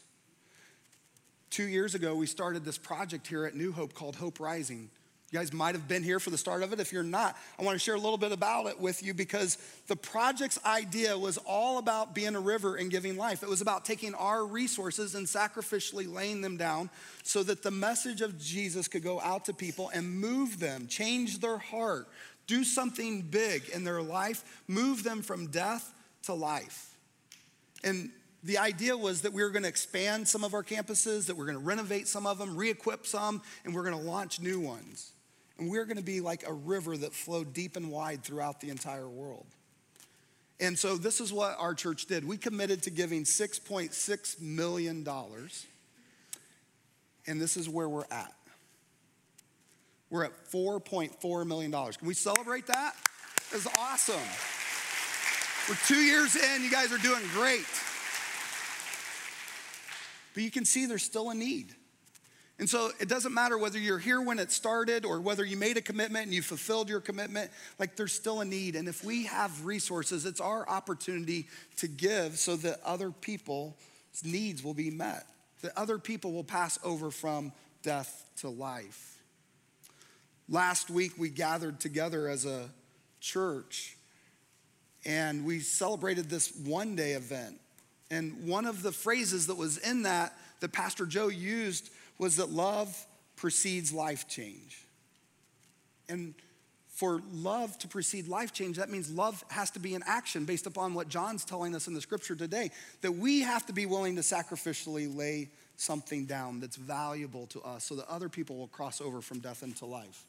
Two 1.49 1.67
years 1.67 1.95
ago, 1.95 2.15
we 2.15 2.27
started 2.27 2.65
this 2.65 2.77
project 2.77 3.27
here 3.27 3.45
at 3.45 3.55
New 3.55 3.71
Hope 3.71 3.93
called 3.93 4.15
Hope 4.15 4.39
Rising. 4.39 4.89
You 5.31 5.39
guys 5.39 5.51
might 5.51 5.75
have 5.75 5.89
been 5.89 6.03
here 6.03 6.21
for 6.21 6.29
the 6.29 6.37
start 6.37 6.63
of 6.63 6.71
it. 6.71 6.79
If 6.79 6.93
you're 6.93 7.03
not, 7.03 7.35
I 7.59 7.63
want 7.63 7.75
to 7.75 7.79
share 7.79 7.95
a 7.95 7.99
little 7.99 8.17
bit 8.17 8.31
about 8.31 8.67
it 8.67 8.79
with 8.79 9.03
you 9.03 9.13
because 9.13 9.57
the 9.87 9.95
project's 9.95 10.57
idea 10.65 11.17
was 11.17 11.37
all 11.39 11.79
about 11.79 12.15
being 12.15 12.35
a 12.35 12.39
river 12.39 12.77
and 12.77 12.89
giving 12.89 13.17
life. 13.17 13.43
It 13.43 13.49
was 13.49 13.59
about 13.59 13.83
taking 13.83 14.15
our 14.15 14.45
resources 14.45 15.15
and 15.15 15.27
sacrificially 15.27 16.09
laying 16.09 16.39
them 16.39 16.55
down 16.55 16.89
so 17.23 17.43
that 17.43 17.61
the 17.61 17.71
message 17.71 18.21
of 18.21 18.39
Jesus 18.39 18.87
could 18.87 19.03
go 19.03 19.19
out 19.19 19.43
to 19.45 19.53
people 19.53 19.89
and 19.93 20.09
move 20.09 20.59
them, 20.61 20.87
change 20.87 21.39
their 21.39 21.57
heart, 21.57 22.07
do 22.45 22.63
something 22.63 23.21
big 23.21 23.67
in 23.73 23.83
their 23.83 24.01
life, 24.01 24.63
move 24.69 25.03
them 25.03 25.21
from 25.21 25.47
death 25.47 25.93
to 26.23 26.33
life. 26.33 26.95
And 27.83 28.11
the 28.47 28.57
idea 28.59 28.95
was 28.95 29.23
that 29.23 29.33
we 29.33 29.43
were 29.43 29.49
going 29.49 29.63
to 29.63 29.69
expand 29.69 30.25
some 30.25 30.45
of 30.45 30.53
our 30.53 30.63
campuses, 30.63 31.25
that 31.25 31.35
we're 31.35 31.45
going 31.45 31.57
to 31.57 31.63
renovate 31.63 32.07
some 32.07 32.25
of 32.25 32.37
them, 32.37 32.55
re 32.55 32.69
equip 32.69 33.05
some, 33.05 33.41
and 33.65 33.75
we're 33.75 33.83
going 33.83 33.97
to 33.97 34.09
launch 34.09 34.39
new 34.39 34.61
ones. 34.61 35.11
And 35.59 35.69
we're 35.69 35.83
going 35.83 35.97
to 35.97 36.03
be 36.03 36.21
like 36.21 36.47
a 36.47 36.53
river 36.53 36.95
that 36.95 37.13
flowed 37.13 37.53
deep 37.53 37.75
and 37.75 37.91
wide 37.91 38.23
throughout 38.23 38.61
the 38.61 38.69
entire 38.69 39.09
world. 39.09 39.45
And 40.61 40.79
so 40.79 40.95
this 40.95 41.19
is 41.19 41.33
what 41.33 41.57
our 41.59 41.73
church 41.73 42.05
did. 42.05 42.25
We 42.25 42.37
committed 42.37 42.83
to 42.83 42.89
giving 42.89 43.25
$6.6 43.25 44.41
million. 44.41 45.05
And 47.27 47.41
this 47.41 47.57
is 47.57 47.67
where 47.67 47.89
we're 47.89 48.05
at. 48.09 48.33
We're 50.09 50.23
at 50.23 50.49
$4.4 50.49 51.45
million. 51.45 51.71
Can 51.71 52.07
we 52.07 52.13
celebrate 52.13 52.67
that? 52.67 52.95
It's 53.51 53.67
awesome. 53.77 54.15
We're 55.67 55.77
two 55.85 56.01
years 56.01 56.37
in, 56.37 56.63
you 56.63 56.71
guys 56.71 56.93
are 56.93 56.97
doing 56.97 57.23
great. 57.33 57.65
But 60.37 60.43
you 60.43 60.51
can 60.51 60.65
see 60.65 60.85
there's 60.85 61.01
still 61.01 61.31
a 61.31 61.33
need. 61.33 61.73
And 62.59 62.69
so 62.69 62.91
it 62.99 63.09
doesn't 63.09 63.33
matter 63.33 63.57
whether 63.57 63.79
you're 63.79 63.97
here 63.97 64.21
when 64.21 64.37
it 64.37 64.51
started 64.51 65.03
or 65.03 65.19
whether 65.19 65.43
you 65.43 65.57
made 65.57 65.77
a 65.77 65.81
commitment 65.81 66.25
and 66.25 66.33
you 66.33 66.43
fulfilled 66.43 66.89
your 66.89 66.99
commitment, 66.99 67.49
like 67.79 67.95
there's 67.95 68.13
still 68.13 68.41
a 68.41 68.45
need. 68.45 68.75
And 68.75 68.87
if 68.87 69.03
we 69.03 69.23
have 69.23 69.65
resources, 69.65 70.27
it's 70.27 70.39
our 70.39 70.69
opportunity 70.69 71.47
to 71.77 71.87
give 71.87 72.37
so 72.37 72.55
that 72.57 72.79
other 72.85 73.09
people's 73.09 73.73
needs 74.23 74.63
will 74.63 74.75
be 74.75 74.91
met, 74.91 75.25
that 75.63 75.75
other 75.75 75.97
people 75.97 76.31
will 76.31 76.43
pass 76.43 76.77
over 76.83 77.09
from 77.09 77.51
death 77.81 78.29
to 78.41 78.47
life. 78.47 79.23
Last 80.47 80.91
week, 80.91 81.13
we 81.17 81.29
gathered 81.29 81.79
together 81.79 82.29
as 82.29 82.45
a 82.45 82.69
church 83.21 83.97
and 85.03 85.45
we 85.45 85.61
celebrated 85.61 86.29
this 86.29 86.55
one 86.63 86.95
day 86.95 87.13
event. 87.13 87.59
And 88.09 88.47
one 88.47 88.65
of 88.65 88.83
the 88.83 88.91
phrases 88.91 89.47
that 89.47 89.55
was 89.55 89.77
in 89.77 90.03
that 90.03 90.33
that 90.59 90.71
Pastor 90.71 91.05
Joe 91.05 91.27
used 91.27 91.89
was 92.17 92.37
that 92.37 92.49
love 92.49 93.05
precedes 93.35 93.93
life 93.93 94.27
change. 94.27 94.83
And 96.09 96.33
for 96.89 97.21
love 97.31 97.77
to 97.79 97.87
precede 97.87 98.27
life 98.27 98.53
change, 98.53 98.77
that 98.77 98.89
means 98.89 99.11
love 99.11 99.43
has 99.49 99.69
to 99.71 99.79
be 99.79 99.93
in 99.93 100.01
action 100.07 100.45
based 100.45 100.65
upon 100.65 100.93
what 100.93 101.09
John's 101.09 101.45
telling 101.45 101.75
us 101.75 101.87
in 101.87 101.93
the 101.93 102.01
scripture 102.01 102.35
today. 102.35 102.71
That 103.01 103.11
we 103.11 103.41
have 103.41 103.65
to 103.67 103.73
be 103.73 103.85
willing 103.85 104.15
to 104.15 104.21
sacrificially 104.21 105.15
lay 105.15 105.49
something 105.75 106.25
down 106.25 106.59
that's 106.59 106.75
valuable 106.75 107.45
to 107.47 107.61
us 107.61 107.83
so 107.83 107.95
that 107.95 108.09
other 108.09 108.29
people 108.29 108.57
will 108.57 108.67
cross 108.67 108.99
over 108.99 109.21
from 109.21 109.39
death 109.39 109.61
into 109.61 109.85
life. 109.85 110.25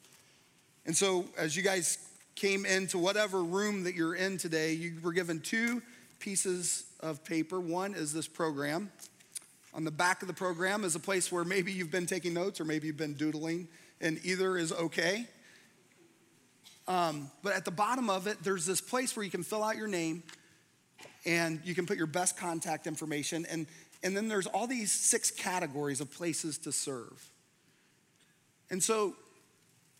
And 0.84 0.94
so, 0.94 1.24
as 1.38 1.56
you 1.56 1.62
guys 1.62 1.98
came 2.34 2.66
into 2.66 2.98
whatever 2.98 3.42
room 3.42 3.84
that 3.84 3.94
you're 3.94 4.14
in 4.14 4.36
today, 4.36 4.74
you 4.74 4.94
were 5.02 5.12
given 5.12 5.40
two 5.40 5.82
pieces 6.18 6.84
of 7.00 7.24
paper. 7.24 7.60
One 7.60 7.94
is 7.94 8.12
this 8.12 8.26
program. 8.26 8.90
On 9.74 9.84
the 9.84 9.90
back 9.90 10.22
of 10.22 10.28
the 10.28 10.34
program 10.34 10.84
is 10.84 10.94
a 10.94 11.00
place 11.00 11.30
where 11.30 11.44
maybe 11.44 11.72
you've 11.72 11.90
been 11.90 12.06
taking 12.06 12.34
notes 12.34 12.60
or 12.60 12.64
maybe 12.64 12.86
you've 12.86 12.96
been 12.96 13.14
doodling, 13.14 13.68
and 14.00 14.18
either 14.24 14.56
is 14.56 14.72
okay. 14.72 15.26
Um, 16.86 17.30
but 17.42 17.52
at 17.52 17.64
the 17.64 17.70
bottom 17.70 18.08
of 18.08 18.26
it, 18.26 18.42
there's 18.42 18.64
this 18.64 18.80
place 18.80 19.14
where 19.14 19.24
you 19.24 19.30
can 19.30 19.42
fill 19.42 19.62
out 19.62 19.76
your 19.76 19.88
name 19.88 20.22
and 21.26 21.60
you 21.64 21.74
can 21.74 21.86
put 21.86 21.98
your 21.98 22.06
best 22.06 22.38
contact 22.38 22.86
information. 22.86 23.46
And, 23.50 23.66
and 24.02 24.16
then 24.16 24.28
there's 24.28 24.46
all 24.46 24.66
these 24.66 24.90
six 24.90 25.30
categories 25.30 26.00
of 26.00 26.10
places 26.12 26.56
to 26.58 26.72
serve. 26.72 27.30
And 28.70 28.82
so 28.82 29.14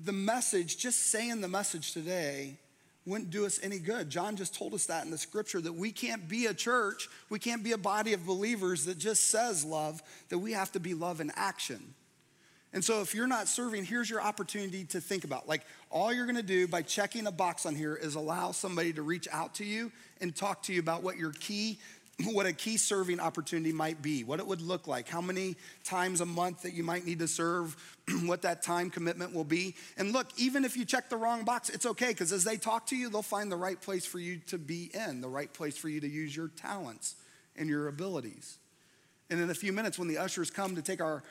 the 0.00 0.12
message, 0.12 0.78
just 0.78 1.10
saying 1.10 1.40
the 1.40 1.48
message 1.48 1.92
today, 1.92 2.56
wouldn't 3.08 3.30
do 3.30 3.46
us 3.46 3.58
any 3.62 3.78
good. 3.78 4.10
John 4.10 4.36
just 4.36 4.54
told 4.54 4.74
us 4.74 4.86
that 4.86 5.04
in 5.04 5.10
the 5.10 5.18
scripture 5.18 5.60
that 5.60 5.72
we 5.72 5.90
can't 5.90 6.28
be 6.28 6.46
a 6.46 6.54
church, 6.54 7.08
we 7.30 7.38
can't 7.38 7.62
be 7.62 7.72
a 7.72 7.78
body 7.78 8.12
of 8.12 8.26
believers 8.26 8.84
that 8.84 8.98
just 8.98 9.30
says 9.30 9.64
love, 9.64 10.02
that 10.28 10.38
we 10.38 10.52
have 10.52 10.70
to 10.72 10.80
be 10.80 10.94
love 10.94 11.20
in 11.20 11.32
action. 11.34 11.94
And 12.72 12.84
so 12.84 13.00
if 13.00 13.14
you're 13.14 13.26
not 13.26 13.48
serving, 13.48 13.84
here's 13.84 14.10
your 14.10 14.20
opportunity 14.20 14.84
to 14.86 15.00
think 15.00 15.24
about. 15.24 15.48
Like 15.48 15.62
all 15.90 16.12
you're 16.12 16.26
gonna 16.26 16.42
do 16.42 16.68
by 16.68 16.82
checking 16.82 17.26
a 17.26 17.32
box 17.32 17.64
on 17.64 17.74
here 17.74 17.96
is 17.96 18.14
allow 18.14 18.52
somebody 18.52 18.92
to 18.92 19.02
reach 19.02 19.26
out 19.32 19.54
to 19.54 19.64
you 19.64 19.90
and 20.20 20.36
talk 20.36 20.62
to 20.64 20.74
you 20.74 20.80
about 20.80 21.02
what 21.02 21.16
your 21.16 21.32
key 21.32 21.78
what 22.24 22.46
a 22.46 22.52
key 22.52 22.76
serving 22.76 23.20
opportunity 23.20 23.72
might 23.72 24.02
be, 24.02 24.24
what 24.24 24.40
it 24.40 24.46
would 24.46 24.60
look 24.60 24.88
like, 24.88 25.08
how 25.08 25.20
many 25.20 25.56
times 25.84 26.20
a 26.20 26.26
month 26.26 26.62
that 26.62 26.74
you 26.74 26.82
might 26.82 27.06
need 27.06 27.20
to 27.20 27.28
serve, 27.28 27.76
what 28.24 28.42
that 28.42 28.60
time 28.62 28.90
commitment 28.90 29.32
will 29.32 29.44
be. 29.44 29.76
And 29.96 30.12
look, 30.12 30.26
even 30.36 30.64
if 30.64 30.76
you 30.76 30.84
check 30.84 31.08
the 31.10 31.16
wrong 31.16 31.44
box, 31.44 31.70
it's 31.70 31.86
okay 31.86 32.08
because 32.08 32.32
as 32.32 32.42
they 32.42 32.56
talk 32.56 32.86
to 32.86 32.96
you, 32.96 33.08
they'll 33.08 33.22
find 33.22 33.52
the 33.52 33.56
right 33.56 33.80
place 33.80 34.04
for 34.04 34.18
you 34.18 34.38
to 34.48 34.58
be 34.58 34.90
in, 34.92 35.20
the 35.20 35.28
right 35.28 35.52
place 35.52 35.76
for 35.76 35.88
you 35.88 36.00
to 36.00 36.08
use 36.08 36.34
your 36.34 36.48
talents 36.48 37.14
and 37.56 37.68
your 37.68 37.86
abilities. 37.86 38.58
And 39.30 39.40
in 39.40 39.50
a 39.50 39.54
few 39.54 39.72
minutes, 39.72 39.98
when 39.98 40.08
the 40.08 40.18
ushers 40.18 40.50
come 40.50 40.74
to 40.74 40.82
take 40.82 41.00
our 41.00 41.22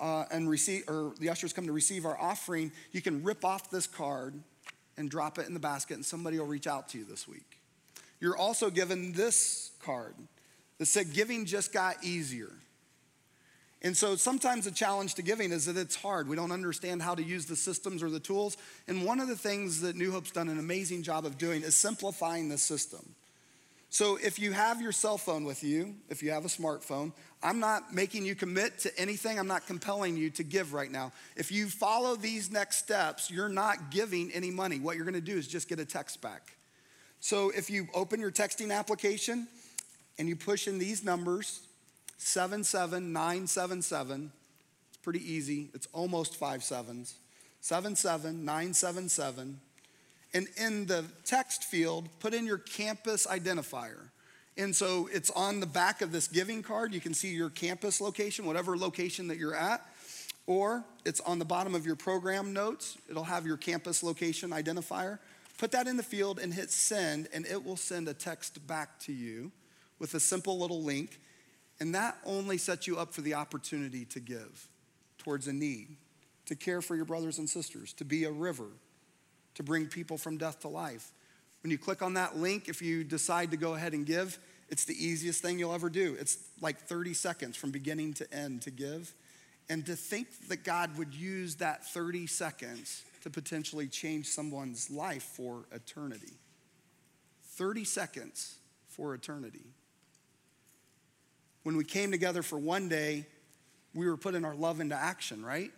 uh, 0.00 0.24
and 0.32 0.50
receive, 0.50 0.82
or 0.88 1.12
the 1.20 1.28
ushers 1.28 1.52
come 1.52 1.66
to 1.66 1.72
receive 1.72 2.04
our 2.04 2.20
offering, 2.20 2.72
you 2.90 3.00
can 3.00 3.22
rip 3.22 3.44
off 3.44 3.70
this 3.70 3.86
card 3.86 4.34
and 4.96 5.08
drop 5.08 5.38
it 5.38 5.46
in 5.46 5.54
the 5.54 5.60
basket, 5.60 5.94
and 5.94 6.04
somebody 6.04 6.38
will 6.38 6.46
reach 6.46 6.66
out 6.66 6.88
to 6.88 6.98
you 6.98 7.04
this 7.04 7.28
week. 7.28 7.60
You're 8.18 8.36
also 8.36 8.70
given 8.70 9.12
this 9.12 9.70
card 9.80 10.14
that 10.82 10.86
said 10.86 11.12
giving 11.12 11.46
just 11.46 11.72
got 11.72 12.02
easier. 12.02 12.50
And 13.82 13.96
so 13.96 14.16
sometimes 14.16 14.64
the 14.64 14.72
challenge 14.72 15.14
to 15.14 15.22
giving 15.22 15.52
is 15.52 15.66
that 15.66 15.76
it's 15.76 15.94
hard. 15.94 16.26
We 16.26 16.34
don't 16.34 16.50
understand 16.50 17.02
how 17.02 17.14
to 17.14 17.22
use 17.22 17.46
the 17.46 17.54
systems 17.54 18.02
or 18.02 18.10
the 18.10 18.18
tools. 18.18 18.56
And 18.88 19.04
one 19.04 19.20
of 19.20 19.28
the 19.28 19.36
things 19.36 19.82
that 19.82 19.94
New 19.94 20.10
Hope's 20.10 20.32
done 20.32 20.48
an 20.48 20.58
amazing 20.58 21.04
job 21.04 21.24
of 21.24 21.38
doing 21.38 21.62
is 21.62 21.76
simplifying 21.76 22.48
the 22.48 22.58
system. 22.58 23.14
So 23.90 24.18
if 24.20 24.40
you 24.40 24.50
have 24.50 24.82
your 24.82 24.90
cell 24.90 25.18
phone 25.18 25.44
with 25.44 25.62
you, 25.62 25.94
if 26.08 26.20
you 26.20 26.32
have 26.32 26.44
a 26.44 26.48
smartphone, 26.48 27.12
I'm 27.44 27.60
not 27.60 27.94
making 27.94 28.26
you 28.26 28.34
commit 28.34 28.80
to 28.80 28.98
anything. 28.98 29.38
I'm 29.38 29.46
not 29.46 29.68
compelling 29.68 30.16
you 30.16 30.30
to 30.30 30.42
give 30.42 30.72
right 30.72 30.90
now. 30.90 31.12
If 31.36 31.52
you 31.52 31.68
follow 31.68 32.16
these 32.16 32.50
next 32.50 32.78
steps, 32.78 33.30
you're 33.30 33.48
not 33.48 33.92
giving 33.92 34.32
any 34.32 34.50
money. 34.50 34.80
What 34.80 34.96
you're 34.96 35.04
going 35.04 35.14
to 35.14 35.20
do 35.20 35.38
is 35.38 35.46
just 35.46 35.68
get 35.68 35.78
a 35.78 35.84
text 35.84 36.20
back. 36.20 36.56
So 37.20 37.50
if 37.50 37.70
you 37.70 37.86
open 37.94 38.18
your 38.18 38.32
texting 38.32 38.76
application 38.76 39.46
and 40.18 40.28
you 40.28 40.36
push 40.36 40.68
in 40.68 40.78
these 40.78 41.04
numbers 41.04 41.60
77977, 42.18 44.32
it's 44.88 44.98
pretty 44.98 45.32
easy, 45.32 45.70
it's 45.74 45.88
almost 45.92 46.36
five 46.36 46.62
sevens. 46.62 47.16
77977. 47.60 49.58
And 50.34 50.46
in 50.56 50.86
the 50.86 51.04
text 51.24 51.64
field, 51.64 52.08
put 52.20 52.34
in 52.34 52.46
your 52.46 52.58
campus 52.58 53.26
identifier. 53.26 54.08
And 54.56 54.74
so 54.74 55.08
it's 55.12 55.30
on 55.30 55.60
the 55.60 55.66
back 55.66 56.02
of 56.02 56.12
this 56.12 56.28
giving 56.28 56.62
card. 56.62 56.92
You 56.92 57.00
can 57.00 57.14
see 57.14 57.28
your 57.28 57.50
campus 57.50 58.00
location, 58.00 58.44
whatever 58.44 58.76
location 58.76 59.28
that 59.28 59.38
you're 59.38 59.54
at. 59.54 59.86
Or 60.46 60.84
it's 61.04 61.20
on 61.20 61.38
the 61.38 61.44
bottom 61.44 61.74
of 61.74 61.86
your 61.86 61.96
program 61.96 62.52
notes. 62.52 62.98
It'll 63.08 63.24
have 63.24 63.46
your 63.46 63.56
campus 63.56 64.02
location 64.02 64.50
identifier. 64.50 65.18
Put 65.58 65.72
that 65.72 65.86
in 65.86 65.96
the 65.96 66.02
field 66.02 66.40
and 66.40 66.52
hit 66.52 66.70
send, 66.70 67.28
and 67.32 67.46
it 67.46 67.64
will 67.64 67.76
send 67.76 68.08
a 68.08 68.14
text 68.14 68.66
back 68.66 68.98
to 69.00 69.12
you 69.12 69.52
with 70.02 70.14
a 70.14 70.20
simple 70.20 70.58
little 70.58 70.82
link. 70.82 71.20
And 71.80 71.94
that 71.94 72.18
only 72.26 72.58
sets 72.58 72.86
you 72.86 72.98
up 72.98 73.14
for 73.14 73.22
the 73.22 73.34
opportunity 73.34 74.04
to 74.06 74.20
give 74.20 74.68
towards 75.16 75.46
a 75.46 75.52
need, 75.52 75.96
to 76.46 76.56
care 76.56 76.82
for 76.82 76.96
your 76.96 77.04
brothers 77.04 77.38
and 77.38 77.48
sisters, 77.48 77.92
to 77.94 78.04
be 78.04 78.24
a 78.24 78.30
river, 78.30 78.66
to 79.54 79.62
bring 79.62 79.86
people 79.86 80.18
from 80.18 80.36
death 80.36 80.60
to 80.60 80.68
life. 80.68 81.12
When 81.62 81.70
you 81.70 81.78
click 81.78 82.02
on 82.02 82.14
that 82.14 82.36
link, 82.36 82.68
if 82.68 82.82
you 82.82 83.04
decide 83.04 83.52
to 83.52 83.56
go 83.56 83.74
ahead 83.74 83.92
and 83.92 84.04
give, 84.04 84.38
it's 84.68 84.84
the 84.84 84.94
easiest 84.94 85.40
thing 85.40 85.58
you'll 85.58 85.72
ever 85.72 85.88
do. 85.88 86.16
It's 86.18 86.36
like 86.60 86.78
30 86.78 87.14
seconds 87.14 87.56
from 87.56 87.70
beginning 87.70 88.14
to 88.14 88.34
end 88.34 88.62
to 88.62 88.70
give. 88.70 89.14
And 89.70 89.86
to 89.86 89.94
think 89.94 90.48
that 90.48 90.64
God 90.64 90.98
would 90.98 91.14
use 91.14 91.56
that 91.56 91.86
30 91.86 92.26
seconds 92.26 93.04
to 93.22 93.30
potentially 93.30 93.86
change 93.86 94.26
someone's 94.26 94.90
life 94.90 95.22
for 95.22 95.66
eternity. 95.70 96.32
30 97.44 97.84
seconds 97.84 98.56
for 98.88 99.14
eternity. 99.14 99.64
When 101.62 101.76
we 101.76 101.84
came 101.84 102.10
together 102.10 102.42
for 102.42 102.58
one 102.58 102.88
day, 102.88 103.26
we 103.94 104.06
were 104.06 104.16
putting 104.16 104.44
our 104.44 104.54
love 104.54 104.80
into 104.80 104.94
action, 104.94 105.44
right? 105.44 105.70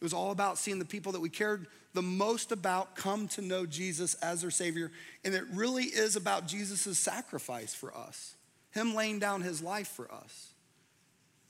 It 0.00 0.04
was 0.04 0.12
all 0.12 0.30
about 0.30 0.58
seeing 0.58 0.78
the 0.78 0.84
people 0.84 1.12
that 1.12 1.20
we 1.20 1.28
cared 1.28 1.66
the 1.94 2.02
most 2.02 2.52
about 2.52 2.94
come 2.94 3.28
to 3.28 3.42
know 3.42 3.66
Jesus 3.66 4.14
as 4.14 4.42
their 4.42 4.50
Savior. 4.50 4.92
And 5.24 5.34
it 5.34 5.44
really 5.52 5.84
is 5.84 6.16
about 6.16 6.46
Jesus' 6.46 6.98
sacrifice 6.98 7.74
for 7.74 7.96
us, 7.96 8.34
Him 8.72 8.94
laying 8.94 9.18
down 9.18 9.40
His 9.40 9.62
life 9.62 9.88
for 9.88 10.12
us. 10.12 10.52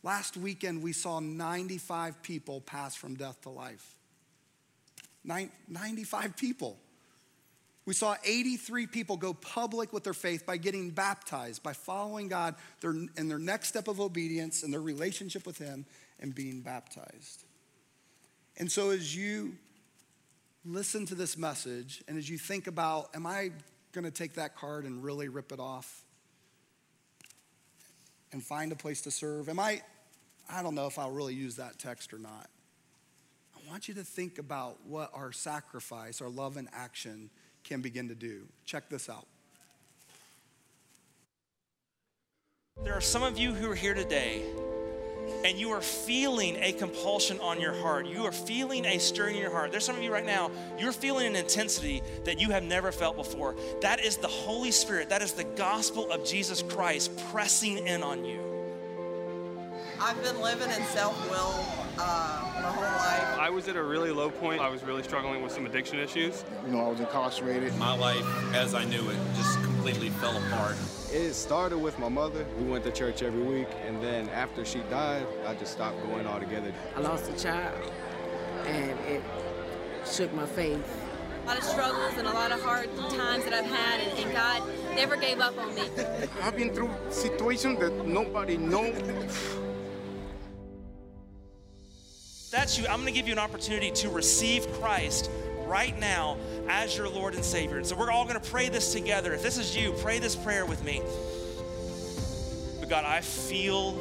Last 0.02 0.36
weekend, 0.36 0.82
we 0.82 0.92
saw 0.92 1.20
95 1.20 2.22
people 2.22 2.60
pass 2.60 2.94
from 2.94 3.16
death 3.16 3.40
to 3.42 3.50
life. 3.50 3.94
95 5.24 6.36
people. 6.36 6.78
We 7.88 7.94
saw 7.94 8.16
83 8.22 8.86
people 8.86 9.16
go 9.16 9.32
public 9.32 9.94
with 9.94 10.04
their 10.04 10.12
faith 10.12 10.44
by 10.44 10.58
getting 10.58 10.90
baptized, 10.90 11.62
by 11.62 11.72
following 11.72 12.28
God 12.28 12.54
in 12.84 13.28
their 13.30 13.38
next 13.38 13.68
step 13.68 13.88
of 13.88 13.98
obedience 13.98 14.62
and 14.62 14.70
their 14.70 14.82
relationship 14.82 15.46
with 15.46 15.56
Him 15.56 15.86
and 16.20 16.34
being 16.34 16.60
baptized. 16.60 17.44
And 18.58 18.70
so, 18.70 18.90
as 18.90 19.16
you 19.16 19.54
listen 20.66 21.06
to 21.06 21.14
this 21.14 21.38
message 21.38 22.04
and 22.06 22.18
as 22.18 22.28
you 22.28 22.36
think 22.36 22.66
about, 22.66 23.08
am 23.14 23.26
I 23.26 23.52
going 23.92 24.04
to 24.04 24.10
take 24.10 24.34
that 24.34 24.54
card 24.54 24.84
and 24.84 25.02
really 25.02 25.30
rip 25.30 25.50
it 25.50 25.58
off 25.58 26.02
and 28.32 28.42
find 28.42 28.70
a 28.70 28.76
place 28.76 29.00
to 29.00 29.10
serve? 29.10 29.48
Am 29.48 29.58
I, 29.58 29.80
I 30.50 30.62
don't 30.62 30.74
know 30.74 30.88
if 30.88 30.98
I'll 30.98 31.10
really 31.10 31.32
use 31.32 31.56
that 31.56 31.78
text 31.78 32.12
or 32.12 32.18
not. 32.18 32.50
I 33.56 33.70
want 33.70 33.88
you 33.88 33.94
to 33.94 34.04
think 34.04 34.38
about 34.38 34.76
what 34.86 35.10
our 35.14 35.32
sacrifice, 35.32 36.20
our 36.20 36.28
love 36.28 36.58
and 36.58 36.68
action 36.74 37.30
can 37.64 37.80
begin 37.80 38.08
to 38.08 38.14
do. 38.14 38.42
Check 38.64 38.88
this 38.88 39.08
out. 39.08 39.26
There 42.84 42.94
are 42.94 43.00
some 43.00 43.22
of 43.22 43.36
you 43.36 43.52
who 43.52 43.70
are 43.70 43.74
here 43.74 43.94
today 43.94 44.42
and 45.44 45.58
you 45.58 45.70
are 45.70 45.80
feeling 45.80 46.56
a 46.60 46.72
compulsion 46.72 47.38
on 47.40 47.60
your 47.60 47.72
heart. 47.72 48.06
You 48.06 48.24
are 48.24 48.32
feeling 48.32 48.84
a 48.84 48.98
stirring 48.98 49.36
in 49.36 49.42
your 49.42 49.50
heart. 49.50 49.70
There's 49.70 49.84
some 49.84 49.96
of 49.96 50.02
you 50.02 50.12
right 50.12 50.24
now, 50.24 50.50
you're 50.78 50.92
feeling 50.92 51.26
an 51.26 51.36
intensity 51.36 52.02
that 52.24 52.40
you 52.40 52.50
have 52.50 52.62
never 52.62 52.92
felt 52.92 53.16
before. 53.16 53.54
That 53.80 54.00
is 54.00 54.16
the 54.16 54.28
Holy 54.28 54.70
Spirit, 54.70 55.08
that 55.10 55.22
is 55.22 55.32
the 55.32 55.44
gospel 55.44 56.10
of 56.10 56.24
Jesus 56.24 56.62
Christ 56.62 57.16
pressing 57.30 57.86
in 57.86 58.02
on 58.02 58.24
you. 58.24 58.40
I've 60.00 60.22
been 60.22 60.40
living 60.40 60.70
in 60.70 60.82
self 60.84 61.30
will 61.30 61.87
uh, 61.98 62.50
my 62.54 62.68
whole 62.68 62.82
life. 62.82 63.38
I 63.38 63.50
was 63.50 63.68
at 63.68 63.76
a 63.76 63.82
really 63.82 64.10
low 64.10 64.30
point. 64.30 64.60
I 64.60 64.68
was 64.68 64.82
really 64.82 65.02
struggling 65.02 65.42
with 65.42 65.52
some 65.52 65.66
addiction 65.66 65.98
issues. 65.98 66.44
You 66.66 66.72
know, 66.72 66.84
I 66.84 66.88
was 66.88 67.00
incarcerated. 67.00 67.76
My 67.76 67.94
life, 67.96 68.24
as 68.54 68.74
I 68.74 68.84
knew 68.84 69.08
it, 69.10 69.16
just 69.36 69.62
completely 69.62 70.10
fell 70.10 70.36
apart. 70.36 70.76
It 71.12 71.32
started 71.32 71.78
with 71.78 71.98
my 71.98 72.08
mother. 72.08 72.44
We 72.58 72.66
went 72.66 72.84
to 72.84 72.92
church 72.92 73.22
every 73.22 73.42
week, 73.42 73.68
and 73.86 74.02
then 74.02 74.28
after 74.30 74.64
she 74.64 74.80
died, 74.90 75.26
I 75.46 75.54
just 75.54 75.72
stopped 75.72 76.02
going 76.06 76.26
altogether. 76.26 76.72
I 76.94 77.00
lost 77.00 77.30
a 77.30 77.36
child, 77.36 77.90
and 78.66 78.98
it 79.00 79.22
shook 80.06 80.32
my 80.34 80.46
faith. 80.46 81.04
A 81.44 81.46
lot 81.48 81.58
of 81.58 81.64
struggles 81.64 82.12
and 82.18 82.26
a 82.26 82.32
lot 82.32 82.52
of 82.52 82.60
hard 82.60 82.94
times 83.08 83.44
that 83.44 83.54
I've 83.54 83.64
had, 83.64 84.00
and, 84.00 84.18
and 84.18 84.32
God 84.32 84.62
never 84.94 85.16
gave 85.16 85.40
up 85.40 85.56
on 85.56 85.74
me. 85.74 85.82
I've 86.42 86.56
been 86.56 86.74
through 86.74 86.90
situations 87.08 87.78
that 87.78 88.06
nobody 88.06 88.58
knows. 88.58 89.56
That's 92.58 92.76
you. 92.76 92.88
I'm 92.88 92.96
to 93.06 93.12
give 93.12 93.28
you 93.28 93.32
an 93.32 93.38
opportunity 93.38 93.92
to 93.92 94.10
receive 94.10 94.66
Christ 94.80 95.30
right 95.66 95.96
now 95.96 96.36
as 96.68 96.96
your 96.96 97.08
Lord 97.08 97.36
and 97.36 97.44
Savior. 97.44 97.76
And 97.76 97.86
so 97.86 97.94
we're 97.94 98.10
all 98.10 98.26
to 98.26 98.50
pray 98.50 98.68
this 98.68 98.92
together. 98.92 99.32
If 99.32 99.44
this 99.44 99.58
is 99.58 99.76
you, 99.76 99.92
pray 100.00 100.18
this 100.18 100.34
prayer 100.34 100.66
with 100.66 100.82
me. 100.84 101.00
But 102.80 102.88
God, 102.88 103.04
I 103.04 103.20
feel 103.20 103.94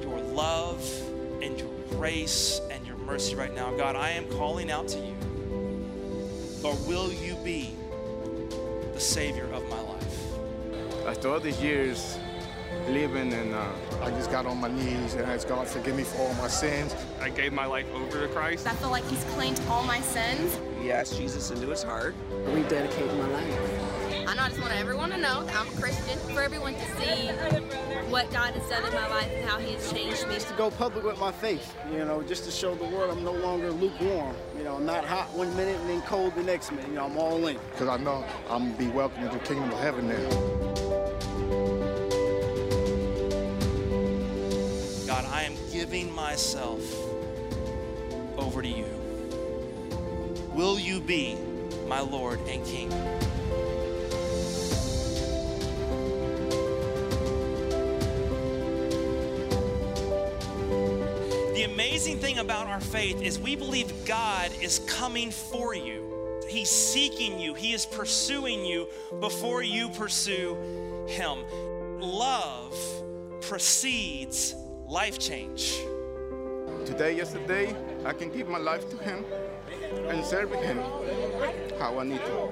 your 0.00 0.18
love 0.32 0.82
and 1.42 1.58
your 1.58 1.68
grace 1.90 2.58
and 2.70 2.86
your 2.86 2.96
mercy 2.96 3.36
right 3.36 3.54
now. 3.54 3.70
God, 3.76 3.96
I 3.96 4.12
am 4.12 4.24
calling 4.30 4.70
out 4.70 4.88
to 4.88 4.98
you. 4.98 5.14
Lord, 6.62 6.78
will 6.86 7.12
you 7.12 7.36
be 7.44 7.76
the 8.94 9.00
Savior 9.00 9.44
of 9.52 9.68
my 9.68 9.78
life? 9.78 11.06
After 11.06 11.28
all 11.28 11.38
these 11.38 11.60
years, 11.60 12.16
living 12.88 13.32
and 13.32 13.54
uh, 13.54 13.66
I 14.02 14.10
just 14.10 14.30
got 14.30 14.46
on 14.46 14.60
my 14.60 14.68
knees 14.68 15.14
and 15.14 15.24
asked 15.26 15.48
God 15.48 15.66
to 15.66 15.72
forgive 15.72 15.96
me 15.96 16.02
for 16.02 16.18
all 16.22 16.34
my 16.34 16.48
sins. 16.48 16.94
I 17.20 17.30
gave 17.30 17.52
my 17.52 17.66
life 17.66 17.86
over 17.94 18.26
to 18.26 18.32
Christ. 18.32 18.66
I 18.66 18.74
feel 18.74 18.90
like 18.90 19.04
he's 19.04 19.24
cleaned 19.34 19.60
all 19.68 19.82
my 19.84 20.00
sins. 20.00 20.58
He 20.80 20.90
asked 20.90 21.16
Jesus 21.16 21.50
into 21.50 21.68
his 21.68 21.82
heart. 21.82 22.14
Rededicating 22.30 23.18
my 23.18 23.28
life. 23.28 24.28
I 24.28 24.34
know 24.34 24.42
I 24.42 24.48
just 24.48 24.60
want 24.60 24.72
everyone 24.74 25.10
to 25.10 25.18
know 25.18 25.44
that 25.44 25.54
I'm 25.54 25.68
a 25.68 25.80
Christian, 25.80 26.18
for 26.34 26.40
everyone 26.42 26.74
to 26.74 26.86
see 26.96 27.28
what 28.08 28.30
God 28.32 28.54
has 28.54 28.68
done 28.68 28.84
in 28.84 28.94
my 28.94 29.08
life 29.08 29.30
and 29.34 29.48
how 29.48 29.58
he 29.58 29.74
has 29.74 29.92
changed 29.92 30.26
me. 30.26 30.34
Just 30.34 30.48
to 30.48 30.54
go 30.54 30.70
public 30.70 31.04
with 31.04 31.18
my 31.18 31.32
faith, 31.32 31.74
you 31.90 31.98
know, 31.98 32.22
just 32.22 32.44
to 32.44 32.50
show 32.50 32.74
the 32.74 32.84
world 32.84 33.10
I'm 33.10 33.24
no 33.24 33.32
longer 33.32 33.70
lukewarm. 33.70 34.34
You 34.56 34.64
know, 34.64 34.76
I'm 34.76 34.86
not 34.86 35.04
hot 35.04 35.32
one 35.34 35.54
minute 35.56 35.78
and 35.80 35.90
then 35.90 36.02
cold 36.02 36.34
the 36.34 36.42
next 36.42 36.70
minute. 36.70 36.88
You 36.88 36.94
know, 36.94 37.04
I'm 37.04 37.16
all 37.18 37.46
in. 37.46 37.58
Because 37.72 37.88
I 37.88 37.96
know 37.98 38.24
I'm 38.48 38.64
going 38.64 38.72
to 38.72 38.78
be 38.78 38.88
welcome 38.88 39.22
to 39.22 39.28
the 39.28 39.44
kingdom 39.44 39.70
of 39.70 39.78
heaven 39.80 40.08
now. 40.08 40.81
Giving 45.92 46.14
myself 46.14 46.80
over 48.38 48.62
to 48.62 48.68
you. 48.68 48.86
Will 50.54 50.78
you 50.78 51.00
be 51.00 51.36
my 51.86 52.00
Lord 52.00 52.40
and 52.48 52.64
King? 52.64 52.88
The 61.52 61.64
amazing 61.70 62.20
thing 62.20 62.38
about 62.38 62.68
our 62.68 62.80
faith 62.80 63.20
is 63.20 63.38
we 63.38 63.54
believe 63.54 63.92
God 64.06 64.50
is 64.62 64.78
coming 64.86 65.30
for 65.30 65.74
you. 65.74 66.40
He's 66.48 66.70
seeking 66.70 67.38
you, 67.38 67.52
He 67.52 67.74
is 67.74 67.84
pursuing 67.84 68.64
you 68.64 68.88
before 69.20 69.62
you 69.62 69.90
pursue 69.90 70.56
Him. 71.06 71.44
Love 72.00 72.74
precedes 73.42 74.54
life 74.92 75.18
change. 75.18 75.80
Today, 76.84 77.16
yesterday, 77.16 77.74
I 78.04 78.12
can 78.12 78.30
give 78.30 78.46
my 78.46 78.58
life 78.58 78.90
to 78.90 78.98
Him 78.98 79.24
and 80.08 80.22
serve 80.22 80.52
Him 80.52 80.76
how 81.78 81.98
I 81.98 82.04
need 82.04 82.20
to. 82.20 82.50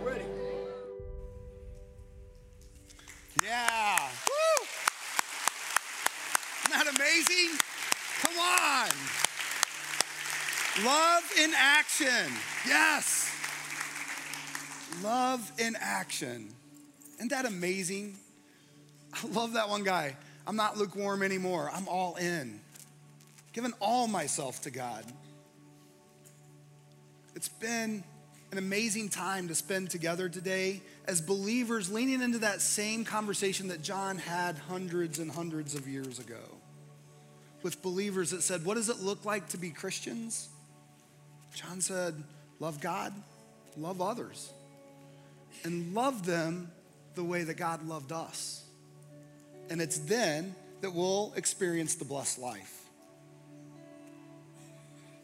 Yeah. 3.45 4.09
Woo. 4.27 4.65
Isn't 6.65 6.73
that 6.73 6.87
amazing? 6.97 7.59
Come 8.23 8.39
on. 8.39 8.89
Love 10.83 11.31
in 11.45 11.53
action. 11.55 12.33
Yes. 12.67 13.31
Love 15.03 15.53
in 15.59 15.77
action. 15.79 16.55
Isn't 17.17 17.29
that 17.33 17.45
amazing? 17.45 18.17
I 19.13 19.27
love 19.27 19.53
that 19.53 19.69
one 19.69 19.85
guy. 19.85 20.17
I'm 20.47 20.57
not 20.57 20.77
lukewarm 20.77 21.23
anymore. 21.23 21.71
I'm 21.73 21.89
all 21.89 22.17
in, 22.17 22.61
giving 23.53 23.73
all 23.81 24.09
myself 24.09 24.63
to 24.63 24.71
God. 24.71 25.05
It's 27.35 27.49
been 27.49 28.03
an 28.53 28.59
amazing 28.59 29.09
time 29.09 29.49
to 29.49 29.55
spend 29.55 29.91
together 29.91 30.29
today 30.29 30.83
as 31.07 31.21
believers 31.21 31.91
leaning 31.91 32.21
into 32.21 32.39
that 32.39 32.61
same 32.61 33.05
conversation 33.05 33.69
that 33.69 33.83
John 33.83 34.19
had 34.19 34.59
hundreds 34.59 35.19
and 35.19 35.31
hundreds 35.31 35.75
of 35.75 35.87
years 35.87 36.19
ago 36.19 36.41
with 37.63 37.83
believers 37.83 38.31
that 38.31 38.43
said, 38.43 38.65
What 38.65 38.75
does 38.75 38.89
it 38.89 39.01
look 39.01 39.25
like 39.25 39.49
to 39.51 39.57
be 39.57 39.71
Christians? 39.71 40.49
John 41.55 41.81
said, 41.81 42.15
Love 42.59 42.81
God, 42.81 43.13
love 43.77 44.01
others, 44.01 44.53
and 45.65 45.95
love 45.95 46.27
them 46.27 46.71
the 47.15 47.25
way 47.25 47.43
that 47.43 47.55
God 47.55 47.87
loved 47.87 48.13
us. 48.13 48.65
And 49.71 49.81
it's 49.81 49.99
then 49.99 50.55
that 50.83 50.93
we'll 50.93 51.33
experience 51.37 51.95
the 51.95 52.05
blessed 52.05 52.39
life. 52.39 52.83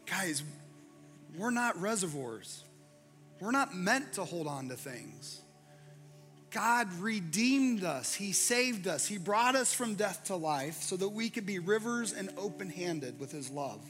Guys, 0.05 0.41
we're 1.37 1.51
not 1.51 1.79
reservoirs. 1.79 2.63
We're 3.39 3.51
not 3.51 3.75
meant 3.75 4.13
to 4.13 4.23
hold 4.23 4.47
on 4.47 4.69
to 4.69 4.75
things. 4.75 5.41
God 6.49 6.91
redeemed 6.99 7.83
us. 7.83 8.13
He 8.13 8.31
saved 8.31 8.87
us. 8.87 9.05
He 9.05 9.17
brought 9.17 9.55
us 9.55 9.73
from 9.73 9.95
death 9.95 10.23
to 10.25 10.35
life 10.35 10.81
so 10.81 10.95
that 10.97 11.09
we 11.09 11.29
could 11.29 11.45
be 11.45 11.59
rivers 11.59 12.13
and 12.13 12.29
open 12.37 12.69
handed 12.69 13.19
with 13.19 13.31
His 13.31 13.49
love. 13.49 13.81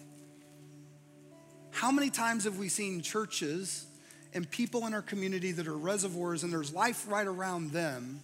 How 1.72 1.92
many 1.92 2.10
times 2.10 2.46
have 2.46 2.58
we 2.58 2.70
seen 2.70 3.02
churches 3.02 3.86
and 4.34 4.50
people 4.50 4.88
in 4.88 4.94
our 4.94 5.04
community 5.04 5.52
that 5.52 5.68
are 5.68 5.78
reservoirs 5.78 6.44
and 6.44 6.52
there's 6.52 6.74
life 6.74 7.06
right 7.08 7.28
around 7.28 7.72
them, 7.72 8.24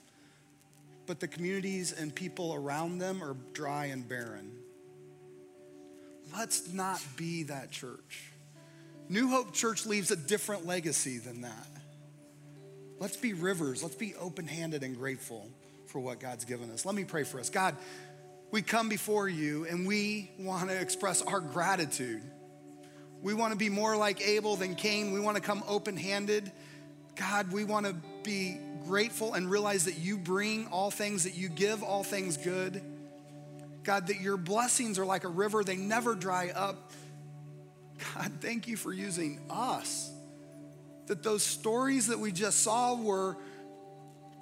but 1.05 1.19
the 1.19 1.27
communities 1.27 1.91
and 1.91 2.13
people 2.13 2.53
around 2.53 2.99
them 2.99 3.23
are 3.23 3.35
dry 3.53 3.85
and 3.85 4.07
barren. 4.07 4.51
Let's 6.35 6.71
not 6.73 7.01
be 7.15 7.43
that 7.43 7.71
church. 7.71 8.31
New 9.09 9.27
Hope 9.27 9.53
Church 9.53 9.85
leaves 9.85 10.11
a 10.11 10.15
different 10.15 10.65
legacy 10.65 11.17
than 11.17 11.41
that. 11.41 11.67
Let's 12.99 13.17
be 13.17 13.33
rivers. 13.33 13.83
Let's 13.83 13.95
be 13.95 14.15
open 14.15 14.47
handed 14.47 14.83
and 14.83 14.95
grateful 14.95 15.49
for 15.87 15.99
what 15.99 16.19
God's 16.19 16.45
given 16.45 16.71
us. 16.71 16.85
Let 16.85 16.95
me 16.95 17.03
pray 17.03 17.23
for 17.23 17.39
us. 17.39 17.49
God, 17.49 17.75
we 18.51 18.61
come 18.61 18.87
before 18.87 19.27
you 19.27 19.65
and 19.65 19.85
we 19.85 20.31
want 20.39 20.69
to 20.69 20.79
express 20.79 21.21
our 21.21 21.39
gratitude. 21.39 22.21
We 23.21 23.33
want 23.33 23.51
to 23.51 23.57
be 23.57 23.69
more 23.69 23.95
like 23.97 24.21
Abel 24.21 24.55
than 24.55 24.75
Cain. 24.75 25.11
We 25.11 25.19
want 25.19 25.37
to 25.37 25.43
come 25.43 25.63
open 25.67 25.97
handed. 25.97 26.51
God, 27.15 27.51
we 27.51 27.63
want 27.63 27.85
to 27.85 27.95
be 28.23 28.57
grateful 28.85 29.33
and 29.33 29.49
realize 29.49 29.85
that 29.85 29.97
you 29.97 30.17
bring 30.17 30.67
all 30.67 30.91
things, 30.91 31.23
that 31.23 31.35
you 31.35 31.49
give 31.49 31.83
all 31.83 32.03
things 32.03 32.37
good. 32.37 32.81
God, 33.83 34.07
that 34.07 34.21
your 34.21 34.37
blessings 34.37 34.97
are 34.97 35.05
like 35.05 35.23
a 35.23 35.29
river, 35.29 35.63
they 35.63 35.75
never 35.75 36.15
dry 36.15 36.49
up. 36.49 36.91
God, 38.15 38.31
thank 38.41 38.67
you 38.67 38.77
for 38.77 38.93
using 38.93 39.39
us 39.49 40.11
that 41.07 41.23
those 41.23 41.43
stories 41.43 42.07
that 42.07 42.19
we 42.19 42.31
just 42.31 42.59
saw 42.59 42.95
were 42.95 43.35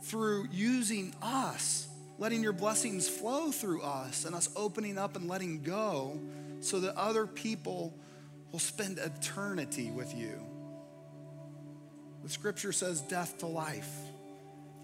through 0.03 0.47
using 0.51 1.13
us, 1.21 1.87
letting 2.17 2.43
your 2.43 2.53
blessings 2.53 3.07
flow 3.07 3.51
through 3.51 3.81
us, 3.81 4.25
and 4.25 4.35
us 4.35 4.49
opening 4.55 4.97
up 4.97 5.15
and 5.15 5.27
letting 5.27 5.63
go 5.63 6.19
so 6.59 6.79
that 6.79 6.95
other 6.95 7.25
people 7.25 7.93
will 8.51 8.59
spend 8.59 8.99
eternity 8.99 9.89
with 9.91 10.15
you. 10.15 10.50
The 12.23 12.29
scripture 12.29 12.71
says 12.71 13.01
death 13.01 13.39
to 13.39 13.47
life, 13.47 13.89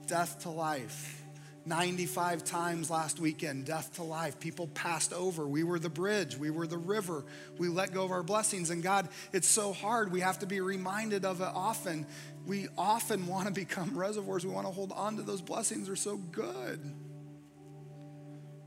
death 0.08 0.40
to 0.44 0.50
life. 0.50 1.24
95 1.68 2.46
times 2.46 2.90
last 2.90 3.20
weekend, 3.20 3.66
death 3.66 3.96
to 3.96 4.04
life. 4.04 4.40
People 4.40 4.68
passed 4.68 5.12
over. 5.12 5.46
We 5.46 5.66
were 5.66 5.80
the 5.80 5.90
bridge, 5.90 6.38
we 6.38 6.50
were 6.50 6.66
the 6.66 6.78
river. 6.78 7.26
We 7.58 7.68
let 7.68 7.94
go 7.94 8.06
of 8.06 8.12
our 8.12 8.24
blessings. 8.24 8.70
And 8.70 8.82
God, 8.82 9.10
it's 9.34 9.50
so 9.50 9.74
hard. 9.74 10.12
We 10.12 10.22
have 10.22 10.40
to 10.40 10.46
be 10.46 10.62
reminded 10.62 11.26
of 11.26 11.42
it 11.42 11.50
often. 11.54 12.08
We 12.46 12.70
often 12.78 13.28
want 13.28 13.48
to 13.48 13.54
become 13.54 13.98
reservoirs. 13.98 14.46
We 14.46 14.54
want 14.54 14.66
to 14.66 14.72
hold 14.72 14.94
on 14.94 15.18
to 15.18 15.24
those 15.24 15.42
blessings. 15.42 15.88
They're 15.88 15.98
so 15.98 16.16
good. 16.16 16.80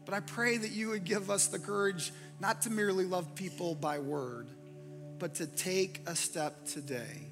But 0.04 0.14
I 0.14 0.20
pray 0.20 0.58
that 0.58 0.70
you 0.70 0.90
would 0.90 1.04
give 1.04 1.30
us 1.30 1.46
the 1.46 1.58
courage 1.58 2.12
not 2.38 2.62
to 2.62 2.70
merely 2.70 3.04
love 3.04 3.34
people 3.34 3.74
by 3.74 3.98
word, 3.98 4.48
but 5.18 5.36
to 5.36 5.46
take 5.46 6.02
a 6.06 6.14
step 6.14 6.66
today. 6.66 7.29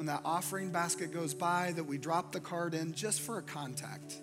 When 0.00 0.06
that 0.06 0.22
offering 0.24 0.70
basket 0.70 1.12
goes 1.12 1.34
by, 1.34 1.72
that 1.76 1.84
we 1.84 1.98
drop 1.98 2.32
the 2.32 2.40
card 2.40 2.72
in 2.72 2.94
just 2.94 3.20
for 3.20 3.36
a 3.36 3.42
contact 3.42 4.16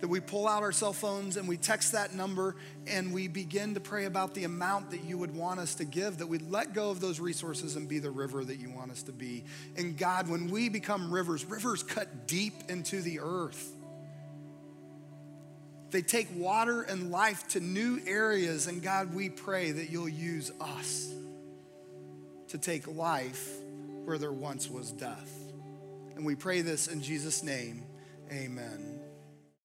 that 0.00 0.06
we 0.06 0.20
pull 0.20 0.46
out 0.46 0.62
our 0.62 0.70
cell 0.70 0.92
phones 0.92 1.36
and 1.36 1.48
we 1.48 1.56
text 1.56 1.90
that 1.90 2.14
number 2.14 2.54
and 2.86 3.12
we 3.12 3.26
begin 3.26 3.74
to 3.74 3.80
pray 3.80 4.04
about 4.04 4.32
the 4.32 4.44
amount 4.44 4.92
that 4.92 5.02
you 5.02 5.18
would 5.18 5.34
want 5.34 5.58
us 5.58 5.74
to 5.74 5.84
give, 5.84 6.18
that 6.18 6.28
we 6.28 6.38
let 6.38 6.74
go 6.74 6.90
of 6.90 7.00
those 7.00 7.18
resources 7.18 7.74
and 7.74 7.88
be 7.88 7.98
the 7.98 8.10
river 8.12 8.44
that 8.44 8.60
you 8.60 8.70
want 8.70 8.92
us 8.92 9.02
to 9.02 9.10
be. 9.10 9.44
And 9.76 9.98
God, 9.98 10.28
when 10.28 10.48
we 10.48 10.68
become 10.68 11.12
rivers, 11.12 11.44
rivers 11.44 11.82
cut 11.82 12.28
deep 12.28 12.54
into 12.68 13.02
the 13.02 13.18
earth. 13.18 13.72
They 15.90 16.02
take 16.02 16.28
water 16.36 16.82
and 16.82 17.10
life 17.10 17.48
to 17.48 17.58
new 17.58 17.98
areas. 18.06 18.68
And 18.68 18.80
God, 18.80 19.12
we 19.12 19.28
pray 19.28 19.72
that 19.72 19.90
you'll 19.90 20.08
use 20.08 20.52
us 20.60 21.12
to 22.48 22.58
take 22.58 22.86
life 22.86 23.63
where 24.04 24.18
there 24.18 24.32
once 24.32 24.70
was 24.70 24.92
death. 24.92 25.32
And 26.16 26.24
we 26.24 26.34
pray 26.34 26.60
this 26.60 26.88
in 26.88 27.02
Jesus' 27.02 27.42
name. 27.42 27.84
Amen. 28.30 28.93